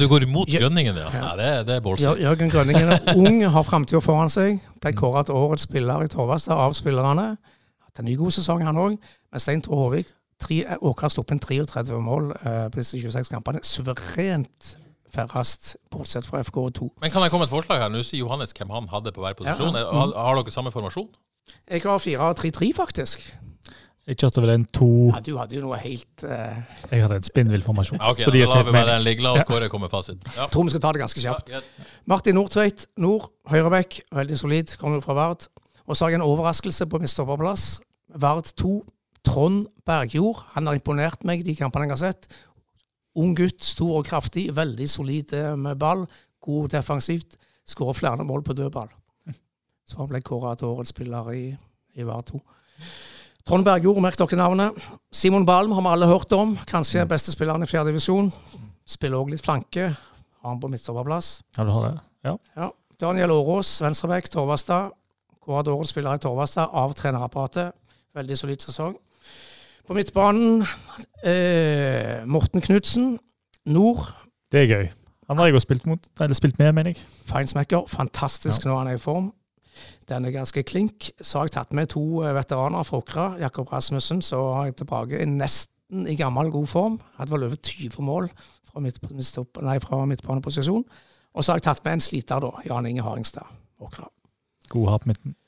[0.00, 1.08] Du går imot Grønningen, ja.
[1.12, 1.36] ja.
[1.38, 2.20] det, det er voldsomt.
[2.24, 4.58] Jørgen Grønningen er ung, har framtida foran seg.
[4.80, 7.36] Ble kåra til årets spiller i Torvastad av spillerne.
[7.84, 8.96] Hatt en ny god sesong, han òg.
[9.28, 10.08] Men Stein Tore Håvik
[10.38, 13.62] Åkra har sluppet inn 33 mål uh, på disse 26 kampene.
[13.66, 14.76] Suverent
[15.14, 16.88] færrest, bortsett fra FK2.
[17.00, 17.92] Men kan jeg komme med et forslag her?
[17.92, 19.76] Nå sier Johannes hvem han hadde på hver posisjon.
[19.76, 19.88] Ja.
[19.92, 21.08] Har, har, dere samme formasjon?
[21.70, 23.24] Jeg har 4-3-3, faktisk.
[24.08, 26.60] Jeg kjørte vel en to ja, Du hadde jo noe helt uh...
[26.88, 27.98] Jeg hadde en spinnvill formasjon.
[28.00, 29.24] Ja, ok, så de da lar vi bare den ligge.
[29.24, 30.22] La Kåre komme fasit.
[30.32, 30.46] Ja.
[30.46, 31.52] Jeg tror vi skal ta det ganske kjapt.
[31.52, 31.60] Ja,
[32.08, 34.00] Martin Nordtveit, nord, høyreback.
[34.16, 35.48] veldig solid, kommer jo fra Vard.
[35.84, 37.66] Og så har jeg en overraskelse på min stopperplass.
[38.16, 38.72] Vard 2,
[39.26, 40.44] Trond Bergjord.
[40.54, 42.30] Han har imponert meg de kampene jeg har sett.
[43.18, 46.06] Ung gutt, stor og kraftig, veldig solid eh, med ball.
[46.44, 47.38] God defensivt.
[47.68, 48.88] Skårer flere mål på dødball.
[49.88, 51.44] Så han ble kåra til årets spiller i,
[51.96, 52.38] i VAR 2.
[53.48, 54.76] Trond Bergjord, merk dere navnet.
[55.08, 56.52] Simon Balm har vi alle hørt om.
[56.68, 58.28] Kanskje den beste spilleren i fjerde divisjon.
[58.88, 59.88] Spiller òg litt flanke.
[59.88, 61.30] Har han på midtstopperplass.
[61.56, 61.94] Ja, du har det.
[62.28, 62.34] Ja.
[62.60, 62.68] ja.
[63.00, 64.92] Daniel Årås, venstrebekk, Torvastad.
[65.40, 67.72] Kåret årets spiller i Torvastad av trenerapparatet.
[68.18, 68.98] Veldig solid sesong.
[69.88, 70.66] På midtbanen
[71.24, 73.14] eh, Morten Knutsen.
[73.64, 74.10] Nord.
[74.52, 74.90] Det er gøy.
[75.30, 77.00] Han har jeg jo spilt, mot, eller spilt med, mener jeg.
[77.30, 77.86] Feinsmaker.
[77.88, 78.68] Fantastisk ja.
[78.68, 79.30] når han er i form.
[80.08, 81.08] Den er ganske klink.
[81.20, 83.26] Så har jeg tatt med to eh, veteraner fra Åkra.
[83.40, 87.00] Jakob Rasmussen, så har jeg tilbake nesten i gammel, god form.
[87.16, 88.28] Hadde vel over 20 mål
[88.68, 89.00] fra, midt,
[89.64, 90.84] nei, fra midtbaneposisjon.
[91.32, 92.52] Og så har jeg tatt med en sliter, da.
[92.68, 93.56] Jan Inge Haringstad.
[93.80, 94.12] Åkra.
[94.68, 95.38] God på midten.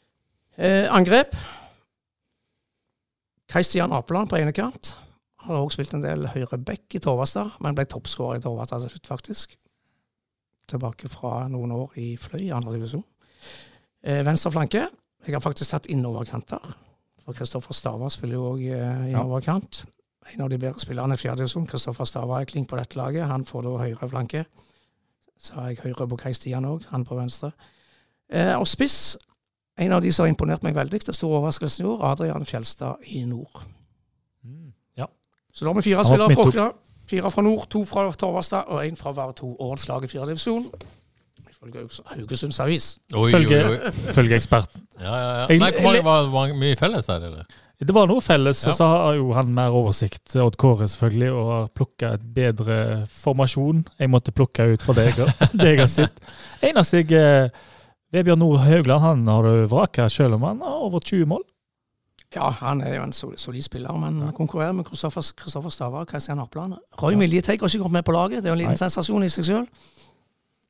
[0.57, 1.37] Eh, angrep.
[3.51, 4.95] Kristian Apeland på ene kant.
[5.43, 8.85] Han har også spilt en del høyre back i Torvastad, men ble toppskårer i Torvastad
[8.85, 9.57] til slutt, faktisk.
[10.71, 13.03] Tilbake fra noen år i Fløy, andre divisjon.
[14.05, 14.85] Eh, venstre flanke.
[15.27, 16.77] Jeg har faktisk tatt innoverkanter.
[17.25, 19.83] For Kristoffer Stava spiller jo òg eh, innoverkant.
[20.31, 21.67] En av de bedre spillerne i fjerde divisjon.
[21.69, 23.27] Kristoffer Stava er klink på dette laget.
[23.29, 24.45] Han får da høyre flanke.
[25.41, 27.51] Så har jeg høyre på Kai Stian òg, han på venstre.
[28.31, 29.17] Eh, og spiss.
[29.81, 33.01] En av de som har imponert meg veldig, det store overraskelsen i år, Adrian Fjelstad
[33.17, 33.63] i nord.
[34.99, 35.07] Ja.
[35.53, 36.49] Så da har vi fire spillere fra.
[36.51, 36.67] Åkra.
[37.11, 40.29] Fire fra nord, to fra Torvastad og én fra hver to årets lag i fjerde
[40.35, 40.67] divisjon.
[41.51, 42.91] Ifølge Hauges- Haugesunds Avis.
[43.11, 44.85] Følge, eksperten.
[45.01, 45.59] Ja, ja, ja.
[45.59, 47.45] Nei, hvor mange, var, var mye felles her, eller?
[47.81, 48.71] Det var noe felles, Ja.
[48.71, 53.07] og så har jo han mer oversikt, Odd Kåre selvfølgelig, og har plukka et bedre
[53.09, 53.87] formasjon.
[53.99, 55.33] Jeg måtte plukke ut fra det jeg har,
[55.65, 56.21] det jeg har sett.
[56.63, 57.51] Eneste jeg eh,
[58.11, 61.45] Vebjørn Nord Haugland han har du vraka, selv om han har over 20 mål.
[62.35, 66.39] Ja, han er jo en solid spiller, men konkurrerer med Kristoffer Kristoffer Stava og Kristian
[66.39, 66.77] Apland.
[67.03, 68.43] Roy Miljeteig har ikke kommet med på laget.
[68.43, 68.83] Det er jo en liten Nei.
[68.83, 69.89] sensasjon i seg selv.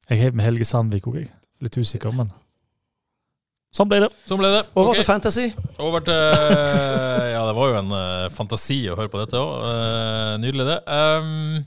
[0.09, 1.32] Jeg heiv med Helge Sandvik òg, jeg.
[1.61, 2.32] Litt usikker, men
[3.76, 4.09] sånn ble det.
[4.28, 4.62] Sånn ble det.
[4.72, 5.03] Over okay.
[5.03, 5.45] til Fantasy.
[5.78, 6.16] Over til
[7.34, 10.41] Ja, det var jo en uh, fantasi å høre på dette òg.
[10.41, 10.80] nydelig, det.
[10.88, 11.61] Um,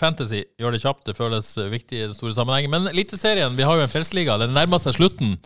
[0.00, 1.04] fantasy gjør det kjapt.
[1.08, 2.72] Det føles viktig i den store sammenhengen.
[2.72, 4.38] Men Eliteserien, vi har jo en Frelsesliga.
[4.40, 5.36] Den nærmer seg slutten.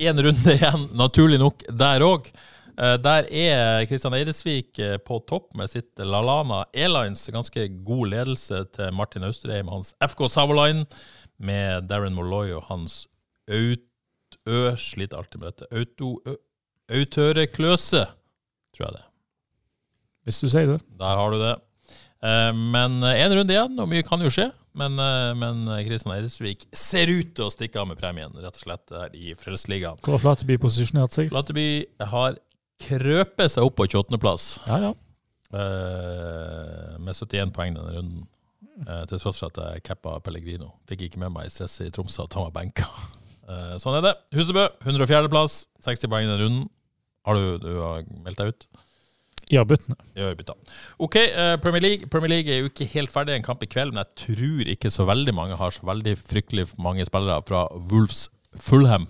[0.00, 2.30] Én runde igjen, naturlig nok, der òg.
[2.76, 7.22] Der er Kristian Eidesvik eh, på topp med sitt Lalana Airlines.
[7.32, 10.84] Ganske god ledelse til Martin Austrheim, hans FK Savoline,
[11.40, 13.06] med Darren Molloy og hans
[13.48, 15.70] Autø Sliter alltid med dette.
[15.72, 16.12] Auto
[16.92, 18.04] Autøre Kløse,
[18.76, 19.06] tror jeg det.
[20.26, 20.80] Hvis du sier det.
[21.00, 21.54] Der har du det.
[22.26, 24.48] Eh, Men én runde igjen, og mye kan jo skje.
[24.76, 28.64] Men, eh, men Kristian Eidsvik ser ut til å stikke av med premien, rett og
[28.66, 30.02] slett, her i Frelsesligaen.
[30.04, 31.30] Hvor har Flateby posisjonert seg?
[31.32, 31.68] Flateby
[32.12, 32.36] har
[32.82, 34.48] krøpet seg opp på 28.-plass.
[34.68, 34.94] Ja, ja.
[35.56, 38.26] Eh, med 71 poeng denne runden.
[38.84, 40.74] Eh, til tross for at jeg cappa Pellegrino.
[40.90, 42.88] Fikk ikke med meg i stresset i Tromsø at han var benka.
[43.46, 44.10] Eh, sånn er det.
[44.34, 45.68] Husebø, 104.-plass.
[45.86, 46.64] 60 poeng denne runden.
[47.22, 48.64] Har du, du har meldt deg ut?
[49.46, 49.96] Gjør avbyttene.
[50.18, 50.72] I avbyttene.
[50.98, 53.92] OK, uh, Premier League Premier League er jo ikke helt ferdig en kamp i kveld,
[53.94, 58.26] men jeg tror ikke så veldig mange har så veldig fryktelig mange spillere fra Wolves
[58.58, 59.06] Fulham.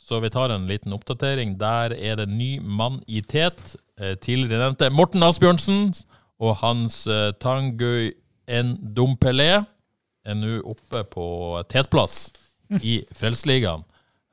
[0.00, 1.58] Så vi tar en liten oppdatering.
[1.60, 3.76] Der er det ny mann i tet.
[4.00, 5.94] Eh, tidligere nevnte Morten Asbjørnsen
[6.40, 8.12] og hans uh, Tanguy
[8.48, 9.64] Ndompelé
[10.24, 11.26] er nå oppe på
[11.70, 12.32] tetplass
[12.82, 13.84] i Frelsesligaen.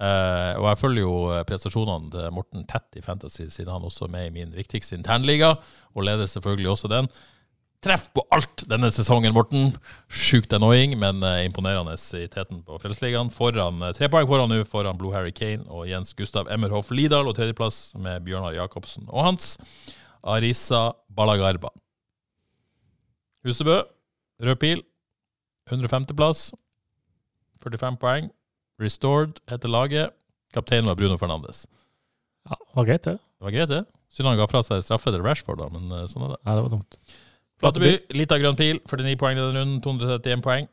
[0.01, 4.07] Eh, og jeg følger jo eh, prestasjonene til Morten tett i Fantasy, siden han også
[4.07, 5.53] er med i min viktigste internliga,
[5.93, 7.09] og leder selvfølgelig også den.
[7.81, 9.71] Treff på alt denne sesongen, Morten.
[10.05, 13.29] Sjukt annoying, men uh, imponerende i teten på Frelsesligaen.
[13.33, 17.37] Eh, tre poeng foran nå, foran Blue Harry Kane og Jens Gustav Emmerhoff Lidal, og
[17.37, 19.55] tredjeplass med Bjørnar Jacobsen og hans
[20.21, 21.73] Arisa Balagarba.
[23.45, 23.79] Husebø,
[24.45, 24.85] rød pil,
[25.73, 26.51] 150.-plass,
[27.65, 28.29] 45 poeng.
[28.81, 30.15] Restored heter laget.
[30.55, 31.65] Kapteinen var Bruno Fernandes.
[32.49, 33.17] Ja, var greit, det.
[33.21, 33.83] Det var greit, det.
[34.11, 36.39] Synd han ga fra seg straffe til Rashford, da, men eh, sånn er det.
[36.43, 36.97] Ja, det var dumt.
[37.61, 40.67] Flateby, lita grønn pil, 49 poeng i denne runden, 231 poeng.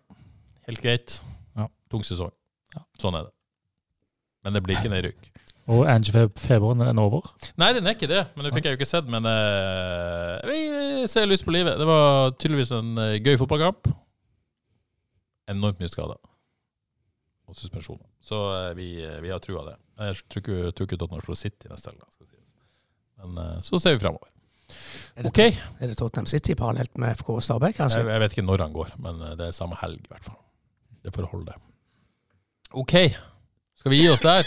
[0.68, 1.18] Helt greit.
[1.58, 1.68] Ja.
[1.92, 2.32] Tung sesong.
[2.74, 2.82] Ja.
[3.00, 3.34] Sånn er det.
[4.44, 5.28] Men det blir ikke nedrykk.
[5.68, 7.26] Og Angie-feberen er den over.
[7.60, 9.08] Nei, den er ikke det, men det fikk jeg jo ikke sett.
[9.12, 11.76] Men uh, vi ser lyst på livet.
[11.76, 13.90] Det var tydeligvis en eh, gøy fotballkamp.
[15.52, 16.16] Enormt mye skader.
[17.48, 18.04] Og suspensjoner.
[18.20, 19.76] Så eh, vi, eh, vi har trua det.
[19.98, 22.26] Jeg tror ikke, tror ikke Tottenham slår City neste helg.
[23.22, 24.28] Men eh, så ser vi fremover.
[25.16, 25.54] Er det, okay.
[25.80, 27.80] er det Tottenham City parallelt med FK Stabæk.
[27.80, 30.36] Jeg, jeg vet ikke når han går, men det er samme helg i hvert fall.
[31.02, 31.56] Det får holde.
[32.76, 32.94] OK.
[33.80, 34.44] Skal vi gi oss der?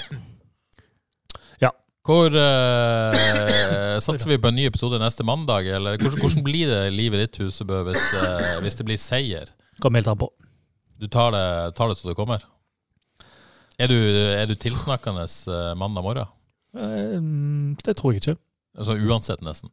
[1.64, 1.72] Ja.
[2.06, 6.84] Hvor uh, Satser vi på en ny episode neste mandag, eller hvordan, hvordan blir det
[6.94, 9.50] livet ditt, Husebø, hvis, uh, hvis det blir seier?
[9.82, 10.30] Kommer helt an på.
[11.02, 11.46] Du tar det,
[11.76, 12.46] tar det så det kommer?
[13.82, 16.34] Er du, er du tilsnakkende eh, mandag morgen?
[16.78, 17.16] Eh,
[17.82, 18.38] det tror jeg ikke.
[18.78, 19.72] Altså uansett, nesten.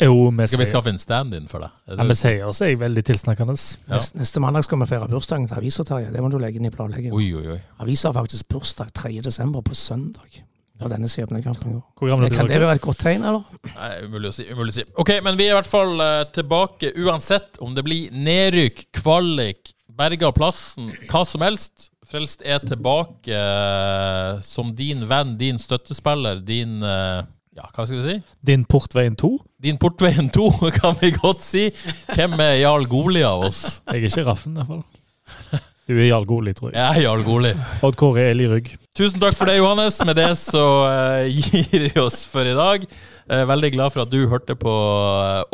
[0.00, 1.76] Jo, vi Skal vi skaffe en stand-in for deg?
[1.88, 3.54] Ja, vi sier også er jeg veldig tilsnakkende.
[3.86, 3.94] Ja.
[3.94, 6.10] Neste, neste mandag skal vi feire bursdagen til avisa, Terje.
[6.12, 7.16] Det må du legge inn i planleggingen.
[7.16, 7.60] Oi, oi, oi.
[7.80, 9.14] Avisa har faktisk bursdag 3.
[9.24, 10.42] desember på søndag.
[10.76, 11.84] Da denne skjebnekampen går.
[11.96, 13.56] Hvor gammel er Kan det være et godt tegn, eller?
[13.72, 14.44] Nei, umulig å si.
[14.52, 14.84] umulig å si.
[15.00, 19.72] Ok, men vi er i hvert fall eh, tilbake uansett om det blir nedrykk, kvalik,
[19.96, 21.88] berga plassen, hva som helst.
[22.06, 27.24] Frelst er tilbake eh, som din venn, din støttespiller, din eh,
[27.56, 28.36] Ja, hva skal vi si?
[28.46, 29.30] Din Portveien 2?
[29.66, 30.44] Din Portveien 2,
[30.78, 31.64] kan vi godt si.
[32.12, 33.80] Hvem er Jarl Goli av oss?
[33.90, 35.64] Jeg er ikke Raffen, i hvert fall.
[35.86, 36.78] Du er Jarl Goli, tror jeg.
[36.78, 37.52] Jeg er Jarl Goli.
[37.86, 38.70] Odd Kåre Eli Rygg.
[38.94, 39.98] Tusen takk for det, Johannes.
[40.06, 42.86] Med det så eh, gir vi oss for i dag.
[43.26, 44.72] Veldig glad for at du hørte på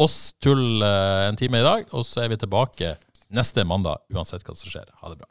[0.05, 1.89] oss tull en time i dag.
[1.97, 2.99] Og så er vi tilbake
[3.33, 4.91] neste mandag, uansett hva som skjer.
[5.01, 5.31] Ha det bra.